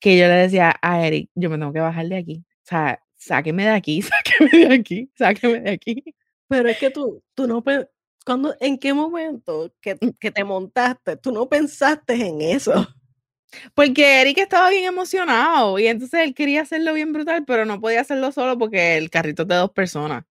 que 0.00 0.16
yo 0.18 0.26
le 0.26 0.34
decía 0.34 0.74
a 0.82 1.06
Eric, 1.06 1.30
yo 1.34 1.50
me 1.50 1.58
tengo 1.58 1.72
que 1.72 1.80
bajar 1.80 2.06
de 2.06 2.16
aquí. 2.16 2.44
O 2.48 2.64
sea, 2.64 3.02
sáqueme 3.20 3.64
de 3.64 3.70
aquí, 3.70 4.02
sáqueme 4.02 4.66
de 4.66 4.74
aquí, 4.74 5.10
sáqueme 5.16 5.60
de 5.60 5.70
aquí. 5.70 6.04
Pero 6.48 6.68
es 6.68 6.78
que 6.78 6.90
tú, 6.90 7.22
tú 7.34 7.46
no 7.46 7.62
cuando, 8.24 8.54
¿en 8.60 8.78
qué 8.78 8.92
momento 8.92 9.72
que, 9.80 9.96
que 10.18 10.30
te 10.30 10.44
montaste, 10.44 11.16
tú 11.16 11.32
no 11.32 11.48
pensaste 11.48 12.14
en 12.14 12.42
eso? 12.42 12.86
Porque 13.74 14.20
Eric 14.20 14.38
estaba 14.38 14.70
bien 14.70 14.84
emocionado 14.84 15.78
y 15.78 15.86
entonces 15.86 16.20
él 16.20 16.34
quería 16.34 16.62
hacerlo 16.62 16.92
bien 16.92 17.12
brutal, 17.12 17.44
pero 17.46 17.64
no 17.64 17.80
podía 17.80 18.00
hacerlo 18.00 18.30
solo 18.30 18.58
porque 18.58 18.96
el 18.96 19.10
carrito 19.10 19.42
es 19.42 19.48
de 19.48 19.54
dos 19.56 19.70
personas. 19.70 20.24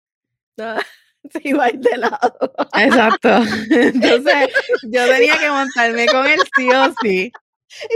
Ah, 0.58 0.80
Se 1.32 1.40
iba 1.44 1.64
a 1.64 1.70
ir 1.70 1.80
de 1.80 1.96
lado. 1.98 2.54
Exacto. 2.78 3.28
Entonces 3.70 4.50
yo 4.84 5.06
tenía 5.06 5.38
que 5.38 5.50
montarme 5.50 6.06
con 6.06 6.26
él 6.26 6.38
sí 6.56 6.68
o 6.70 6.94
sí. 7.02 7.32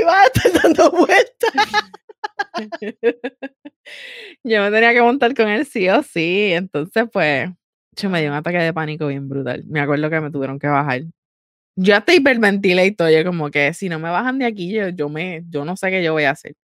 Iba 0.00 0.20
a 0.20 0.24
estar 0.26 0.62
dando 0.62 0.90
vueltas. 0.90 1.52
Yo 4.44 4.62
me 4.62 4.70
tenía 4.70 4.92
que 4.92 5.02
montar 5.02 5.34
con 5.34 5.48
él 5.48 5.66
sí 5.66 5.88
o 5.88 6.02
sí. 6.02 6.52
Entonces, 6.52 7.04
pues, 7.12 7.50
yo 7.96 8.10
me 8.10 8.20
dio 8.20 8.30
un 8.30 8.36
ataque 8.36 8.58
de 8.58 8.72
pánico 8.72 9.06
bien 9.08 9.28
brutal. 9.28 9.64
Me 9.66 9.80
acuerdo 9.80 10.08
que 10.10 10.20
me 10.20 10.30
tuvieron 10.30 10.58
que 10.58 10.66
bajar. 10.68 11.02
Yo 11.76 11.96
hasta 11.96 12.14
hiperventilé 12.14 12.86
y 12.86 12.92
todo. 12.92 13.10
Yo 13.10 13.24
como 13.24 13.50
que 13.50 13.74
si 13.74 13.88
no 13.88 13.98
me 13.98 14.10
bajan 14.10 14.38
de 14.38 14.46
aquí, 14.46 14.72
yo, 14.72 14.88
yo 14.90 15.08
me, 15.08 15.42
yo 15.50 15.64
no 15.64 15.76
sé 15.76 15.90
qué 15.90 16.02
yo 16.02 16.12
voy 16.12 16.24
a 16.24 16.30
hacer. 16.32 16.54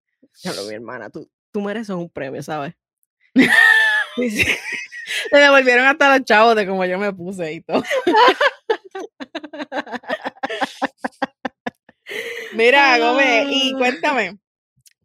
Diablo, 0.42 0.62
mi 0.68 0.74
hermana, 0.74 1.10
tú, 1.10 1.28
tú 1.52 1.60
mereces 1.62 1.90
un 1.96 2.10
premio, 2.10 2.42
¿sabes? 2.42 2.74
Sí, 4.16 4.30
sí. 4.30 4.44
Le 5.32 5.38
devolvieron 5.38 5.86
hasta 5.86 6.16
los 6.18 6.24
chavos 6.26 6.54
de 6.56 6.66
como 6.66 6.84
yo 6.84 6.98
me 6.98 7.12
puse 7.12 7.52
y 7.54 7.60
todo. 7.62 7.82
Mira, 12.54 12.98
Gómez, 12.98 13.46
y 13.50 13.72
Ah. 13.74 13.78
cuéntame, 13.78 14.38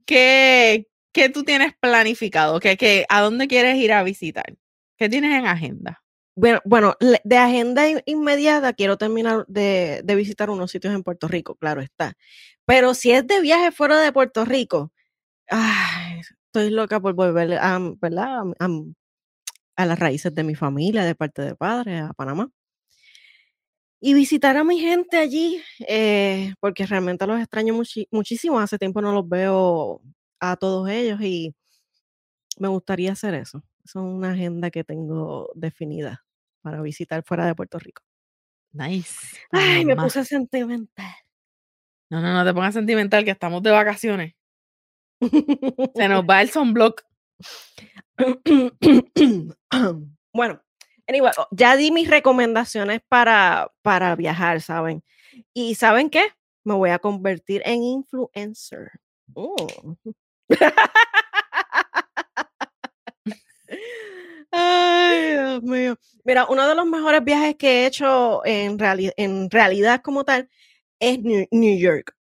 ¿qué, 0.06 0.88
tú 1.34 1.44
tienes 1.44 1.74
planificado? 1.80 2.60
¿Qué, 2.60 2.78
qué, 2.78 3.06
¿A 3.10 3.22
dónde 3.22 3.48
quieres 3.48 3.78
ir 3.78 3.94
a 3.94 4.04
visitar? 4.04 4.56
¿Qué 4.98 5.10
tienes 5.10 5.38
en 5.38 5.46
agenda? 5.48 6.04
Bueno, 6.36 6.62
bueno, 6.66 6.96
de 7.24 7.38
agenda 7.38 7.88
in- 7.90 8.02
inmediata 8.06 8.74
quiero 8.74 8.98
terminar 8.98 9.46
de, 9.48 10.02
de 10.04 10.16
visitar 10.16 10.50
unos 10.50 10.72
sitios 10.72 10.94
en 10.94 11.04
Puerto 11.04 11.28
Rico, 11.28 11.56
claro 11.56 11.82
está. 11.82 12.14
Pero 12.66 12.94
si 12.96 13.12
es 13.12 13.28
de 13.28 13.42
viaje 13.42 13.72
fuera 13.72 14.00
de 14.00 14.12
Puerto 14.12 14.46
Rico, 14.46 14.92
estoy 16.48 16.70
loca 16.72 17.00
por 17.00 17.14
volver 17.14 17.54
a, 17.60 17.80
¿verdad? 18.02 18.40
a, 18.60 18.68
a- 19.76 19.86
las 19.86 20.00
raíces 20.00 20.34
de 20.36 20.44
mi 20.44 20.56
familia, 20.56 21.04
de 21.04 21.16
parte 21.16 21.42
de 21.42 21.56
padre, 21.56 22.00
a 22.00 22.14
Panamá. 22.14 22.50
Y 24.06 24.14
visitar 24.14 24.58
a 24.58 24.66
mi 24.66 24.82
gente 24.82 25.16
allí, 25.16 25.64
eh, 25.88 26.54
porque 26.60 26.86
realmente 26.86 27.26
los 27.26 27.40
extraño 27.40 27.74
muchísimo. 28.12 28.60
Hace 28.60 28.78
tiempo 28.78 29.02
no 29.02 29.14
los 29.14 29.30
veo 29.30 30.02
a 30.42 30.58
todos 30.58 30.90
ellos 30.90 31.22
y 31.22 31.56
me 32.60 32.68
gustaría 32.68 33.14
hacer 33.14 33.34
eso. 33.34 33.60
Esa 33.86 34.00
Es 34.00 34.04
una 34.04 34.32
agenda 34.32 34.72
que 34.72 34.84
tengo 34.84 35.50
definida 35.56 36.26
para 36.62 36.82
visitar 36.82 37.24
fuera 37.24 37.46
de 37.46 37.56
Puerto 37.56 37.80
Rico. 37.80 38.04
Nice. 38.74 39.38
Ay, 39.54 39.86
me 39.86 39.96
puse 39.96 40.26
sentimental. 40.26 41.16
No, 42.10 42.20
no, 42.20 42.34
no 42.34 42.44
te 42.44 42.54
pongas 42.54 42.74
sentimental, 42.74 43.24
que 43.24 43.32
estamos 43.32 43.64
de 43.64 43.72
vacaciones. 43.72 44.34
Se 45.96 46.10
nos 46.10 46.26
va 46.30 46.42
el 46.42 46.50
sunblock. 46.50 47.06
bueno, 50.34 50.62
Anyway, 51.08 51.32
oh, 51.38 51.48
ya 51.52 51.76
di 51.76 51.92
mis 51.92 52.10
recomendaciones 52.10 53.02
para, 53.08 53.72
para 53.82 54.16
viajar, 54.16 54.62
¿saben? 54.62 55.04
¿Y 55.54 55.76
saben 55.76 56.10
qué? 56.10 56.30
Me 56.64 56.74
voy 56.76 56.92
a 56.92 57.00
convertir 57.00 57.62
en 57.66 57.84
influencer. 57.84 58.92
Oh. 59.34 59.56
Ay, 64.52 65.32
Dios 65.32 65.64
mío. 65.64 65.98
Mira, 66.24 66.46
uno 66.48 66.68
de 66.68 66.76
los 66.76 66.86
mejores 66.86 67.24
viajes 67.24 67.56
que 67.56 67.84
he 67.84 67.86
hecho 67.88 68.46
en, 68.46 68.78
en 69.18 69.50
realidad 69.50 70.02
como 70.02 70.24
tal 70.24 70.50
es 71.00 71.20
New, 71.22 71.78
York. 71.80 72.16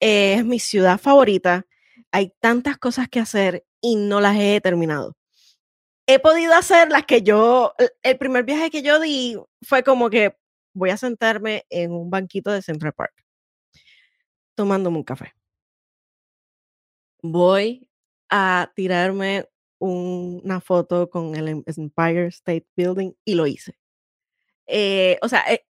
es 0.00 0.44
mi 0.44 0.58
ciudad 0.58 0.98
favorita. 0.98 1.66
Hay 2.10 2.32
tantas 2.40 2.78
cosas 2.78 3.08
que 3.08 3.20
hacer 3.20 3.64
y 3.80 3.96
no 3.96 4.20
las 4.20 4.36
he 4.38 4.60
terminado. 4.60 5.14
He 6.06 6.18
podido 6.18 6.54
hacer 6.54 6.90
las 6.90 7.06
que 7.06 7.22
yo, 7.22 7.74
el 8.02 8.18
primer 8.18 8.44
viaje 8.44 8.70
que 8.70 8.82
yo 8.82 9.00
di 9.00 9.38
fue 9.62 9.82
como 9.82 10.10
que 10.10 10.36
voy 10.74 10.90
a 10.90 10.96
sentarme 10.96 11.64
en 11.70 11.92
un 11.92 12.10
banquito 12.10 12.50
de 12.52 12.62
Central 12.62 12.92
Park 12.92 13.24
tomándome 14.54 14.98
un 14.98 15.04
café. 15.04 15.34
Voy 17.22 17.88
a 18.30 18.72
tirarme 18.74 19.48
una 19.78 20.60
foto 20.60 21.10
con 21.10 21.34
el 21.34 21.48
Empire 21.66 22.26
State 22.26 22.66
Building 22.76 23.12
y 23.24 23.34
lo 23.34 23.46
hice. 23.46 23.78
Eh, 24.66 25.18
o 25.22 25.28
sea, 25.28 25.40
eh, 25.52 25.66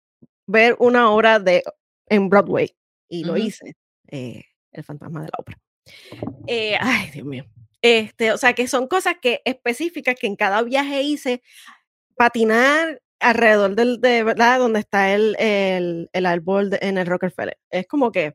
ver 0.46 0.76
una 0.78 1.10
obra 1.10 1.38
de 1.38 1.62
en 2.06 2.28
Broadway 2.28 2.74
y 3.08 3.24
lo 3.24 3.36
hice. 3.36 3.76
Eh, 4.06 4.44
el 4.72 4.84
fantasma 4.84 5.20
de 5.20 5.26
la 5.26 5.38
ópera. 5.38 5.60
ay, 6.80 7.10
Dios 7.10 7.26
mío. 7.26 7.44
Este, 7.82 8.32
o 8.32 8.38
sea, 8.38 8.54
que 8.54 8.66
son 8.66 8.88
cosas 8.88 9.16
que 9.20 9.40
específicas 9.44 10.16
que 10.20 10.26
en 10.26 10.36
cada 10.36 10.62
viaje 10.62 11.02
hice 11.02 11.42
patinar 12.16 13.00
alrededor 13.20 13.74
del, 13.74 14.00
de 14.00 14.24
verdad, 14.24 14.58
donde 14.58 14.80
está 14.80 15.14
el, 15.14 15.36
el, 15.38 16.10
el 16.12 16.26
árbol 16.26 16.70
en 16.80 16.98
el 16.98 17.06
Rockefeller. 17.06 17.58
Es 17.70 17.86
como 17.86 18.12
que 18.12 18.34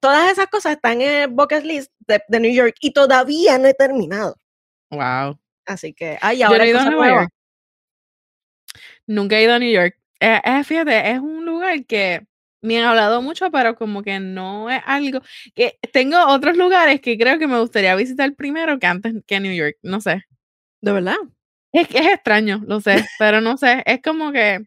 todas 0.00 0.32
esas 0.32 0.46
cosas 0.46 0.72
están 0.72 1.00
en 1.00 1.22
el 1.22 1.28
bucket 1.28 1.64
list 1.64 1.92
de, 2.06 2.22
de, 2.28 2.40
New 2.40 2.52
York 2.52 2.74
y 2.80 2.92
todavía 2.92 3.58
no 3.58 3.66
he 3.66 3.74
terminado. 3.74 4.36
Wow. 4.90 5.38
Así 5.66 5.92
que, 5.92 6.18
ay, 6.20 6.42
ahora 6.42 6.64
he 6.64 6.68
ido 6.68 6.78
a 6.78 6.90
Nueva 6.90 7.08
York. 7.08 7.30
Nunca 9.06 9.38
he 9.38 9.44
ido 9.44 9.54
a 9.54 9.58
New 9.58 9.72
York. 9.72 9.98
Eh, 10.20 10.40
eh, 10.42 10.64
fíjate, 10.64 11.10
es 11.10 11.18
un 11.18 11.44
lugar 11.44 11.84
que 11.84 12.26
me 12.66 12.78
han 12.78 12.84
hablado 12.84 13.22
mucho, 13.22 13.50
pero 13.50 13.76
como 13.76 14.02
que 14.02 14.20
no 14.20 14.70
es 14.70 14.82
algo 14.84 15.20
que 15.54 15.78
tengo 15.92 16.18
otros 16.26 16.56
lugares 16.56 17.00
que 17.00 17.16
creo 17.16 17.38
que 17.38 17.46
me 17.46 17.60
gustaría 17.60 17.94
visitar 17.94 18.34
primero 18.34 18.78
que 18.78 18.86
antes 18.86 19.14
que 19.26 19.40
New 19.40 19.54
York, 19.54 19.76
no 19.82 20.00
sé. 20.00 20.24
¿De 20.80 20.92
verdad? 20.92 21.16
Es, 21.72 21.88
es 21.94 22.06
extraño, 22.06 22.62
lo 22.66 22.80
sé, 22.80 23.04
pero 23.18 23.40
no 23.40 23.56
sé, 23.56 23.82
es 23.86 24.00
como 24.02 24.32
que 24.32 24.66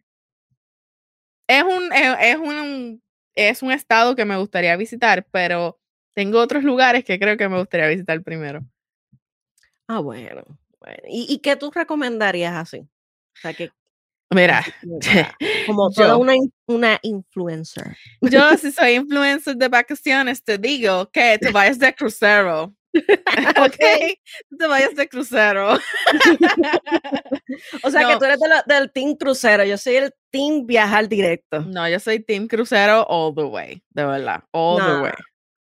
es 1.50 1.64
un, 1.64 1.92
es, 1.92 2.36
un, 2.36 3.02
es 3.34 3.62
un 3.62 3.72
estado 3.72 4.14
que 4.14 4.24
me 4.24 4.36
gustaría 4.36 4.76
visitar, 4.76 5.26
pero 5.32 5.80
tengo 6.14 6.38
otros 6.38 6.62
lugares 6.62 7.04
que 7.04 7.18
creo 7.18 7.36
que 7.36 7.48
me 7.48 7.58
gustaría 7.58 7.88
visitar 7.88 8.22
primero. 8.22 8.60
Ah, 9.88 9.98
bueno. 9.98 10.44
bueno. 10.78 11.02
¿Y, 11.08 11.26
¿Y, 11.28 11.38
qué 11.40 11.56
tú 11.56 11.72
recomendarías 11.72 12.54
así? 12.54 12.78
O 12.78 13.40
sea, 13.40 13.52
que 13.54 13.72
Mira, 14.34 14.64
como 15.66 15.90
toda 15.90 16.16
una, 16.16 16.34
una 16.66 17.00
influencer. 17.02 17.96
Yo 18.20 18.40
si 18.58 18.70
soy 18.70 18.92
influencer 18.92 19.56
de 19.56 19.68
vacaciones 19.68 20.44
te 20.44 20.56
digo 20.56 21.10
que 21.10 21.36
te 21.38 21.50
vayas 21.50 21.80
de 21.80 21.92
crucero. 21.92 22.72
ok, 22.94 23.76
te 24.58 24.66
vayas 24.68 24.94
de 24.94 25.08
crucero. 25.08 25.74
o 27.82 27.90
sea 27.90 28.06
que 28.06 28.16
tú 28.18 28.24
eres 28.24 28.38
del 28.66 28.92
team 28.92 29.16
crucero, 29.16 29.64
yo 29.64 29.76
soy 29.76 29.96
el 29.96 30.14
team 30.30 30.64
viajar 30.64 31.08
directo. 31.08 31.60
No, 31.62 31.88
yo 31.88 31.98
soy 31.98 32.20
team 32.20 32.46
crucero 32.46 33.04
all 33.08 33.34
the 33.34 33.42
way, 33.42 33.82
de 33.90 34.04
verdad, 34.04 34.44
all 34.52 34.78
the 34.78 35.02
way. 35.02 35.12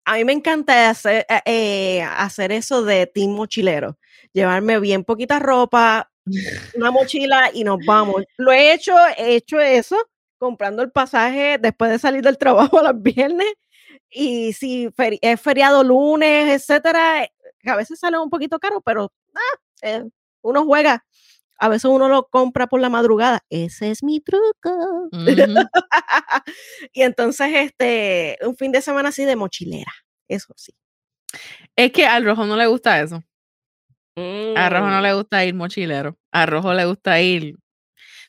A 0.07 0.17
mí 0.17 0.25
me 0.25 0.33
encanta 0.35 0.91
hacer, 0.91 1.27
eh, 1.29 1.41
eh, 1.47 2.03
hacer 2.03 2.53
eso 2.53 2.83
de 2.85 3.07
team 3.07 3.31
mochilero, 3.31 3.99
llevarme 4.33 4.79
bien 4.79 5.03
poquita 5.03 5.39
ropa, 5.39 6.11
una 6.75 6.91
mochila 6.91 7.51
y 7.53 7.65
nos 7.65 7.79
vamos. 7.87 8.25
Lo 8.37 8.53
he 8.53 8.73
hecho, 8.73 8.95
he 9.17 9.37
hecho 9.37 9.61
eso, 9.61 9.97
comprando 10.39 10.83
el 10.83 10.91
pasaje 10.91 11.59
después 11.61 11.91
de 11.91 11.99
salir 11.99 12.23
del 12.23 12.39
trabajo 12.39 12.79
a 12.79 12.83
los 12.93 13.03
viernes. 13.03 13.53
Y 14.11 14.53
si 14.53 14.91
es 15.23 15.41
feriado 15.41 15.83
lunes, 15.83 16.49
etcétera, 16.61 17.29
que 17.61 17.71
a 17.71 17.77
veces 17.77 17.99
sale 17.99 18.19
un 18.19 18.31
poquito 18.31 18.59
caro, 18.59 18.81
pero 18.81 19.13
ah, 19.35 19.59
eh, 19.83 20.05
uno 20.43 20.65
juega. 20.65 21.05
A 21.59 21.69
veces 21.69 21.85
uno 21.87 22.09
lo 22.09 22.29
compra 22.29 22.67
por 22.67 22.81
la 22.81 22.89
madrugada. 22.89 23.45
Ese 23.49 23.91
es 23.91 24.03
mi 24.03 24.21
truco. 24.21 25.09
y 26.93 27.03
entonces, 27.03 27.49
este, 27.55 28.39
un 28.43 28.57
fin 28.57 28.73
de 28.73 28.83
semana 28.83 29.11
así 29.11 29.25
de 29.25 29.37
mochilera. 29.37 29.93
Eso 30.29 30.53
sí. 30.57 30.75
Es 31.77 31.93
que 31.93 32.07
al 32.07 32.25
rojo 32.25 32.45
no 32.45 32.57
le 32.57 32.67
gusta 32.67 33.01
eso. 33.01 33.23
A 34.17 34.69
Rojo 34.69 34.89
no 34.89 35.01
mm. 35.01 35.03
le 35.03 35.15
gusta 35.15 35.45
ir 35.45 35.55
mochilero. 35.55 36.17
A 36.33 36.47
Rojo 36.47 36.73
le 36.73 36.85
gusta 36.85 37.21
ir 37.21 37.57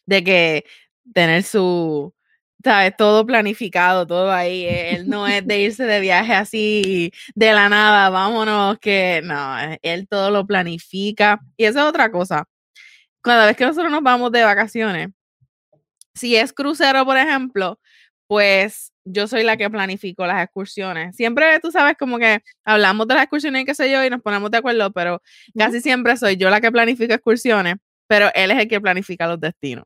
de 0.05 0.23
que 0.23 0.65
tener 1.13 1.43
su, 1.43 2.13
¿sabes? 2.63 2.95
Todo 2.97 3.25
planificado, 3.25 4.07
todo 4.07 4.31
ahí. 4.31 4.65
Él 4.65 5.07
no 5.09 5.27
es 5.27 5.45
de 5.45 5.61
irse 5.61 5.85
de 5.85 5.99
viaje 5.99 6.33
así 6.33 7.11
de 7.35 7.53
la 7.53 7.69
nada, 7.69 8.09
vámonos, 8.09 8.79
que 8.79 9.21
no, 9.23 9.57
él 9.81 10.07
todo 10.07 10.31
lo 10.31 10.45
planifica. 10.47 11.41
Y 11.57 11.65
eso 11.65 11.79
es 11.79 11.85
otra 11.85 12.11
cosa. 12.11 12.47
Cada 13.21 13.45
vez 13.47 13.57
que 13.57 13.65
nosotros 13.65 13.91
nos 13.91 14.03
vamos 14.03 14.31
de 14.31 14.43
vacaciones, 14.43 15.09
si 16.13 16.35
es 16.35 16.53
crucero, 16.53 17.05
por 17.05 17.17
ejemplo, 17.17 17.79
pues 18.27 18.91
yo 19.03 19.27
soy 19.27 19.43
la 19.43 19.57
que 19.57 19.69
planifico 19.69 20.25
las 20.25 20.43
excursiones. 20.43 21.15
Siempre, 21.15 21.59
tú 21.59 21.71
sabes, 21.71 21.95
como 21.97 22.17
que 22.17 22.41
hablamos 22.63 23.07
de 23.07 23.15
las 23.15 23.23
excursiones 23.23 23.61
y 23.61 23.65
qué 23.65 23.75
sé 23.75 23.91
yo, 23.91 24.03
y 24.03 24.09
nos 24.09 24.21
ponemos 24.21 24.51
de 24.51 24.57
acuerdo, 24.57 24.91
pero 24.91 25.21
casi 25.57 25.81
siempre 25.81 26.17
soy 26.17 26.37
yo 26.37 26.49
la 26.49 26.61
que 26.61 26.71
planifica 26.71 27.15
excursiones, 27.15 27.75
pero 28.07 28.29
él 28.33 28.51
es 28.51 28.59
el 28.59 28.67
que 28.67 28.81
planifica 28.81 29.27
los 29.27 29.39
destinos. 29.39 29.85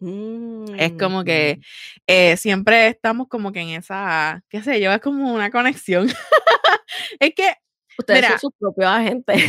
Es 0.00 0.92
como 0.92 1.24
que 1.24 1.58
mm. 1.58 1.62
eh, 2.06 2.36
siempre 2.36 2.86
estamos 2.86 3.26
como 3.28 3.50
que 3.50 3.60
en 3.60 3.70
esa, 3.70 4.42
qué 4.48 4.62
sé 4.62 4.80
yo, 4.80 4.92
es 4.92 5.00
como 5.00 5.34
una 5.34 5.50
conexión. 5.50 6.08
es 7.20 7.34
que 7.34 7.54
Ustedes 7.98 8.26
son 8.28 8.38
sus 8.38 8.52
propios 8.56 8.88
agentes. 8.88 9.42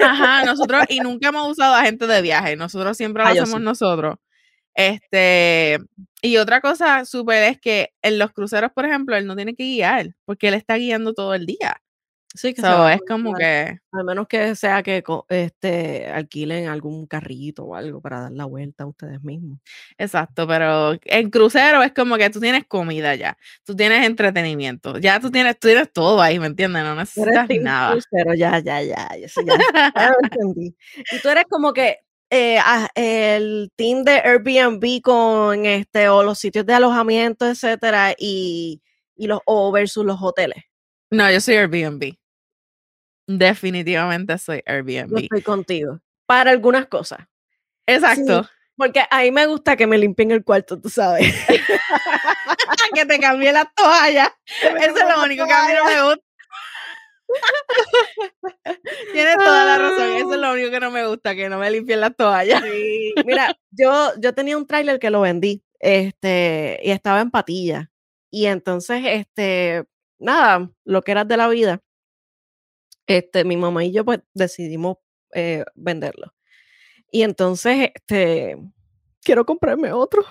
ajá, 0.00 0.44
nosotros, 0.44 0.84
y 0.88 1.00
nunca 1.00 1.28
hemos 1.28 1.50
usado 1.50 1.74
agentes 1.74 2.08
de 2.08 2.22
viaje, 2.22 2.54
nosotros 2.54 2.96
siempre 2.96 3.24
lo 3.24 3.28
ah, 3.28 3.32
hacemos 3.32 3.60
nosotros. 3.60 4.16
Este, 4.74 5.78
y 6.26 6.36
otra 6.36 6.60
cosa 6.60 7.04
súper 7.04 7.44
es 7.44 7.60
que 7.60 7.92
en 8.02 8.18
los 8.18 8.32
cruceros, 8.32 8.72
por 8.72 8.86
ejemplo, 8.86 9.16
él 9.16 9.26
no 9.26 9.36
tiene 9.36 9.54
que 9.54 9.64
guiar, 9.64 10.14
porque 10.24 10.48
él 10.48 10.54
está 10.54 10.76
guiando 10.76 11.14
todo 11.14 11.34
el 11.34 11.46
día. 11.46 11.80
Sí, 12.36 12.52
que 12.52 12.60
es 12.60 13.00
como 13.08 13.34
que. 13.34 13.78
Al 13.92 14.04
menos 14.04 14.28
que 14.28 14.54
sea 14.56 14.82
que 14.82 15.02
este, 15.30 16.06
alquilen 16.06 16.68
algún 16.68 17.06
carrito 17.06 17.64
o 17.64 17.74
algo 17.74 18.02
para 18.02 18.20
dar 18.20 18.32
la 18.32 18.44
vuelta 18.44 18.84
a 18.84 18.86
ustedes 18.86 19.22
mismos. 19.22 19.58
Exacto, 19.96 20.46
pero 20.46 20.98
en 21.04 21.30
crucero 21.30 21.82
es 21.82 21.92
como 21.92 22.18
que 22.18 22.28
tú 22.28 22.38
tienes 22.38 22.66
comida 22.66 23.14
ya, 23.14 23.38
tú 23.64 23.74
tienes 23.74 24.04
entretenimiento, 24.04 24.98
ya 24.98 25.18
tú 25.18 25.30
tienes, 25.30 25.58
tú 25.58 25.68
tienes 25.68 25.90
todo 25.90 26.20
ahí, 26.20 26.38
¿me 26.38 26.46
entiendes? 26.46 26.82
No 26.82 26.94
necesitas 26.94 27.48
nada. 27.60 27.92
Crucero, 27.92 28.34
ya, 28.34 28.58
ya, 28.58 28.82
ya, 28.82 29.06
eso 29.16 29.40
ya, 29.40 29.56
ya 29.94 30.10
lo 30.10 30.16
entendí. 30.22 30.76
Y 31.12 31.18
tú 31.20 31.28
eres 31.30 31.44
como 31.48 31.72
que 31.72 32.00
eh, 32.30 32.58
el 32.94 33.70
team 33.76 34.02
de 34.04 34.12
Airbnb 34.12 35.00
con 35.02 35.64
este 35.66 36.08
o 36.08 36.22
los 36.22 36.38
sitios 36.38 36.66
de 36.66 36.74
alojamiento, 36.74 37.48
etcétera, 37.48 38.14
y, 38.18 38.82
los 39.16 39.40
o 39.46 39.72
versus 39.72 40.04
los 40.04 40.18
hoteles. 40.20 40.64
No, 41.10 41.30
yo 41.30 41.40
soy 41.40 41.56
Airbnb. 41.56 42.14
Definitivamente 43.26 44.38
soy 44.38 44.62
Airbnb. 44.66 45.18
estoy 45.18 45.42
contigo. 45.42 46.00
Para 46.26 46.50
algunas 46.50 46.86
cosas. 46.86 47.20
Exacto. 47.86 48.48
porque 48.76 49.02
a 49.08 49.22
mí 49.22 49.30
me 49.30 49.46
gusta 49.46 49.76
que 49.76 49.86
me 49.86 49.96
limpien 49.96 50.32
el 50.32 50.44
cuarto, 50.44 50.78
tú 50.80 50.88
sabes. 50.88 51.32
que 52.94 53.06
te 53.06 53.18
cambie 53.18 53.52
la 53.52 53.64
toalla. 53.64 54.34
Eso 54.46 54.96
es 54.96 55.16
lo 55.16 55.22
único 55.22 55.46
que 55.46 55.52
a 55.52 55.66
mí 55.66 55.72
no 55.74 55.84
me 55.84 56.02
gusta. 56.02 56.25
Tienes 59.12 59.36
toda 59.36 59.64
la 59.64 59.78
razón, 59.78 60.12
eso 60.16 60.34
es 60.34 60.40
lo 60.40 60.52
único 60.52 60.70
que 60.70 60.80
no 60.80 60.90
me 60.90 61.06
gusta, 61.06 61.34
que 61.34 61.48
no 61.48 61.58
me 61.58 61.70
limpien 61.70 62.00
las 62.00 62.16
toallas. 62.16 62.62
Mira, 63.26 63.58
yo, 63.70 64.12
yo 64.20 64.34
tenía 64.34 64.56
un 64.56 64.66
tráiler 64.66 64.98
que 64.98 65.10
lo 65.10 65.20
vendí, 65.20 65.62
este, 65.80 66.80
y 66.82 66.90
estaba 66.90 67.20
en 67.20 67.30
patilla. 67.30 67.90
Y 68.30 68.46
entonces, 68.46 69.02
este, 69.04 69.84
nada, 70.18 70.70
lo 70.84 71.02
que 71.02 71.12
era 71.12 71.24
de 71.24 71.36
la 71.36 71.48
vida, 71.48 71.82
este, 73.06 73.44
mi 73.44 73.56
mamá 73.56 73.84
y 73.84 73.92
yo 73.92 74.04
pues 74.04 74.20
decidimos 74.34 74.96
eh, 75.32 75.64
venderlo. 75.74 76.34
Y 77.10 77.22
entonces, 77.22 77.90
este, 77.94 78.56
quiero 79.22 79.46
comprarme 79.46 79.92
otro. 79.92 80.24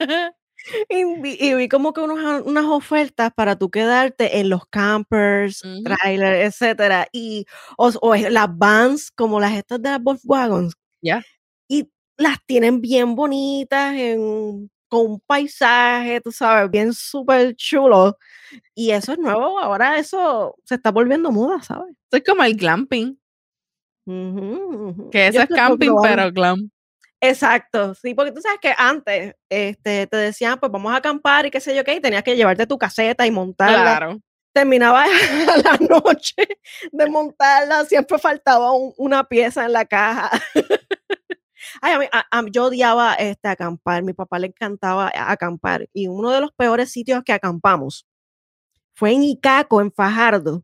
Y 0.88 1.04
vi, 1.20 1.68
como 1.68 1.92
que 1.92 2.00
unas 2.00 2.64
ofertas 2.64 3.32
para 3.34 3.56
tú 3.56 3.70
quedarte 3.70 4.38
en 4.38 4.48
los 4.48 4.66
campers, 4.66 5.62
trailers, 5.84 6.54
etcétera, 6.54 7.06
y 7.12 7.46
o, 7.76 8.14
las 8.14 8.56
vans 8.56 9.10
como 9.10 9.40
las 9.40 9.52
estas 9.52 9.82
de 9.82 9.90
las 9.90 10.02
Volkswagen. 10.02 10.70
Ya. 11.02 11.22
Y 11.68 11.90
las 12.16 12.38
tienen 12.46 12.80
bien 12.80 13.14
bonitas, 13.14 13.94
en, 13.94 14.70
con 14.88 15.12
un 15.12 15.20
paisaje, 15.20 16.20
tú 16.20 16.32
sabes, 16.32 16.70
bien 16.70 16.92
súper 16.92 17.54
chulo. 17.56 18.16
Y 18.74 18.90
eso 18.90 19.12
es 19.12 19.18
nuevo, 19.18 19.58
ahora 19.58 19.98
eso 19.98 20.54
se 20.64 20.76
está 20.76 20.90
volviendo 20.90 21.30
moda, 21.30 21.62
¿sabes? 21.62 21.94
Es 22.10 22.22
como 22.24 22.44
el 22.44 22.56
glamping. 22.56 23.18
Que 24.06 25.28
eso 25.28 25.40
es 25.40 25.48
camping, 25.48 25.92
pero 26.02 26.30
glam. 26.30 26.70
Exacto, 27.26 27.94
sí, 27.94 28.12
porque 28.14 28.32
tú 28.32 28.42
sabes 28.42 28.58
que 28.60 28.74
antes 28.76 29.34
este, 29.48 30.06
te 30.06 30.16
decían, 30.16 30.60
pues 30.60 30.70
vamos 30.70 30.92
a 30.92 30.96
acampar 30.96 31.46
y 31.46 31.50
qué 31.50 31.58
sé 31.58 31.74
yo 31.74 31.82
qué, 31.82 31.94
y 31.94 32.00
tenías 32.00 32.22
que 32.22 32.36
llevarte 32.36 32.66
tu 32.66 32.76
caseta 32.76 33.26
y 33.26 33.30
montarla. 33.30 33.96
Claro. 33.96 34.20
Terminaba 34.52 35.04
a 35.54 35.56
la 35.56 35.78
noche 35.88 36.46
de 36.92 37.06
montarla, 37.06 37.86
siempre 37.86 38.18
faltaba 38.18 38.72
una 38.98 39.24
pieza 39.24 39.64
en 39.64 39.72
la 39.72 39.86
caja. 39.86 40.30
Ay, 41.80 42.08
a 42.30 42.42
mí, 42.42 42.50
yo 42.52 42.66
odiaba 42.66 43.14
este, 43.14 43.48
acampar, 43.48 44.02
mi 44.02 44.12
papá 44.12 44.38
le 44.38 44.48
encantaba 44.48 45.10
acampar, 45.14 45.88
y 45.94 46.08
uno 46.08 46.30
de 46.30 46.42
los 46.42 46.52
peores 46.52 46.92
sitios 46.92 47.22
que 47.24 47.32
acampamos 47.32 48.06
fue 48.94 49.12
en 49.12 49.22
Icaco, 49.22 49.80
en 49.80 49.90
Fajardo, 49.90 50.62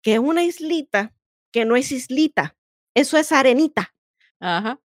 que 0.00 0.14
es 0.14 0.20
una 0.20 0.44
islita 0.44 1.12
que 1.50 1.64
no 1.64 1.74
es 1.74 1.90
islita, 1.90 2.56
eso 2.94 3.18
es 3.18 3.32
arenita. 3.32 3.92
Ajá 4.38 4.78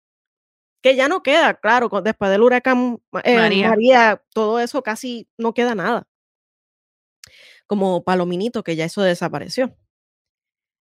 que 0.82 0.95
ya 0.95 1.07
no 1.07 1.23
queda, 1.23 1.55
claro, 1.55 1.89
después 2.01 2.32
del 2.32 2.41
huracán 2.43 3.01
eh, 3.23 3.36
María. 3.36 4.21
todo 4.34 4.59
eso 4.59 4.84
casi 4.84 5.28
no 5.38 5.53
queda 5.53 5.76
nada. 5.76 6.07
Como 7.67 8.03
Palominito, 8.03 8.63
que 8.63 8.76
ya 8.76 8.86
eso 8.86 9.01
desapareció. 9.01 9.76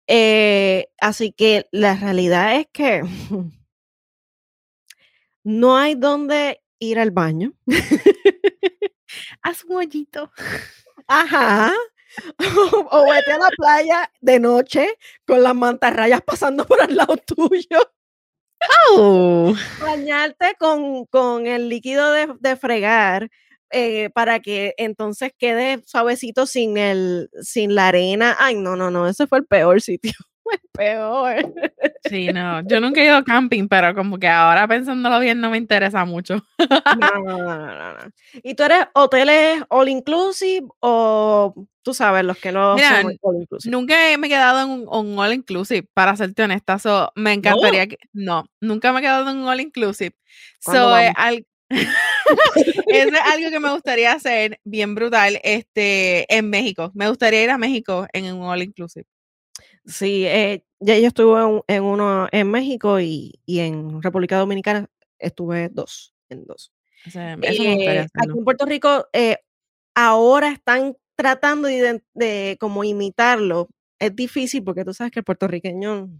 Eh, 0.06 0.88
así 1.00 1.32
que 1.32 1.68
la 1.72 1.94
realidad 1.96 2.56
es 2.56 2.66
que 2.72 3.02
no 5.44 5.76
hay 5.76 5.94
dónde 5.94 6.62
ir 6.78 6.98
al 6.98 7.10
baño. 7.10 7.52
Haz 9.42 9.64
un 9.64 9.76
hoyito. 9.76 10.32
Ajá. 11.06 11.72
o 12.90 13.04
vete 13.04 13.32
a 13.32 13.38
la 13.38 13.48
playa 13.56 14.12
de 14.20 14.40
noche 14.40 14.98
con 15.26 15.42
las 15.42 15.54
mantarrayas 15.54 16.22
pasando 16.22 16.66
por 16.66 16.80
al 16.80 16.96
lado 16.96 17.16
tuyo. 17.26 17.92
Oh. 18.92 19.54
Bañarte 19.80 20.54
con, 20.58 21.06
con, 21.06 21.46
el 21.46 21.68
líquido 21.68 22.12
de, 22.12 22.28
de 22.40 22.56
fregar 22.56 23.30
eh, 23.70 24.10
para 24.10 24.40
que 24.40 24.74
entonces 24.78 25.32
quede 25.38 25.82
suavecito 25.86 26.46
sin, 26.46 26.76
el, 26.76 27.30
sin 27.42 27.74
la 27.74 27.88
arena. 27.88 28.36
Ay, 28.38 28.56
no, 28.56 28.76
no, 28.76 28.90
no, 28.90 29.08
ese 29.08 29.26
fue 29.26 29.38
el 29.38 29.46
peor 29.46 29.80
sitio. 29.80 30.12
El 30.52 30.60
peor. 30.72 31.54
Sí, 32.04 32.28
no, 32.32 32.62
yo 32.66 32.80
nunca 32.80 33.00
he 33.00 33.06
ido 33.06 33.22
camping, 33.24 33.68
pero 33.68 33.94
como 33.94 34.18
que 34.18 34.28
ahora 34.28 34.66
pensándolo 34.66 35.20
bien 35.20 35.40
no 35.40 35.50
me 35.50 35.58
interesa 35.58 36.04
mucho. 36.04 36.44
No, 36.98 37.24
no, 37.24 37.38
no, 37.38 37.56
no, 37.56 37.94
no. 37.94 37.98
¿Y 38.42 38.54
tú 38.54 38.64
eres 38.64 38.86
hoteles 38.94 39.62
all 39.68 39.88
inclusive 39.88 40.66
o 40.80 41.54
tú 41.82 41.94
sabes, 41.94 42.24
los 42.24 42.38
que 42.38 42.52
no 42.52 42.78
son 42.78 43.18
all 43.22 43.36
inclusive? 43.36 43.70
Nunca 43.70 43.94
me 44.18 44.26
he 44.26 44.30
quedado 44.30 44.60
en 44.60 44.88
un, 44.88 45.18
all 45.18 45.32
inclusive, 45.32 45.86
para 45.94 46.16
serte 46.16 46.42
honesta. 46.42 46.78
me 47.14 47.32
encantaría 47.32 47.86
que. 47.86 47.98
No, 48.12 48.46
nunca 48.60 48.92
me 48.92 49.00
he 49.00 49.02
quedado 49.02 49.30
en 49.30 49.38
un 49.38 49.48
all 49.48 49.60
inclusive. 49.60 50.14
So, 50.60 50.96
es 52.86 53.12
algo 53.32 53.50
que 53.50 53.60
me 53.60 53.70
gustaría 53.72 54.12
hacer 54.12 54.60
bien 54.64 54.94
brutal 54.94 55.40
este, 55.42 56.32
en 56.34 56.50
México. 56.50 56.90
Me 56.94 57.08
gustaría 57.08 57.44
ir 57.44 57.50
a 57.50 57.58
México 57.58 58.06
en 58.12 58.34
un 58.34 58.42
all 58.42 58.62
inclusive. 58.62 59.06
Sí, 59.84 60.26
eh, 60.26 60.64
ya 60.78 60.98
yo 60.98 61.08
estuve 61.08 61.62
en, 61.68 61.82
uno 61.82 62.28
en 62.30 62.50
México 62.50 63.00
y, 63.00 63.40
en 63.46 64.02
República 64.02 64.38
Dominicana 64.38 64.88
estuve 65.18 65.68
dos, 65.68 66.14
en 66.28 66.44
dos. 66.44 66.72
Eh, 67.14 67.36
aquí 67.48 67.66
en 67.66 68.44
Puerto 68.44 68.66
Rico 68.66 69.08
eh, 69.12 69.38
ahora 69.94 70.50
están 70.50 70.96
tratando 71.16 71.68
de, 71.68 72.56
como 72.60 72.84
imitarlo. 72.84 73.68
Es 73.98 74.14
difícil 74.14 74.62
porque 74.64 74.84
tú 74.84 74.94
sabes 74.94 75.12
que 75.12 75.20
el 75.20 75.24
puertorriqueño 75.24 76.10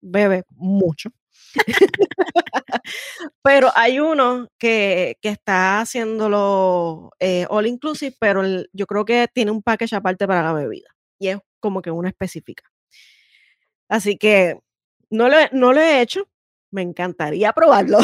bebe 0.00 0.44
mucho. 0.50 1.10
pero 3.42 3.70
hay 3.74 4.00
uno 4.00 4.48
que, 4.58 5.18
que 5.20 5.28
está 5.28 5.80
haciéndolo 5.80 7.10
all 7.48 7.66
inclusive, 7.66 8.14
pero 8.18 8.42
yo 8.72 8.86
creo 8.86 9.04
que 9.04 9.28
tiene 9.32 9.50
un 9.50 9.62
package 9.62 9.96
aparte 9.96 10.26
para 10.26 10.42
la 10.42 10.52
bebida 10.52 10.88
y 11.18 11.28
es 11.28 11.38
como 11.60 11.82
que 11.82 11.90
una 11.90 12.08
específica. 12.08 12.64
Así 13.88 14.16
que 14.16 14.58
no 15.10 15.28
lo, 15.28 15.36
no 15.52 15.72
lo 15.72 15.80
he 15.80 16.00
hecho, 16.00 16.28
me 16.70 16.82
encantaría 16.82 17.52
probarlo. 17.52 17.98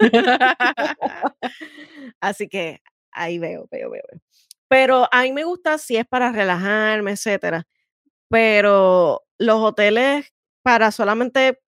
Así 2.20 2.48
que 2.48 2.80
ahí 3.12 3.38
veo, 3.38 3.66
veo, 3.70 3.90
veo. 3.90 4.02
Pero 4.68 5.08
a 5.12 5.22
mí 5.22 5.32
me 5.32 5.44
gusta 5.44 5.78
si 5.78 5.96
es 5.96 6.06
para 6.06 6.32
relajarme, 6.32 7.12
etcétera. 7.12 7.66
Pero 8.28 9.22
los 9.38 9.60
hoteles 9.60 10.32
para 10.62 10.90
solamente 10.90 11.60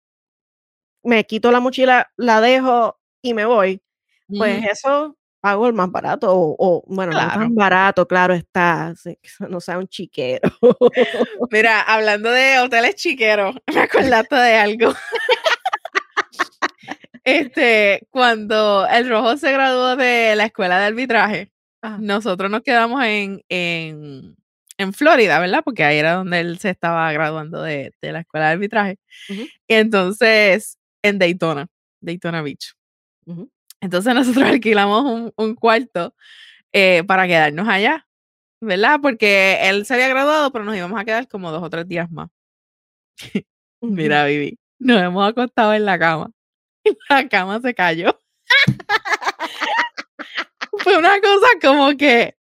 me 1.02 1.24
quito 1.24 1.52
la 1.52 1.60
mochila, 1.60 2.10
la 2.16 2.40
dejo 2.40 2.98
y 3.22 3.34
me 3.34 3.44
voy, 3.44 3.82
pues 4.28 4.64
eso 4.64 5.16
pago 5.46 5.68
el 5.68 5.74
más 5.74 5.92
barato, 5.92 6.26
o, 6.28 6.82
bueno, 6.88 7.12
no 7.12 7.18
tan 7.18 7.54
barato, 7.54 8.08
claro 8.08 8.34
está, 8.34 8.92
no 9.48 9.60
sea 9.60 9.78
un 9.78 9.86
chiquero. 9.86 10.50
Mira, 11.52 11.82
hablando 11.82 12.32
de 12.32 12.58
hoteles 12.58 12.96
chiqueros, 12.96 13.54
me 13.72 13.82
acordaste 13.82 14.34
de 14.34 14.56
algo. 14.56 14.92
este, 17.22 18.08
cuando 18.10 18.88
el 18.88 19.08
Rojo 19.08 19.36
se 19.36 19.52
graduó 19.52 19.94
de 19.94 20.34
la 20.34 20.46
escuela 20.46 20.80
de 20.80 20.86
arbitraje, 20.86 21.52
nosotros 22.00 22.50
nos 22.50 22.62
quedamos 22.62 23.04
en, 23.04 23.44
en, 23.48 24.36
en, 24.78 24.92
Florida, 24.92 25.38
¿verdad? 25.38 25.62
Porque 25.64 25.84
ahí 25.84 25.98
era 25.98 26.14
donde 26.14 26.40
él 26.40 26.58
se 26.58 26.70
estaba 26.70 27.12
graduando 27.12 27.62
de, 27.62 27.92
de 28.02 28.10
la 28.10 28.18
escuela 28.22 28.46
de 28.46 28.52
arbitraje. 28.54 28.98
Y 29.28 29.46
entonces, 29.68 30.76
en 31.04 31.20
Daytona, 31.20 31.68
Daytona 32.00 32.42
Beach. 32.42 32.74
Entonces 33.86 34.14
nosotros 34.14 34.44
alquilamos 34.44 35.32
un, 35.36 35.54
cuarto 35.54 36.14
eh, 36.72 37.04
para 37.06 37.26
quedarnos 37.26 37.68
allá, 37.68 38.06
¿verdad? 38.60 38.98
Porque 39.00 39.58
él 39.62 39.86
se 39.86 39.94
había 39.94 40.08
graduado, 40.08 40.50
pero 40.50 40.64
nos 40.64 40.76
íbamos 40.76 41.00
a 41.00 41.04
quedar 41.04 41.28
como 41.28 41.52
dos 41.52 41.62
o 41.62 41.70
tres 41.70 41.86
días 41.88 42.10
más. 42.10 42.28
Mira, 43.80 44.24
Vivi, 44.26 44.58
nos 44.78 45.00
hemos 45.00 45.28
acostado 45.28 45.72
en 45.72 45.84
la 45.84 45.98
cama 45.98 46.30
y 46.84 46.96
la 47.08 47.28
cama 47.28 47.60
se 47.60 47.74
cayó. 47.74 48.20
Fue 50.78 50.98
una 50.98 51.20
cosa 51.20 51.46
como 51.62 51.88
que, 51.96 52.36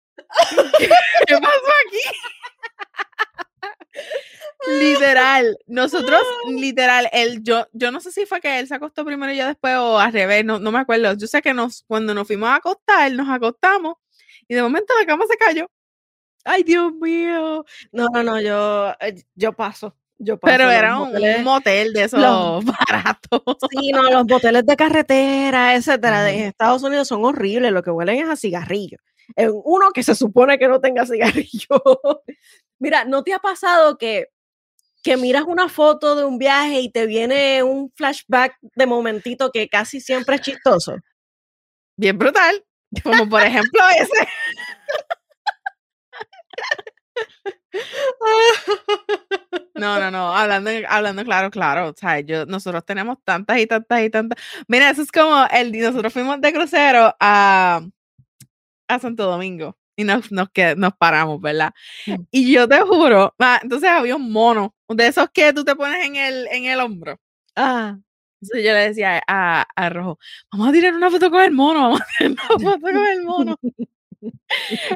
¿qué 0.76 1.34
pasó 1.38 1.72
aquí? 1.86 2.00
Literal, 4.66 5.58
nosotros, 5.66 6.22
literal, 6.48 7.08
él, 7.12 7.42
yo, 7.42 7.66
yo 7.72 7.90
no 7.90 8.00
sé 8.00 8.12
si 8.12 8.24
fue 8.24 8.40
que 8.40 8.58
él 8.58 8.66
se 8.66 8.74
acostó 8.74 9.04
primero 9.04 9.32
y 9.32 9.36
yo 9.36 9.46
después 9.46 9.74
o 9.76 9.98
al 9.98 10.12
revés, 10.12 10.44
no, 10.44 10.58
no 10.58 10.72
me 10.72 10.78
acuerdo. 10.78 11.12
Yo 11.14 11.26
sé 11.26 11.42
que 11.42 11.52
nos, 11.52 11.84
cuando 11.86 12.14
nos 12.14 12.26
fuimos 12.26 12.48
a 12.48 12.56
acostar, 12.56 13.12
nos 13.12 13.28
acostamos 13.28 13.96
y 14.48 14.54
de 14.54 14.62
momento 14.62 14.94
la 14.98 15.06
cama 15.06 15.24
se 15.28 15.36
cayó. 15.36 15.70
Ay, 16.44 16.62
Dios 16.62 16.92
mío. 16.94 17.64
No, 17.92 18.06
no, 18.12 18.22
no, 18.22 18.40
yo, 18.40 18.92
eh, 19.00 19.22
yo 19.34 19.52
paso. 19.52 19.96
Yo 20.18 20.38
paso 20.38 20.52
Pero 20.52 20.70
era 20.70 21.00
un, 21.00 21.12
motel 21.42 21.92
de 21.92 22.04
esos 22.04 22.20
baratos. 22.64 23.56
Sí, 23.70 23.90
no, 23.90 24.02
los 24.02 24.26
moteles 24.26 24.64
de 24.64 24.76
carretera, 24.76 25.74
etcétera, 25.74 26.22
de 26.22 26.46
Estados 26.46 26.82
Unidos 26.82 27.08
son 27.08 27.24
horribles, 27.24 27.72
lo 27.72 27.82
que 27.82 27.90
huelen 27.90 28.20
es 28.20 28.28
a 28.28 28.36
cigarrillo. 28.36 28.98
Uno 29.36 29.90
que 29.92 30.02
se 30.02 30.14
supone 30.14 30.58
que 30.58 30.68
no 30.68 30.80
tenga 30.80 31.06
cigarrillo. 31.06 31.68
Mira, 32.78 33.04
¿no 33.04 33.22
te 33.22 33.32
ha 33.32 33.38
pasado 33.38 33.96
que 33.98 34.28
que 35.04 35.18
miras 35.18 35.44
una 35.46 35.68
foto 35.68 36.16
de 36.16 36.24
un 36.24 36.38
viaje 36.38 36.80
y 36.80 36.90
te 36.90 37.04
viene 37.04 37.62
un 37.62 37.92
flashback 37.94 38.56
de 38.62 38.86
momentito 38.86 39.52
que 39.52 39.68
casi 39.68 40.00
siempre 40.00 40.36
es 40.36 40.40
chistoso. 40.40 40.96
Bien 41.96 42.18
brutal. 42.18 42.64
Como 43.02 43.28
por 43.28 43.42
ejemplo 43.42 43.80
ese. 44.00 44.28
No, 49.74 49.98
no, 49.98 50.08
no, 50.12 50.32
hablando, 50.34 50.70
hablando 50.88 51.24
claro, 51.24 51.50
claro, 51.50 51.88
o 51.88 51.94
sea, 51.96 52.20
yo, 52.20 52.46
nosotros 52.46 52.84
tenemos 52.86 53.18
tantas 53.24 53.58
y 53.58 53.66
tantas 53.66 54.02
y 54.02 54.10
tantas. 54.10 54.40
Mira, 54.68 54.90
eso 54.90 55.02
es 55.02 55.10
como 55.10 55.44
el 55.50 55.72
nosotros 55.72 56.12
fuimos 56.12 56.40
de 56.40 56.52
crucero 56.52 57.12
a, 57.18 57.80
a 58.94 58.98
Santo 59.00 59.24
Domingo 59.26 59.76
y 59.96 60.04
nos, 60.04 60.30
nos, 60.32 60.48
nos 60.76 60.92
paramos, 60.94 61.40
¿verdad? 61.40 61.72
Mm. 62.06 62.14
Y 62.30 62.52
yo 62.52 62.68
te 62.68 62.80
juro, 62.80 63.34
ah, 63.38 63.60
entonces 63.62 63.88
había 63.88 64.16
un 64.16 64.32
mono, 64.32 64.74
de 64.88 65.06
esos 65.06 65.28
que 65.30 65.52
tú 65.52 65.64
te 65.64 65.76
pones 65.76 66.04
en 66.04 66.16
el, 66.16 66.46
en 66.48 66.64
el 66.66 66.80
hombro. 66.80 67.20
Ah. 67.56 67.96
Entonces 68.40 68.64
yo 68.66 68.72
le 68.74 68.88
decía 68.88 69.22
a, 69.26 69.64
a 69.74 69.88
Rojo, 69.88 70.18
vamos 70.52 70.68
a 70.68 70.72
tirar 70.72 70.94
una 70.94 71.10
foto 71.10 71.30
con 71.30 71.42
el 71.42 71.52
mono, 71.52 71.80
vamos 71.82 72.00
a 72.00 72.06
tirar 72.18 72.32
una 72.32 72.42
foto 72.58 72.80
con 72.80 73.06
el 73.06 73.22
mono. 73.22 73.58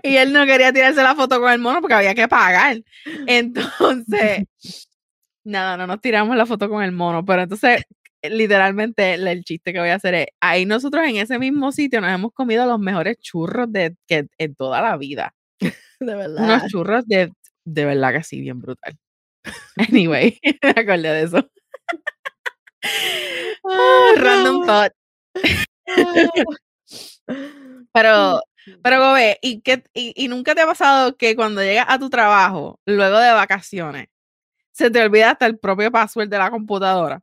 y 0.02 0.16
él 0.16 0.32
no 0.32 0.44
quería 0.46 0.72
tirarse 0.72 1.02
la 1.02 1.14
foto 1.14 1.40
con 1.40 1.50
el 1.50 1.58
mono 1.58 1.80
porque 1.80 1.94
había 1.94 2.14
que 2.14 2.28
pagar. 2.28 2.82
Entonces, 3.26 4.46
nada, 5.44 5.76
no 5.76 5.86
nos 5.86 6.00
tiramos 6.00 6.36
la 6.36 6.46
foto 6.46 6.68
con 6.68 6.82
el 6.82 6.92
mono, 6.92 7.24
pero 7.24 7.42
entonces 7.42 7.84
literalmente 8.22 9.14
el, 9.14 9.44
chiste 9.44 9.72
que 9.72 9.80
voy 9.80 9.90
a 9.90 9.94
hacer 9.94 10.14
es, 10.14 10.26
ahí 10.40 10.66
nosotros 10.66 11.06
en 11.06 11.16
ese 11.16 11.38
mismo 11.38 11.72
sitio 11.72 12.00
nos 12.00 12.12
hemos 12.12 12.32
comido 12.32 12.66
los 12.66 12.78
mejores 12.78 13.16
churros 13.18 13.70
de 13.72 13.96
que 14.06 14.26
en 14.38 14.54
toda 14.54 14.82
la 14.82 14.96
vida. 14.96 15.34
De 16.00 16.14
verdad. 16.14 16.44
Unos 16.44 16.66
churros 16.68 17.06
de, 17.06 17.32
de 17.64 17.84
verdad 17.84 18.12
que 18.12 18.22
sí, 18.22 18.40
bien 18.40 18.60
brutal. 18.60 18.96
Anyway, 19.76 20.38
me 20.62 20.70
acordé 20.70 21.08
de 21.08 21.22
eso. 21.22 21.50
Ah, 23.64 24.12
Random 24.16 24.66
thought. 24.66 24.92
Pero, 27.92 28.40
pero 28.82 29.00
Gobe, 29.00 29.38
¿y, 29.42 29.60
qué, 29.62 29.82
y, 29.94 30.12
y 30.16 30.28
nunca 30.28 30.54
te 30.54 30.60
ha 30.60 30.66
pasado 30.66 31.16
que 31.16 31.34
cuando 31.34 31.62
llegas 31.62 31.86
a 31.88 31.98
tu 31.98 32.10
trabajo, 32.10 32.78
luego 32.84 33.18
de 33.18 33.32
vacaciones, 33.32 34.06
se 34.70 34.90
te 34.90 35.02
olvida 35.02 35.32
hasta 35.32 35.46
el 35.46 35.58
propio 35.58 35.90
password 35.90 36.28
de 36.28 36.38
la 36.38 36.50
computadora? 36.50 37.20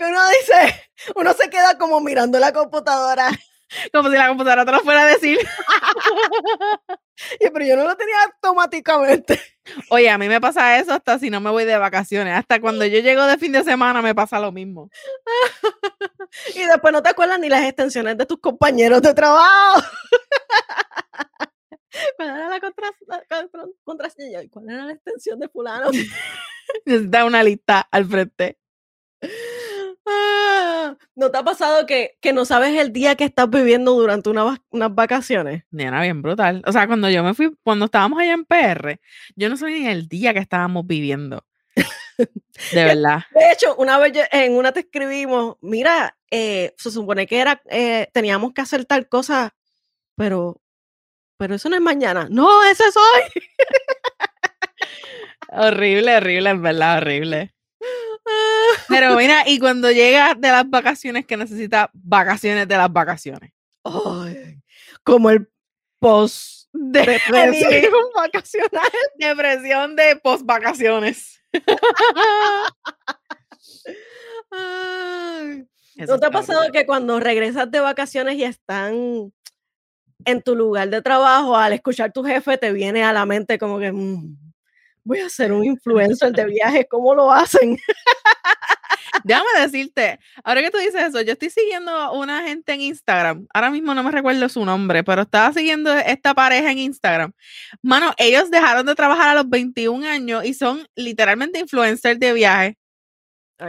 Que 0.00 0.06
uno 0.06 0.18
dice, 0.30 0.90
uno 1.14 1.32
se 1.34 1.50
queda 1.50 1.76
como 1.76 2.00
mirando 2.00 2.38
la 2.38 2.52
computadora. 2.52 3.28
Como 3.92 4.10
si 4.10 4.16
la 4.16 4.28
computadora 4.28 4.64
te 4.64 4.72
lo 4.72 4.80
fuera 4.80 5.02
a 5.02 5.06
decir. 5.06 5.38
Y, 7.38 7.50
pero 7.50 7.66
yo 7.66 7.76
no 7.76 7.84
lo 7.84 7.94
tenía 7.98 8.14
automáticamente. 8.24 9.38
Oye, 9.90 10.08
a 10.08 10.16
mí 10.16 10.26
me 10.26 10.40
pasa 10.40 10.78
eso 10.78 10.94
hasta 10.94 11.18
si 11.18 11.28
no 11.28 11.38
me 11.38 11.50
voy 11.50 11.66
de 11.66 11.76
vacaciones. 11.76 12.34
Hasta 12.34 12.62
cuando 12.62 12.86
yo 12.86 12.98
llego 13.00 13.24
de 13.26 13.36
fin 13.36 13.52
de 13.52 13.62
semana 13.62 14.00
me 14.00 14.14
pasa 14.14 14.40
lo 14.40 14.52
mismo. 14.52 14.88
Y 16.54 16.60
después 16.64 16.92
no 16.92 17.02
te 17.02 17.10
acuerdas 17.10 17.38
ni 17.40 17.48
las 17.50 17.64
extensiones 17.64 18.16
de 18.16 18.24
tus 18.24 18.38
compañeros 18.40 19.02
de 19.02 19.12
trabajo. 19.12 19.82
¿Cuál 22.16 22.28
era 22.30 22.48
la 22.48 22.60
contra- 22.60 22.92
la 23.06 23.22
contra- 23.28 23.66
contraseña? 23.84 24.40
¿Cuál 24.50 24.70
era 24.70 24.84
la 24.86 24.92
extensión 24.92 25.38
de 25.40 25.48
fulano? 25.48 25.90
Necesitas 26.86 27.24
una 27.24 27.42
lista 27.42 27.86
al 27.90 28.06
frente. 28.06 28.58
Ah, 30.12 30.96
¿No 31.14 31.30
te 31.30 31.38
ha 31.38 31.42
pasado 31.44 31.86
que, 31.86 32.18
que 32.20 32.32
no 32.32 32.44
sabes 32.44 32.76
el 32.78 32.92
día 32.92 33.14
que 33.14 33.24
estás 33.24 33.48
viviendo 33.48 33.92
durante 33.94 34.28
una 34.30 34.60
unas 34.70 34.94
vacaciones? 34.94 35.64
Nena, 35.70 36.02
bien 36.02 36.20
brutal. 36.22 36.62
O 36.66 36.72
sea, 36.72 36.86
cuando 36.86 37.08
yo 37.10 37.22
me 37.22 37.34
fui, 37.34 37.54
cuando 37.62 37.84
estábamos 37.84 38.18
allá 38.20 38.32
en 38.32 38.44
PR, 38.44 39.00
yo 39.36 39.48
no 39.48 39.56
sabía 39.56 39.78
ni 39.78 39.86
el 39.88 40.08
día 40.08 40.32
que 40.34 40.40
estábamos 40.40 40.86
viviendo. 40.86 41.44
De 42.72 42.84
verdad. 42.84 43.20
De 43.32 43.52
hecho, 43.52 43.74
una 43.76 43.98
vez 43.98 44.12
yo- 44.12 44.22
en 44.32 44.56
una 44.56 44.72
te 44.72 44.80
escribimos, 44.80 45.56
mira, 45.60 46.16
eh, 46.30 46.74
se 46.76 46.90
supone 46.90 47.26
que 47.26 47.38
era, 47.40 47.62
eh, 47.70 48.08
teníamos 48.12 48.52
que 48.52 48.60
hacer 48.62 48.84
tal 48.84 49.08
cosa, 49.08 49.54
pero, 50.16 50.60
pero 51.38 51.54
eso 51.54 51.68
no 51.68 51.76
es 51.76 51.82
mañana. 51.82 52.26
No, 52.30 52.62
eso 52.64 52.84
es 52.84 52.96
hoy. 52.96 53.42
Horrible, 55.52 56.16
horrible, 56.16 56.50
en 56.50 56.62
verdad, 56.62 56.98
horrible. 56.98 57.54
Pero 58.88 59.16
mira, 59.16 59.44
y 59.46 59.58
cuando 59.58 59.90
llegas 59.90 60.40
de 60.40 60.48
las 60.48 60.68
vacaciones 60.68 61.26
que 61.26 61.36
necesitas 61.36 61.88
vacaciones 61.92 62.66
de 62.68 62.76
las 62.76 62.92
vacaciones. 62.92 63.52
Como 65.04 65.30
el 65.30 65.48
post 65.98 66.68
De 66.72 67.00
depresión 67.26 67.92
vacacional. 68.14 68.90
depresión 69.16 69.96
de 69.96 70.16
post 70.16 70.44
vacaciones. 70.44 71.40
¿No 76.08 76.18
te 76.18 76.26
ha 76.26 76.30
pasado 76.30 76.70
que 76.72 76.86
cuando 76.86 77.20
regresas 77.20 77.70
de 77.70 77.80
vacaciones 77.80 78.36
y 78.36 78.44
están 78.44 79.32
en 80.24 80.42
tu 80.42 80.54
lugar 80.56 80.90
de 80.90 81.02
trabajo, 81.02 81.56
al 81.56 81.72
escuchar 81.72 82.12
tu 82.12 82.24
jefe, 82.24 82.58
te 82.58 82.72
viene 82.72 83.02
a 83.04 83.12
la 83.12 83.26
mente 83.26 83.58
como 83.58 83.78
que 83.78 83.92
"Mm, 83.92 84.36
voy 85.04 85.20
a 85.20 85.28
ser 85.28 85.52
un 85.52 85.64
influencer 85.64 86.32
de 86.32 86.44
viajes? 86.46 86.86
¿Cómo 86.90 87.14
lo 87.14 87.32
hacen? 87.32 87.78
Déjame 89.24 89.48
decirte, 89.60 90.18
ahora 90.44 90.62
que 90.62 90.70
tú 90.70 90.78
dices 90.78 91.02
eso, 91.08 91.20
yo 91.20 91.32
estoy 91.32 91.50
siguiendo 91.50 92.12
una 92.12 92.42
gente 92.42 92.72
en 92.72 92.80
Instagram. 92.80 93.46
Ahora 93.52 93.70
mismo 93.70 93.94
no 93.94 94.02
me 94.02 94.10
recuerdo 94.10 94.48
su 94.48 94.64
nombre, 94.64 95.04
pero 95.04 95.22
estaba 95.22 95.52
siguiendo 95.52 95.92
esta 95.94 96.34
pareja 96.34 96.70
en 96.70 96.78
Instagram. 96.78 97.32
Mano, 97.82 98.12
ellos 98.16 98.50
dejaron 98.50 98.86
de 98.86 98.94
trabajar 98.94 99.28
a 99.30 99.34
los 99.34 99.48
21 99.48 100.06
años 100.06 100.44
y 100.44 100.54
son 100.54 100.86
literalmente 100.96 101.58
influencers 101.58 102.18
de 102.18 102.32
viaje. 102.32 102.78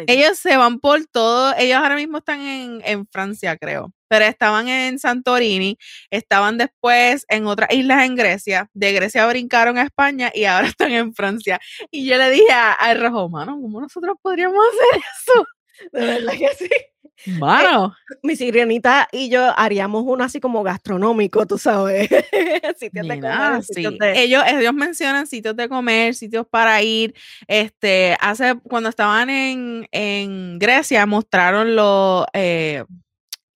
Ellos 0.08 0.38
se 0.40 0.58
van 0.58 0.80
por 0.80 1.06
todo. 1.08 1.54
Ellos 1.58 1.78
ahora 1.78 1.96
mismo 1.96 2.20
están 2.20 2.42
en, 2.42 2.82
en 2.86 3.08
Francia, 3.08 3.58
creo. 3.58 3.94
Pero 4.08 4.26
estaban 4.26 4.68
en 4.68 5.00
Santorini, 5.00 5.78
estaban 6.10 6.58
después 6.58 7.26
en 7.30 7.48
otras 7.48 7.72
islas 7.74 8.04
en 8.06 8.16
Grecia. 8.16 8.70
De 8.74 8.94
Grecia 8.94 9.26
brincaron 9.28 9.78
a 9.78 9.84
España 9.84 10.32
y 10.34 10.46
ahora 10.46 10.68
están 10.78 10.92
en 10.92 11.14
Francia. 11.14 11.60
Y 11.92 12.06
yo 12.06 12.18
le 12.18 12.30
dije 12.32 12.52
a, 12.52 12.74
a 12.74 12.94
Rojo, 12.94 13.30
mano, 13.30 13.58
¿cómo 13.62 13.82
nosotros 13.82 14.18
podríamos 14.22 14.58
hacer 14.68 15.02
eso? 15.02 15.46
De 15.92 16.06
verdad 16.06 16.34
que 16.34 16.50
sí. 16.58 16.70
Mano. 17.40 17.94
Mi 18.24 18.36
sirenita 18.36 19.08
y 19.12 19.30
yo 19.30 19.54
haríamos 19.56 20.04
uno 20.08 20.24
así 20.24 20.40
como 20.40 20.64
gastronómico, 20.64 21.46
tú 21.46 21.58
sabes. 21.60 22.10
sitios 22.80 23.08
de 23.08 23.20
comer, 23.20 23.64
sí. 23.64 23.74
sitios 23.76 23.98
de- 24.00 24.24
Ellos, 24.24 24.44
ellos 24.48 24.74
mencionan 24.74 25.28
sitios 25.28 25.56
de 25.56 25.70
comer, 25.70 26.16
sitios 26.16 26.48
para 26.50 26.82
ir. 26.82 27.14
Este, 27.48 28.18
hace, 28.20 28.56
cuando 28.64 28.90
estaban 28.90 29.30
en, 29.30 29.88
en 29.92 30.58
Grecia, 30.58 31.06
mostraron 31.06 31.76
los, 31.76 32.26
eh, 32.34 32.86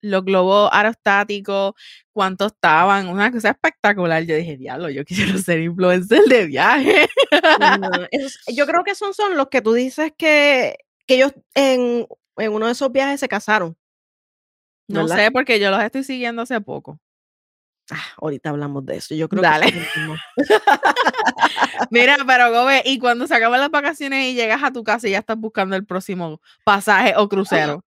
los 0.00 0.24
globos 0.24 0.70
aerostáticos, 0.72 1.74
cuántos 2.12 2.52
estaban, 2.52 3.08
una 3.08 3.32
cosa 3.32 3.50
espectacular. 3.50 4.22
Yo 4.22 4.36
dije, 4.36 4.56
diablo, 4.56 4.90
yo 4.90 5.04
quiero 5.04 5.38
ser 5.38 5.58
influencer 5.60 6.22
de 6.26 6.46
viaje. 6.46 7.08
No, 7.80 7.90
esos- 8.12 8.38
yo 8.54 8.64
creo 8.66 8.84
que 8.84 8.94
son, 8.94 9.12
son 9.12 9.36
los 9.36 9.48
que 9.48 9.60
tú 9.60 9.72
dices 9.72 10.12
que, 10.16 10.78
que 11.06 11.14
ellos 11.16 11.32
en, 11.54 12.06
en 12.36 12.52
uno 12.52 12.66
de 12.66 12.72
esos 12.72 12.90
viajes 12.92 13.20
se 13.20 13.28
casaron. 13.28 13.76
No 14.88 15.02
¿verdad? 15.02 15.16
sé, 15.16 15.30
porque 15.30 15.58
yo 15.58 15.70
los 15.70 15.82
estoy 15.82 16.04
siguiendo 16.04 16.42
hace 16.42 16.60
poco. 16.60 16.98
Ah, 17.90 18.02
ahorita 18.20 18.50
hablamos 18.50 18.84
de 18.84 18.96
eso. 18.96 19.14
Yo 19.14 19.28
creo 19.28 19.42
Dale. 19.42 19.72
que. 19.72 19.80
Mira, 21.90 22.16
pero 22.26 22.50
Gobe, 22.52 22.82
y 22.84 22.98
cuando 22.98 23.26
se 23.26 23.34
acaban 23.34 23.60
las 23.60 23.70
vacaciones 23.70 24.24
y 24.26 24.34
llegas 24.34 24.62
a 24.62 24.72
tu 24.72 24.82
casa 24.84 25.08
y 25.08 25.12
ya 25.12 25.18
estás 25.18 25.36
buscando 25.38 25.76
el 25.76 25.86
próximo 25.86 26.40
pasaje 26.64 27.14
o 27.16 27.28
crucero. 27.28 27.84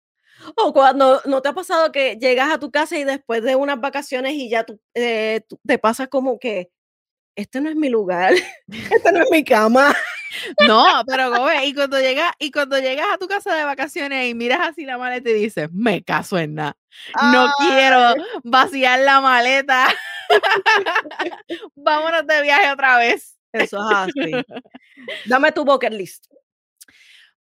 O 0.58 0.74
cuando 0.74 1.22
no 1.26 1.42
te 1.42 1.50
ha 1.50 1.54
pasado 1.54 1.92
que 1.92 2.18
llegas 2.20 2.52
a 2.52 2.60
tu 2.60 2.72
casa 2.72 2.98
y 2.98 3.04
después 3.04 3.44
de 3.44 3.56
unas 3.56 3.80
vacaciones 3.80 4.34
y 4.34 4.50
ya 4.50 4.64
tú, 4.66 4.80
eh, 4.94 5.42
tú- 5.48 5.60
te 5.66 5.78
pasa 5.78 6.08
como 6.08 6.38
que 6.40 6.70
este 7.36 7.62
no 7.62 7.70
es 7.70 7.76
mi 7.76 7.90
lugar, 7.90 8.34
este 8.92 9.12
no 9.12 9.24
es 9.24 9.32
mi 9.32 9.44
cama. 9.44 9.96
No, 10.68 11.04
pero 11.08 11.30
Gobe, 11.30 11.66
y 11.66 11.74
cuando 11.74 12.00
llegas, 12.00 12.32
y 12.40 12.52
cuando 12.52 12.80
llegas 12.80 13.08
a 13.12 13.18
tu 13.18 13.28
casa 13.28 13.54
de 13.56 13.64
vacaciones 13.64 14.30
y 14.30 14.36
miras 14.36 14.62
así 14.62 14.86
la 14.86 14.98
maleta 14.98 15.30
y 15.30 15.34
dices, 15.34 15.70
me 15.72 16.04
caso 16.04 16.38
en 16.38 16.56
nada. 16.56 16.78
No 17.32 17.48
quiero 17.58 18.16
vaciar 18.44 19.00
la 19.00 19.22
maleta. 19.22 19.88
Vámonos 21.76 22.26
de 22.28 22.42
viaje 22.42 22.72
otra 22.72 22.98
vez. 22.98 23.38
Eso 23.52 23.78
es 23.78 23.96
así. 23.96 24.32
Dame 25.26 25.52
tu 25.52 25.64
bucket 25.64 25.94
list. 25.94 26.28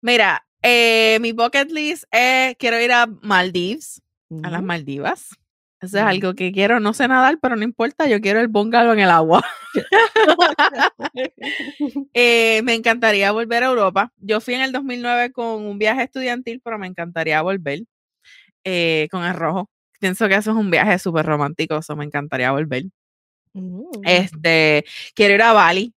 Mira, 0.01 0.45
eh, 0.61 1.17
mi 1.21 1.31
bucket 1.31 1.71
list 1.71 2.03
es 2.11 2.55
quiero 2.57 2.79
ir 2.79 2.91
a 2.91 3.07
Maldives, 3.07 4.01
a 4.43 4.49
las. 4.49 4.63
Maldivas. 4.63 5.29
Eso 5.81 5.97
es 5.97 6.03
algo 6.03 6.35
que 6.35 6.51
quiero. 6.51 6.79
No 6.79 6.93
sé 6.93 7.07
nadar, 7.07 7.39
pero 7.41 7.55
no 7.55 7.63
importa. 7.63 8.07
Yo 8.07 8.21
quiero 8.21 8.39
el 8.39 8.47
bungalow 8.47 8.93
en 8.93 8.99
el 8.99 9.09
agua. 9.09 9.43
Eh, 12.13 12.61
me 12.63 12.73
encantaría 12.75 13.31
volver 13.31 13.63
a 13.63 13.67
Europa. 13.67 14.11
Yo 14.17 14.41
fui 14.41 14.53
en 14.53 14.61
el 14.61 14.71
2009 14.71 15.31
con 15.31 15.65
un 15.65 15.77
viaje 15.79 16.03
estudiantil, 16.03 16.61
pero 16.63 16.77
me 16.77 16.87
encantaría 16.87 17.41
volver 17.41 17.81
eh, 18.63 19.07
con 19.11 19.23
el 19.23 19.33
rojo. 19.33 19.69
Pienso 19.99 20.27
que 20.27 20.35
eso 20.35 20.51
es 20.51 20.57
un 20.57 20.69
viaje 20.69 20.99
súper 20.99 21.25
romántico, 21.25 21.77
eso 21.77 21.95
me 21.95 22.05
encantaría 22.05 22.51
volver. 22.51 22.85
Mm. 23.53 23.83
Este, 24.03 24.85
quiero 25.15 25.35
ir 25.35 25.41
a 25.41 25.53
Bali. 25.53 25.93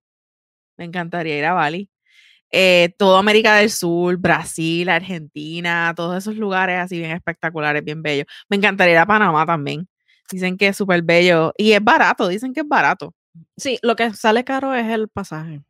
Me 0.77 0.85
encantaría 0.85 1.37
ir 1.37 1.45
a 1.45 1.53
Bali. 1.53 1.89
Eh, 2.51 2.93
toda 2.97 3.19
América 3.19 3.55
del 3.55 3.69
Sur, 3.69 4.17
Brasil, 4.17 4.89
Argentina, 4.89 5.93
todos 5.95 6.17
esos 6.17 6.35
lugares 6.35 6.79
así 6.79 6.97
bien 6.97 7.11
espectaculares, 7.11 7.83
bien 7.83 8.01
bellos. 8.01 8.25
Me 8.49 8.57
encantaría 8.57 8.93
ir 8.93 8.99
a 8.99 9.05
Panamá 9.05 9.45
también. 9.45 9.87
Dicen 10.29 10.57
que 10.57 10.67
es 10.67 10.77
súper 10.77 11.01
bello 11.01 11.53
y 11.57 11.71
es 11.71 11.83
barato, 11.83 12.27
dicen 12.27 12.53
que 12.53 12.61
es 12.61 12.67
barato. 12.67 13.13
Sí, 13.57 13.79
lo 13.81 13.95
que 13.95 14.13
sale 14.13 14.43
caro 14.43 14.75
es 14.75 14.87
el 14.87 15.07
pasaje. 15.07 15.61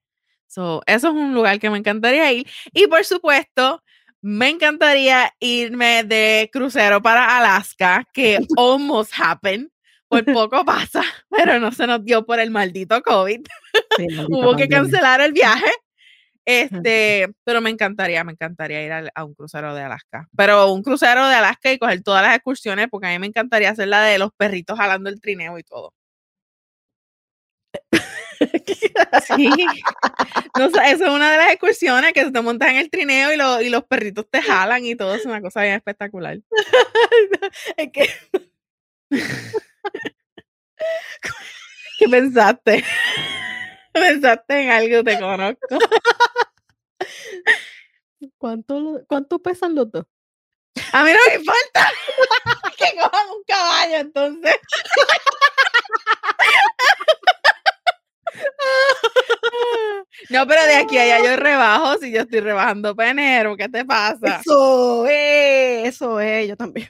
So, 0.47 0.81
eso 0.85 1.09
es 1.09 1.13
un 1.13 1.33
lugar 1.33 1.59
que 1.59 1.69
me 1.69 1.77
encantaría 1.77 2.31
ir. 2.33 2.47
Y 2.73 2.87
por 2.87 3.05
supuesto, 3.05 3.81
me 4.21 4.49
encantaría 4.49 5.33
irme 5.39 6.03
de 6.03 6.49
crucero 6.51 7.01
para 7.01 7.37
Alaska, 7.37 8.05
que 8.13 8.39
almost 8.57 9.13
happened. 9.17 9.69
Por 10.07 10.25
poco 10.25 10.65
pasa, 10.65 11.03
pero 11.29 11.57
no 11.57 11.71
se 11.71 11.87
nos 11.87 12.03
dio 12.03 12.25
por 12.25 12.41
el 12.41 12.51
maldito 12.51 13.01
COVID. 13.01 13.39
Sí, 13.95 14.07
Hubo 14.27 14.57
que 14.57 14.67
cancelar 14.67 15.21
el 15.21 15.31
viaje. 15.31 15.71
Este, 16.45 17.29
pero 17.43 17.61
me 17.61 17.69
encantaría, 17.69 18.23
me 18.23 18.31
encantaría 18.31 18.83
ir 18.83 19.11
a, 19.13 19.23
un 19.23 19.33
crucero 19.33 19.75
de 19.75 19.83
Alaska. 19.83 20.27
Pero 20.35 20.71
un 20.73 20.81
crucero 20.81 21.27
de 21.27 21.35
Alaska 21.35 21.71
y 21.71 21.77
coger 21.77 22.01
todas 22.01 22.23
las 22.23 22.35
excursiones, 22.35 22.87
porque 22.89 23.07
a 23.07 23.11
mí 23.11 23.19
me 23.19 23.27
encantaría 23.27 23.69
hacer 23.69 23.87
la 23.87 24.01
de 24.01 24.17
los 24.17 24.31
perritos 24.35 24.77
jalando 24.77 25.09
el 25.09 25.21
trineo 25.21 25.57
y 25.57 25.63
todo. 25.63 25.93
Sí. 29.27 29.49
No, 30.57 30.65
eso 30.65 30.81
es 30.81 31.01
una 31.01 31.31
de 31.31 31.37
las 31.37 31.51
excursiones 31.51 32.11
que 32.13 32.25
se 32.25 32.31
te 32.31 32.41
montas 32.41 32.69
en 32.69 32.75
el 32.75 32.89
trineo 32.89 33.31
y, 33.31 33.65
y 33.65 33.69
los 33.69 33.85
perritos 33.85 34.25
te 34.29 34.41
jalan 34.41 34.83
y 34.83 34.95
todo. 34.95 35.15
Es 35.15 35.25
una 35.25 35.41
cosa 35.41 35.61
bien 35.61 35.75
espectacular. 35.75 36.39
es 37.77 37.91
que. 37.91 38.09
¿Qué 41.99 42.09
pensaste? 42.09 42.83
Pensaste 43.93 44.61
en 44.61 44.69
algo, 44.69 45.03
te 45.03 45.19
conozco. 45.19 45.67
¿Cuánto, 48.37 49.01
¿Cuánto 49.07 49.39
pesan 49.39 49.75
los 49.75 49.91
dos? 49.91 50.05
A 50.93 51.03
mí 51.03 51.11
no 51.11 51.19
me 51.27 51.35
importa 51.35 51.83
que 52.77 52.95
cojan 52.95 53.29
un 53.29 53.43
caballo, 53.45 53.97
entonces. 53.97 54.55
No, 60.29 60.47
pero 60.47 60.65
de 60.65 60.75
aquí 60.75 60.97
a 60.97 61.03
allá 61.03 61.23
yo 61.23 61.35
rebajo 61.35 61.97
si 61.97 62.11
yo 62.11 62.21
estoy 62.21 62.39
rebajando 62.39 62.95
penero. 62.95 63.57
¿Qué 63.57 63.67
te 63.67 63.83
pasa? 63.83 64.39
Eso 64.39 65.05
es, 65.07 65.89
eso 65.89 66.19
es, 66.19 66.47
yo 66.47 66.55
también. 66.55 66.89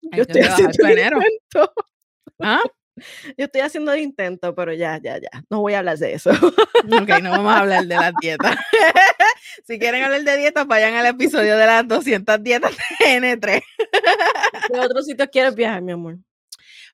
Yo 0.00 0.22
estoy 0.22 0.42
haciendo 0.42 0.76
penero. 0.76 1.20
¿Ah? 2.40 2.62
Yo 3.36 3.44
estoy 3.44 3.60
haciendo 3.60 3.92
el 3.92 4.00
intento, 4.00 4.54
pero 4.54 4.72
ya, 4.72 4.98
ya, 5.02 5.18
ya. 5.18 5.44
No 5.50 5.60
voy 5.60 5.74
a 5.74 5.80
hablar 5.80 5.98
de 5.98 6.14
eso. 6.14 6.30
Ok, 6.30 7.08
no 7.22 7.30
vamos 7.30 7.52
a 7.52 7.58
hablar 7.60 7.84
de 7.86 7.94
las 7.96 8.12
dietas. 8.20 8.56
si 9.66 9.78
quieren 9.78 10.02
hablar 10.02 10.22
de 10.22 10.36
dietas, 10.36 10.66
vayan 10.66 10.94
al 10.94 11.06
episodio 11.06 11.56
de 11.56 11.66
las 11.66 11.86
200 11.86 12.42
dietas 12.42 12.76
de 13.00 13.20
N3. 13.20 13.62
¿De 14.72 14.80
otros 14.80 15.06
sitios 15.06 15.28
quieres 15.30 15.54
viajar, 15.54 15.82
mi 15.82 15.92
amor? 15.92 16.18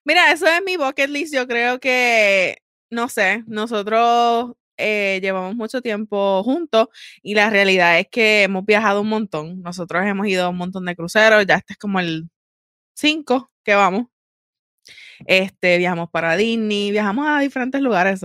Mira, 0.03 0.31
eso 0.31 0.47
es 0.47 0.61
mi 0.65 0.77
bucket 0.77 1.09
list. 1.09 1.33
Yo 1.33 1.47
creo 1.47 1.79
que, 1.79 2.57
no 2.89 3.07
sé, 3.07 3.43
nosotros 3.47 4.53
eh, 4.77 5.19
llevamos 5.21 5.55
mucho 5.55 5.81
tiempo 5.81 6.43
juntos 6.43 6.87
y 7.21 7.35
la 7.35 7.49
realidad 7.49 7.99
es 7.99 8.07
que 8.09 8.43
hemos 8.43 8.65
viajado 8.65 9.01
un 9.01 9.09
montón. 9.09 9.61
Nosotros 9.61 10.05
hemos 10.05 10.27
ido 10.27 10.45
a 10.45 10.49
un 10.49 10.57
montón 10.57 10.85
de 10.85 10.95
cruceros, 10.95 11.45
ya 11.45 11.55
este 11.55 11.73
es 11.73 11.79
como 11.79 11.99
el 11.99 12.29
5 12.95 13.51
que 13.63 13.75
vamos. 13.75 14.07
Este, 15.25 15.77
viajamos 15.77 16.09
para 16.09 16.35
Disney, 16.35 16.91
viajamos 16.91 17.27
a 17.27 17.39
diferentes 17.39 17.81
lugares. 17.81 18.21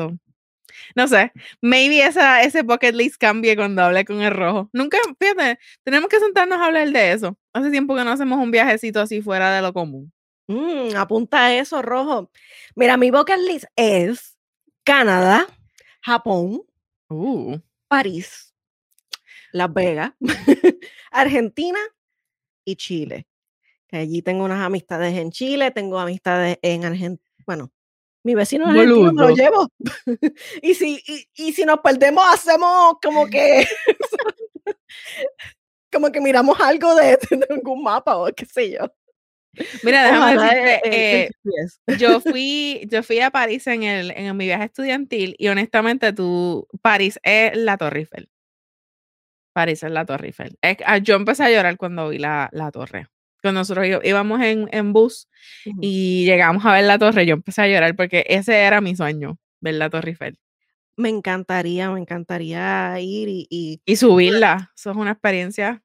No 0.94 1.09
sé, 1.09 1.32
maybe 1.61 2.02
esa, 2.02 2.42
ese 2.42 2.62
bucket 2.62 2.94
list 2.94 3.16
cambie 3.18 3.56
cuando 3.56 3.82
hable 3.82 4.04
con 4.04 4.20
el 4.20 4.32
rojo. 4.32 4.68
Nunca, 4.72 4.98
fíjate, 5.18 5.59
tenemos 5.84 6.09
que 6.09 6.20
sentarnos 6.20 6.59
a 6.59 6.66
hablar 6.66 6.90
de 6.90 7.12
eso. 7.12 7.38
Hace 7.52 7.70
tiempo 7.70 7.94
que 7.96 8.04
no 8.04 8.11
hacemos 8.11 8.38
un 8.38 8.50
viajecito 8.50 9.00
así 9.00 9.22
fuera 9.22 9.54
de 9.54 9.62
lo 9.62 9.72
común. 9.72 10.12
Mm, 10.46 10.96
apunta 10.96 11.54
eso, 11.54 11.82
rojo. 11.82 12.30
Mira, 12.74 12.96
mi 12.96 13.11
bucket 13.11 13.38
list 13.38 13.64
es 13.76 14.36
Canadá, 14.84 15.46
Japón, 16.00 16.62
uh. 17.09 17.59
París, 17.86 18.54
Las 19.52 19.72
Vegas, 19.72 20.12
Argentina 21.11 21.78
y 22.64 22.76
Chile 22.76 23.26
allí 23.97 24.22
tengo 24.22 24.45
unas 24.45 24.64
amistades 24.64 25.16
en 25.16 25.30
Chile, 25.30 25.70
tengo 25.70 25.99
amistades 25.99 26.59
en 26.62 26.84
Argentina. 26.84 27.22
Bueno, 27.47 27.72
mi 28.22 28.34
vecino 28.34 28.66
argentino 28.66 29.12
me 29.12 29.22
lo 29.22 29.30
llevo. 29.30 29.68
y, 30.62 30.74
si, 30.74 31.03
y, 31.34 31.53
si 31.53 31.64
nos 31.64 31.80
perdemos, 31.80 32.24
hacemos 32.30 32.97
como 33.03 33.26
que. 33.26 33.66
como 35.93 36.12
que 36.12 36.20
miramos 36.20 36.61
algo 36.61 36.95
de, 36.97 37.18
algún 37.49 37.82
mapa 37.82 38.16
o 38.16 38.26
qué 38.34 38.45
sé 38.45 38.72
yo. 38.72 38.93
Mira, 39.82 40.05
déjame 40.05 40.36
decirte, 40.36 40.80
eh, 40.84 41.30
yo 41.99 42.20
fui, 42.20 42.86
yo 42.89 43.03
fui 43.03 43.18
a 43.18 43.30
París 43.30 43.66
en 43.66 43.82
el, 43.82 44.12
en 44.12 44.36
mi 44.36 44.45
viaje 44.45 44.64
estudiantil 44.64 45.34
y 45.39 45.49
honestamente 45.49 46.12
tú, 46.12 46.68
París 46.80 47.18
es 47.24 47.57
la 47.57 47.76
Torre 47.76 48.01
Eiffel. 48.01 48.28
París 49.53 49.82
es 49.82 49.91
la 49.91 50.05
Torre 50.05 50.28
Eiffel. 50.28 50.59
Ah, 50.84 50.99
yo 50.99 51.16
empecé 51.16 51.45
a 51.45 51.51
llorar 51.51 51.76
cuando 51.76 52.11
vi 52.11 52.18
la, 52.18 52.49
la 52.53 52.70
torre 52.70 53.09
cuando 53.43 53.61
nosotros 53.61 53.86
íbamos 54.03 54.41
en, 54.41 54.68
en 54.72 54.93
bus 54.93 55.28
y 55.80 56.24
llegamos 56.24 56.64
a 56.64 56.72
ver 56.72 56.84
la 56.84 56.99
torre, 56.99 57.26
yo 57.26 57.34
empecé 57.34 57.62
a 57.62 57.68
llorar 57.68 57.95
porque 57.95 58.24
ese 58.28 58.57
era 58.57 58.80
mi 58.80 58.97
sueño, 58.97 59.39
ver 59.61 59.74
la 59.74 59.91
Torre 59.91 60.11
Eiffel. 60.11 60.39
Me 60.97 61.09
encantaría, 61.09 61.91
me 61.91 62.01
encantaría 62.01 62.99
ir 63.01 63.28
y... 63.28 63.80
Y, 63.84 63.97
subirla, 63.97 64.72
eso 64.76 64.91
es 64.91 64.97
una 64.97 65.12
experiencia. 65.12 65.82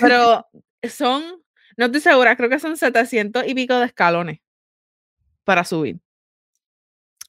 Pero 0.00 0.46
son, 0.90 1.22
no 1.78 1.86
estoy 1.86 2.00
segura, 2.02 2.36
creo 2.36 2.50
que 2.50 2.58
son 2.58 2.76
700 2.76 3.44
y 3.46 3.54
pico 3.54 3.78
de 3.78 3.86
escalones 3.86 4.40
para 5.44 5.64
subir. 5.64 5.98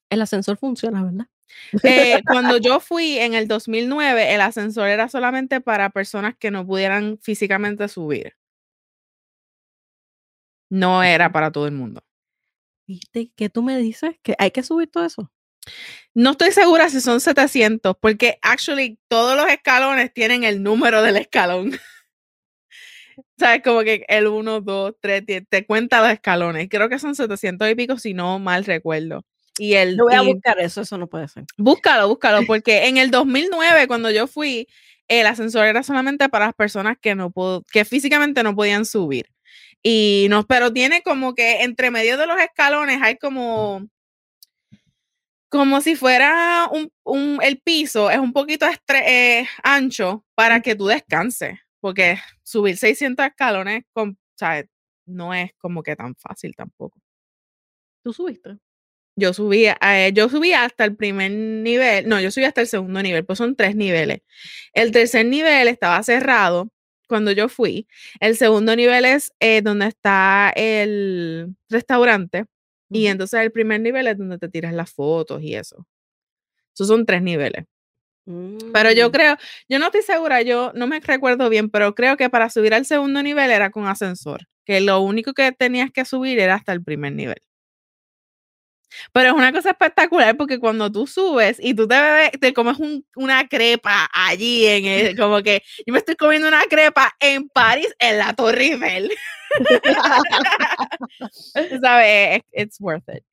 El 0.09 0.21
ascensor 0.21 0.57
funciona, 0.57 1.03
¿verdad? 1.03 1.27
Eh, 1.83 2.21
cuando 2.27 2.57
yo 2.57 2.81
fui 2.81 3.17
en 3.17 3.33
el 3.33 3.47
2009, 3.47 4.33
el 4.33 4.41
ascensor 4.41 4.89
era 4.89 5.07
solamente 5.07 5.61
para 5.61 5.89
personas 5.89 6.35
que 6.37 6.51
no 6.51 6.65
pudieran 6.67 7.17
físicamente 7.21 7.87
subir 7.87 8.35
no 10.69 11.03
era 11.03 11.31
para 11.31 11.51
todo 11.51 11.67
el 11.67 11.73
mundo. 11.73 12.03
¿Viste? 12.87 13.31
¿Qué 13.35 13.49
tú 13.49 13.63
me 13.63 13.77
dices? 13.77 14.15
¿Que 14.21 14.35
hay 14.37 14.51
que 14.51 14.63
subir 14.63 14.89
todo 14.89 15.05
eso? 15.05 15.31
No 16.13 16.31
estoy 16.31 16.51
segura 16.51 16.89
si 16.89 17.01
son 17.01 17.19
700, 17.19 17.95
porque 17.99 18.37
actually 18.41 18.99
todos 19.07 19.35
los 19.35 19.47
escalones 19.47 20.13
tienen 20.13 20.43
el 20.43 20.61
número 20.61 21.01
del 21.01 21.17
escalón. 21.17 21.71
¿Sabes? 23.39 23.61
Como 23.63 23.81
que 23.81 24.05
el 24.07 24.27
1, 24.27 24.61
2, 24.61 24.93
3, 24.99 25.23
te 25.49 25.65
cuenta 25.65 26.01
los 26.01 26.11
escalones. 26.11 26.67
Creo 26.69 26.89
que 26.89 26.99
son 26.99 27.15
700 27.15 27.69
y 27.69 27.75
pico, 27.75 27.97
si 27.97 28.13
no 28.13 28.39
mal 28.39 28.65
recuerdo. 28.65 29.25
Y 29.57 29.75
el, 29.75 29.97
voy 29.97 30.13
a 30.13 30.21
buscar 30.21 30.59
eso, 30.59 30.81
eso 30.81 30.97
no 30.97 31.07
puede 31.07 31.27
ser. 31.27 31.45
Búscalo, 31.57 32.07
búscalo, 32.09 32.45
porque 32.45 32.87
en 32.87 32.97
el 32.97 33.09
2009, 33.09 33.87
cuando 33.87 34.11
yo 34.11 34.27
fui, 34.27 34.67
el 35.07 35.25
ascensor 35.27 35.65
era 35.65 35.81
solamente 35.81 36.27
para 36.29 36.47
las 36.47 36.55
personas 36.55 36.97
que, 36.99 37.15
no 37.15 37.31
que 37.71 37.85
físicamente 37.85 38.43
no 38.43 38.53
podían 38.55 38.85
subir. 38.85 39.27
Y 39.87 40.25
no, 40.31 40.47
pero 40.47 40.73
tiene 40.73 41.03
como 41.03 41.35
que 41.35 41.61
entre 41.61 41.91
medio 41.91 42.17
de 42.17 42.25
los 42.25 42.39
escalones 42.41 43.03
hay 43.03 43.17
como, 43.17 43.87
como 45.47 45.79
si 45.79 45.95
fuera 45.95 46.67
un, 47.03 47.39
el 47.43 47.59
piso, 47.59 48.09
es 48.09 48.17
un 48.17 48.33
poquito 48.33 48.65
eh, 49.05 49.45
ancho 49.61 50.25
para 50.33 50.61
que 50.61 50.73
tú 50.75 50.87
descanses, 50.87 51.59
porque 51.81 52.17
subir 52.41 52.77
600 52.77 53.27
escalones 53.27 53.83
con, 53.93 54.17
no 55.05 55.35
es 55.35 55.51
como 55.59 55.83
que 55.83 55.95
tan 55.95 56.15
fácil 56.15 56.55
tampoco. 56.55 56.99
¿Tú 58.03 58.11
subiste? 58.11 58.57
Yo 59.15 59.33
subí, 59.33 59.67
eh, 59.67 60.11
yo 60.15 60.29
subí 60.29 60.53
hasta 60.53 60.85
el 60.85 60.95
primer 60.95 61.29
nivel, 61.29 62.09
no, 62.09 62.19
yo 62.19 62.31
subí 62.31 62.45
hasta 62.45 62.61
el 62.61 62.67
segundo 62.67 63.03
nivel, 63.03 63.23
pues 63.23 63.37
son 63.37 63.55
tres 63.55 63.75
niveles. 63.75 64.21
El 64.73 64.91
tercer 64.91 65.27
nivel 65.27 65.67
estaba 65.67 66.01
cerrado 66.01 66.71
cuando 67.07 67.31
yo 67.31 67.49
fui. 67.49 67.87
El 68.19 68.35
segundo 68.37 68.75
nivel 68.75 69.05
es 69.05 69.33
eh, 69.39 69.61
donde 69.61 69.87
está 69.87 70.51
el 70.55 71.55
restaurante. 71.69 72.45
Y 72.89 73.07
entonces 73.07 73.39
el 73.41 73.51
primer 73.51 73.81
nivel 73.81 74.07
es 74.07 74.17
donde 74.17 74.37
te 74.37 74.47
tiras 74.49 74.73
las 74.73 74.91
fotos 74.91 75.41
y 75.41 75.55
eso. 75.55 75.85
Esos 76.73 76.87
son 76.87 77.05
tres 77.05 77.21
niveles. 77.21 77.65
Pero 78.25 78.91
yo 78.91 79.09
mm. 79.09 79.11
creo, 79.11 79.37
yo 79.69 79.79
no 79.79 79.85
estoy 79.85 80.01
segura, 80.01 80.41
yo 80.41 80.71
no 80.73 80.87
me 80.87 80.99
recuerdo 80.99 81.47
bien, 81.49 81.69
pero 81.69 81.93
creo 81.93 82.17
que 82.17 82.29
para 82.29 82.49
subir 82.49 82.73
al 82.73 82.85
segundo 82.85 83.21
nivel 83.21 83.51
era 83.51 83.69
con 83.69 83.85
ascensor, 83.87 84.47
que 84.65 84.81
lo 84.81 84.99
único 85.01 85.33
que 85.33 85.51
tenías 85.51 85.91
que 85.91 86.05
subir 86.05 86.39
era 86.39 86.55
hasta 86.55 86.73
el 86.73 86.83
primer 86.83 87.13
nivel. 87.13 87.37
Pero 89.11 89.29
es 89.29 89.33
una 89.33 89.51
cosa 89.51 89.71
espectacular 89.71 90.37
porque 90.37 90.59
cuando 90.59 90.91
tú 90.91 91.07
subes 91.07 91.57
y 91.59 91.73
tú 91.73 91.87
te 91.87 91.99
bebes, 91.99 92.31
te 92.39 92.53
comes 92.53 92.77
una 93.15 93.47
crepa 93.47 94.09
allí 94.13 94.65
en 94.65 94.85
el, 94.85 95.15
como 95.17 95.41
que 95.41 95.63
yo 95.85 95.93
me 95.93 95.99
estoy 95.99 96.15
comiendo 96.15 96.47
una 96.47 96.63
crepa 96.63 97.13
en 97.19 97.49
París 97.49 97.93
en 97.99 98.17
la 98.17 98.33
Torre 98.33 98.65
Eiffel. 98.65 99.11
¿Sabes? 101.81 102.41
It's 102.51 102.79
worth 102.79 103.07
it. 103.09 103.23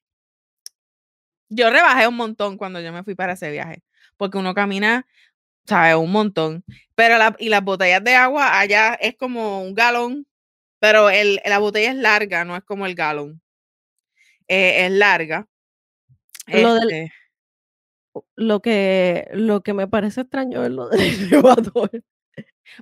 Yo 1.48 1.70
rebajé 1.70 2.06
un 2.06 2.16
montón 2.16 2.56
cuando 2.56 2.80
yo 2.80 2.92
me 2.92 3.04
fui 3.04 3.14
para 3.14 3.34
ese 3.34 3.50
viaje, 3.50 3.82
porque 4.16 4.38
uno 4.38 4.54
camina, 4.54 5.06
¿sabes? 5.66 5.96
Un 5.96 6.10
montón. 6.10 6.64
Pero 6.94 7.18
la, 7.18 7.36
y 7.38 7.50
las 7.50 7.62
botellas 7.62 8.02
de 8.02 8.14
agua 8.14 8.58
allá 8.58 8.94
es 8.94 9.16
como 9.16 9.62
un 9.62 9.74
galón, 9.74 10.26
pero 10.78 11.10
el, 11.10 11.40
la 11.44 11.58
botella 11.58 11.90
es 11.90 11.96
larga, 11.96 12.44
no 12.44 12.56
es 12.56 12.62
como 12.64 12.86
el 12.86 12.94
galón. 12.94 13.42
Eh, 14.48 14.86
es 14.86 14.92
larga. 14.92 15.46
Lo, 16.46 16.76
este 16.76 17.12
lo, 18.36 18.60
que, 18.60 19.28
lo 19.32 19.62
que 19.62 19.74
me 19.74 19.88
parece 19.88 20.22
extraño 20.22 20.64
es 20.64 20.70
lo 20.70 20.88
del 20.90 21.00
elevador. 21.00 21.90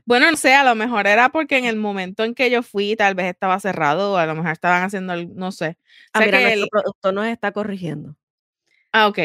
Bueno, 0.05 0.31
no 0.31 0.37
sé, 0.37 0.55
a 0.55 0.63
lo 0.63 0.75
mejor 0.75 1.07
era 1.07 1.31
porque 1.31 1.57
en 1.57 1.65
el 1.65 1.77
momento 1.77 2.23
en 2.23 2.35
que 2.35 2.51
yo 2.51 2.63
fui, 2.63 2.95
tal 2.97 3.15
vez 3.15 3.27
estaba 3.27 3.59
cerrado, 3.59 4.13
o 4.13 4.17
a 4.17 4.27
lo 4.27 4.35
mejor 4.35 4.53
estaban 4.53 4.83
haciendo, 4.83 5.17
no 5.17 5.53
sé. 5.53 5.79
Ah, 6.13 6.21
mira, 6.21 6.41
nuestro 6.41 6.63
el... 6.63 6.69
productor 6.69 7.15
nos 7.15 7.27
está 7.27 7.53
corrigiendo. 7.53 8.15
Ah, 8.93 9.09
ok. 9.09 9.19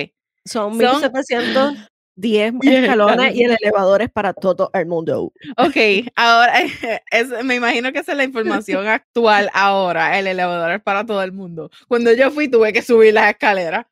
Son, 0.43 0.77
1710 0.77 2.53
escalones 2.63 3.35
y 3.35 3.43
el 3.43 3.57
elevador 3.61 4.01
es 4.01 4.09
para 4.09 4.33
todo 4.33 4.71
el 4.73 4.85
mundo. 4.87 5.33
Ok, 5.57 6.07
ahora 6.15 6.53
me 7.43 7.55
imagino 7.55 7.91
que 7.91 7.99
esa 7.99 8.13
es 8.13 8.17
la 8.17 8.23
información 8.23 8.87
actual 8.87 9.49
ahora. 9.53 10.17
El 10.17 10.27
elevador 10.27 10.71
es 10.71 10.81
para 10.81 11.05
todo 11.05 11.21
el 11.21 11.31
mundo. 11.31 11.69
Cuando 11.87 12.11
yo 12.13 12.31
fui 12.31 12.47
tuve 12.47 12.73
que 12.73 12.81
subir 12.81 13.13
las 13.13 13.29
escaleras. 13.29 13.85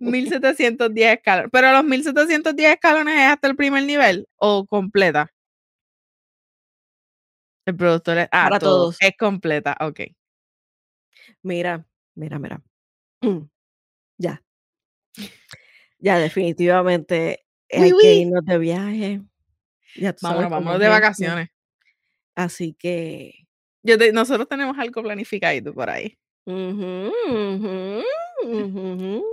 1710 0.00 1.16
escalones. 1.16 1.50
Pero 1.52 1.72
los 1.72 1.84
1710 1.84 2.74
escalones 2.74 3.14
es 3.16 3.26
hasta 3.28 3.48
el 3.48 3.56
primer 3.56 3.84
nivel 3.84 4.26
o 4.36 4.66
completa. 4.66 5.30
El 7.66 7.76
productor 7.76 8.18
es. 8.18 8.28
Ah, 8.30 8.48
Para 8.48 8.58
todo, 8.58 8.70
todos. 8.76 8.96
Es 9.00 9.16
completa, 9.18 9.76
ok. 9.80 10.00
Mira, 11.42 11.86
mira, 12.14 12.38
mira. 12.38 12.62
Ya. 14.16 14.40
Ya, 15.98 16.18
definitivamente 16.18 17.44
Uy, 17.72 17.82
hay 17.82 17.92
que 18.00 18.14
irnos 18.14 18.44
de 18.44 18.58
viaje. 18.58 19.22
Ya 19.96 20.14
Vámonos, 20.22 20.50
vámonos 20.50 20.78
de 20.78 20.88
vacaciones. 20.88 21.48
Así 22.36 22.74
que. 22.74 23.46
Yo 23.82 23.98
te- 23.98 24.12
nosotros 24.12 24.48
tenemos 24.48 24.78
algo 24.78 25.02
planificado 25.02 25.74
por 25.74 25.90
ahí. 25.90 26.16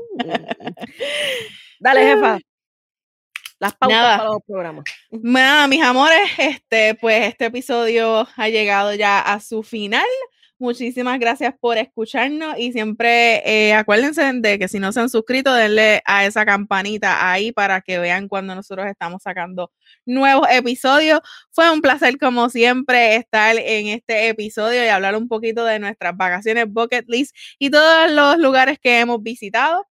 Dale, 1.79 2.01
jefa. 2.03 2.39
Las 3.59 3.75
pautas 3.75 3.97
Nada. 3.97 4.17
para 4.17 4.29
los 4.29 4.41
programas. 4.47 4.85
Nada, 5.11 5.67
mis 5.67 5.83
amores, 5.83 6.29
este, 6.37 6.95
pues 6.95 7.27
este 7.27 7.45
episodio 7.45 8.27
ha 8.35 8.49
llegado 8.49 8.93
ya 8.95 9.19
a 9.19 9.39
su 9.39 9.61
final. 9.61 10.07
Muchísimas 10.61 11.19
gracias 11.19 11.55
por 11.59 11.79
escucharnos 11.79 12.53
y 12.59 12.71
siempre 12.71 13.41
eh, 13.49 13.73
acuérdense 13.73 14.21
de 14.31 14.59
que 14.59 14.67
si 14.67 14.77
no 14.77 14.91
se 14.91 14.99
han 14.99 15.09
suscrito, 15.09 15.51
denle 15.51 16.03
a 16.05 16.27
esa 16.27 16.45
campanita 16.45 17.31
ahí 17.31 17.51
para 17.51 17.81
que 17.81 17.97
vean 17.97 18.27
cuando 18.27 18.53
nosotros 18.53 18.85
estamos 18.85 19.23
sacando 19.23 19.71
nuevos 20.05 20.47
episodios. 20.51 21.21
Fue 21.49 21.71
un 21.71 21.81
placer 21.81 22.19
como 22.19 22.47
siempre 22.51 23.15
estar 23.15 23.57
en 23.57 23.87
este 23.87 24.27
episodio 24.27 24.85
y 24.85 24.89
hablar 24.89 25.15
un 25.15 25.27
poquito 25.27 25.65
de 25.65 25.79
nuestras 25.79 26.15
vacaciones 26.15 26.65
bucket 26.69 27.05
list 27.07 27.35
y 27.57 27.71
todos 27.71 28.11
los 28.11 28.37
lugares 28.37 28.77
que 28.79 28.99
hemos 28.99 29.23
visitado. 29.23 29.87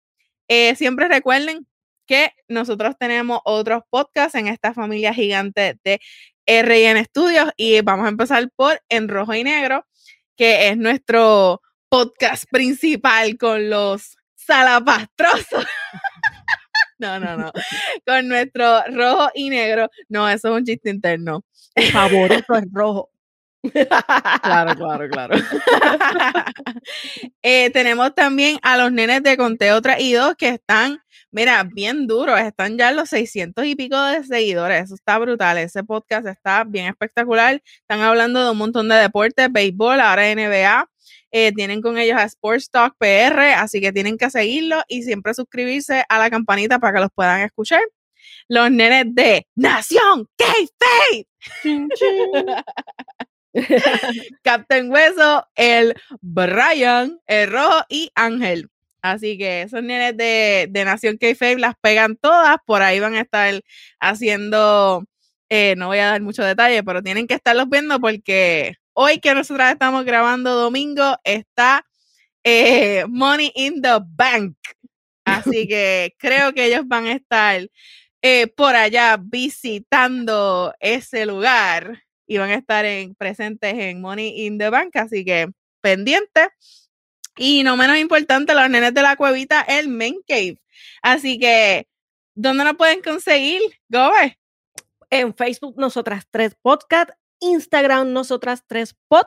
Eh, 0.48 0.76
siempre 0.76 1.08
recuerden 1.08 1.66
que 2.06 2.32
nosotros 2.48 2.96
tenemos 3.00 3.40
otros 3.44 3.82
podcasts 3.90 4.36
en 4.36 4.48
esta 4.48 4.76
familia 4.76 5.16
gigante 5.16 5.80
de 5.84 6.00
RN 6.46 7.04
Studios 7.06 7.52
y 7.58 7.82
vamos 7.82 8.06
a 8.06 8.10
empezar 8.10 8.50
por 8.56 8.82
En 8.90 9.08
Rojo 9.08 9.34
y 9.36 9.44
Negro, 9.44 9.86
que 10.40 10.70
es 10.70 10.78
nuestro 10.78 11.62
podcast 11.90 12.46
principal 12.50 13.38
con 13.38 13.70
los 13.70 14.18
salapastrosos. 14.36 15.66
No, 17.02 17.18
no, 17.18 17.38
no. 17.38 17.50
Con 18.06 18.28
nuestro 18.28 18.84
rojo 18.88 19.30
y 19.34 19.50
negro. 19.50 19.88
No, 20.10 20.28
eso 20.28 20.50
es 20.50 20.60
un 20.60 20.66
chiste 20.66 20.90
interno. 20.90 21.46
Favorito 21.94 22.56
es 22.56 22.66
rojo. 22.74 23.10
Claro, 24.42 24.76
claro, 24.76 25.10
claro. 25.10 25.36
Eh, 27.42 27.70
tenemos 27.70 28.14
también 28.16 28.60
a 28.64 28.76
los 28.76 28.92
nenes 28.92 29.24
de 29.24 29.38
Conteo 29.38 29.82
Traídos 29.82 30.36
que 30.36 30.50
están, 30.50 31.00
mira, 31.32 31.64
bien 31.64 32.08
duros. 32.08 32.40
Están 32.40 32.78
ya 32.78 32.92
los 32.92 33.10
600 33.10 33.66
y 33.66 33.76
pico 33.76 34.02
de 34.02 34.24
seguidores. 34.24 34.86
Eso 34.86 34.96
está 34.96 35.18
brutal. 35.18 35.58
Ese 35.58 35.84
podcast 35.84 36.28
está 36.28 36.64
bien 36.64 36.88
espectacular. 36.88 37.62
Están 37.82 38.02
hablando 38.02 38.44
de 38.44 38.52
un 38.52 38.58
montón 38.58 38.90
de 38.90 38.96
deportes, 38.96 39.52
béisbol, 39.52 40.00
ahora 40.00 40.34
NBA. 40.34 40.90
Eh, 41.32 41.52
tienen 41.54 41.82
con 41.82 41.98
ellos 41.98 42.18
a 42.18 42.24
Sports 42.24 42.72
Talk 42.72 42.96
PR, 42.98 43.54
así 43.54 43.80
que 43.82 43.92
tienen 43.92 44.18
que 44.18 44.30
seguirlo 44.30 44.82
y 44.88 45.04
siempre 45.04 45.34
suscribirse 45.34 46.04
a 46.10 46.18
la 46.18 46.30
campanita 46.30 46.80
para 46.80 46.94
que 46.94 47.00
los 47.02 47.12
puedan 47.14 47.42
escuchar. 47.42 47.82
Los 48.48 48.72
nenes 48.72 49.06
de 49.14 49.46
Nación 49.56 50.28
K-Faith. 50.38 51.28
Captain 54.44 54.92
Hueso, 54.92 55.48
el 55.56 55.96
Brian, 56.22 57.20
el 57.28 57.52
Rojo 57.52 57.84
y 57.90 58.12
Ángel. 58.16 58.70
Así 59.02 59.38
que 59.38 59.64
esos 59.64 59.84
nenes 59.84 60.18
de, 60.18 60.68
de 60.70 60.86
Nación 60.86 61.18
K-Fabe 61.18 61.58
las 61.60 61.76
pegan 61.82 62.18
todas. 62.18 62.58
Por 62.66 62.82
ahí 62.82 63.00
van 63.00 63.16
a 63.16 63.22
estar 63.22 63.62
haciendo, 64.00 65.06
eh, 65.50 65.76
no 65.78 65.88
voy 65.88 66.00
a 66.00 66.08
dar 66.08 66.22
mucho 66.22 66.44
detalle, 66.44 66.84
pero 66.84 67.02
tienen 67.02 67.28
que 67.28 67.36
estarlos 67.36 67.70
viendo 67.70 68.00
porque 68.00 68.76
hoy 68.94 69.20
que 69.20 69.34
nosotras 69.34 69.72
estamos 69.72 70.06
grabando 70.06 70.56
domingo 70.56 71.18
está 71.24 71.86
eh, 72.44 73.06
Money 73.08 73.52
in 73.56 73.82
the 73.82 74.00
Bank. 74.16 74.56
Así 75.26 75.68
que 75.68 76.16
creo 76.18 76.54
que 76.54 76.66
ellos 76.66 76.84
van 76.86 77.06
a 77.06 77.14
estar 77.14 77.68
eh, 78.22 78.48
por 78.48 78.76
allá 78.76 79.18
visitando 79.22 80.74
ese 80.80 81.26
lugar 81.26 82.04
y 82.28 82.38
van 82.38 82.50
a 82.52 82.56
estar 82.56 82.86
en, 82.86 83.16
presentes 83.16 83.74
en 83.74 84.02
Money 84.02 84.46
in 84.46 84.58
the 84.58 84.70
Bank, 84.70 84.96
así 84.96 85.24
que 85.24 85.48
pendiente. 85.82 86.50
Y 87.38 87.64
no 87.64 87.78
menos 87.78 87.98
importante, 87.98 88.54
los 88.54 88.70
nenes 88.70 88.94
de 88.94 89.02
la 89.02 89.16
cuevita, 89.16 89.62
el 89.62 89.88
Main 89.88 90.22
Cave. 90.28 90.60
Así 91.02 91.40
que, 91.40 91.88
¿dónde 92.36 92.64
nos 92.64 92.76
pueden 92.76 93.02
conseguir? 93.02 93.62
Gobe. 93.88 94.38
En 95.10 95.34
Facebook, 95.34 95.76
nosotras 95.78 96.26
tres 96.30 96.56
podcast. 96.62 97.12
Instagram, 97.40 98.12
nosotras 98.12 98.64
tres 98.68 98.96
pod. 99.08 99.26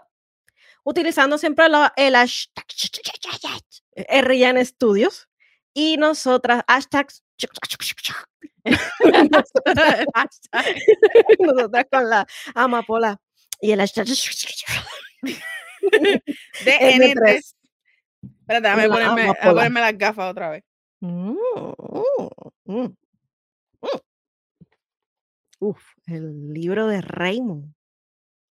Utilizando 0.84 1.38
siempre 1.38 1.66
el 1.96 2.14
hashtag 2.14 2.66
RN 3.96 4.64
Studios. 4.64 5.28
Y 5.74 5.96
nosotras, 5.96 6.62
hashtags. 6.68 7.24
nosotras 11.38 11.86
con 11.90 12.10
la 12.10 12.26
amapola. 12.54 13.18
Y 13.60 13.72
el 13.72 13.80
hashtag. 13.80 14.06
De 16.64 16.78
N3. 16.78 17.54
N3. 18.46 18.56
Espérate, 18.60 18.62
déjame 18.68 18.88
La 18.88 18.94
ponerme, 18.94 19.30
a 19.30 19.52
ponerme 19.52 19.80
las 19.80 19.98
gafas 19.98 20.30
otra 20.30 20.50
vez. 20.50 20.64
Mm, 21.00 21.30
mm, 21.30 21.34
mm, 22.66 22.74
mm. 22.76 22.96
Uf, 25.60 25.80
el 26.06 26.52
libro 26.52 26.86
de 26.88 27.00
Raymond. 27.00 27.72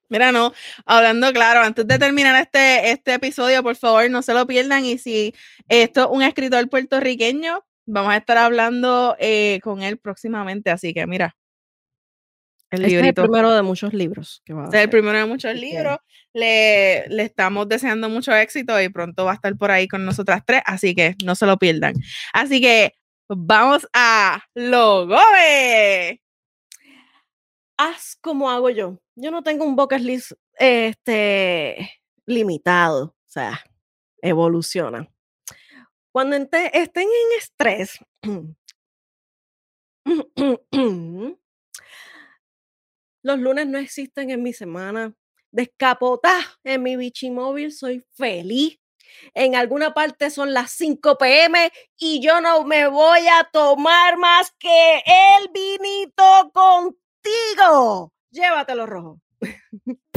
Mira, 0.09 0.31
no, 0.31 0.53
hablando 0.85 1.33
claro, 1.33 1.61
antes 1.61 1.87
de 1.87 1.97
terminar 1.97 2.39
este, 2.41 2.91
este 2.91 3.15
episodio, 3.15 3.63
por 3.63 3.75
favor, 3.75 4.09
no 4.11 4.21
se 4.21 4.33
lo 4.33 4.45
pierdan. 4.45 4.85
Y 4.85 4.97
si 4.97 5.33
esto 5.67 6.01
es 6.01 6.07
un 6.11 6.21
escritor 6.21 6.69
puertorriqueño, 6.69 7.65
vamos 7.85 8.13
a 8.13 8.17
estar 8.17 8.37
hablando 8.37 9.15
eh, 9.19 9.59
con 9.63 9.81
él 9.81 9.97
próximamente. 9.97 10.69
Así 10.69 10.93
que 10.93 11.07
mira, 11.07 11.35
el 12.71 12.85
Este 12.85 12.87
es 12.87 12.93
el 12.93 13.01
librito. 13.01 13.23
primero 13.23 13.51
de 13.53 13.61
muchos 13.63 13.93
libros 13.93 14.41
que 14.45 14.53
va 14.53 14.63
a 14.63 14.65
Este 14.65 14.77
es 14.77 14.83
el 14.83 14.89
primero 14.89 15.17
de 15.17 15.25
muchos 15.25 15.55
libros. 15.55 15.97
Le, 16.33 17.07
le 17.09 17.23
estamos 17.23 17.69
deseando 17.69 18.09
mucho 18.09 18.35
éxito 18.35 18.81
y 18.81 18.89
pronto 18.89 19.25
va 19.25 19.31
a 19.31 19.35
estar 19.35 19.55
por 19.55 19.71
ahí 19.71 19.87
con 19.87 20.03
nosotras 20.03 20.41
tres, 20.45 20.61
así 20.65 20.95
que 20.95 21.15
no 21.23 21.35
se 21.35 21.45
lo 21.45 21.57
pierdan. 21.57 21.93
Así 22.33 22.59
que 22.59 22.93
vamos 23.29 23.87
a 23.93 24.43
Logobe. 24.55 26.21
Haz 27.77 28.17
como 28.21 28.49
hago 28.49 28.69
yo. 28.69 28.99
Yo 29.15 29.31
no 29.31 29.43
tengo 29.43 29.65
un 29.65 29.75
bucket 29.75 30.01
list 30.01 30.31
este, 30.57 32.01
limitado. 32.25 33.05
O 33.05 33.29
sea, 33.29 33.63
evoluciona. 34.21 35.09
Cuando 36.11 36.35
estén 36.35 36.79
en 36.95 37.39
estrés, 37.39 37.99
los 43.23 43.39
lunes 43.39 43.67
no 43.67 43.79
existen 43.79 44.29
en 44.29 44.43
mi 44.43 44.53
semana. 44.53 45.13
Descapotá 45.53 46.35
en 46.63 46.81
mi 46.81 46.95
bichimóvil, 46.95 47.71
soy 47.71 48.03
feliz. 48.15 48.79
En 49.35 49.55
alguna 49.55 49.93
parte 49.93 50.31
son 50.31 50.51
las 50.51 50.71
5 50.71 51.15
pm 51.19 51.71
y 51.95 52.19
yo 52.21 52.41
no 52.41 52.63
me 52.63 52.87
voy 52.87 53.27
a 53.27 53.47
tomar 53.53 54.17
más 54.17 54.51
que 54.57 54.95
el 54.97 55.51
vinito 55.53 56.51
contigo. 56.51 58.11
Llévatelo 58.31 58.87
rojo. 58.87 59.19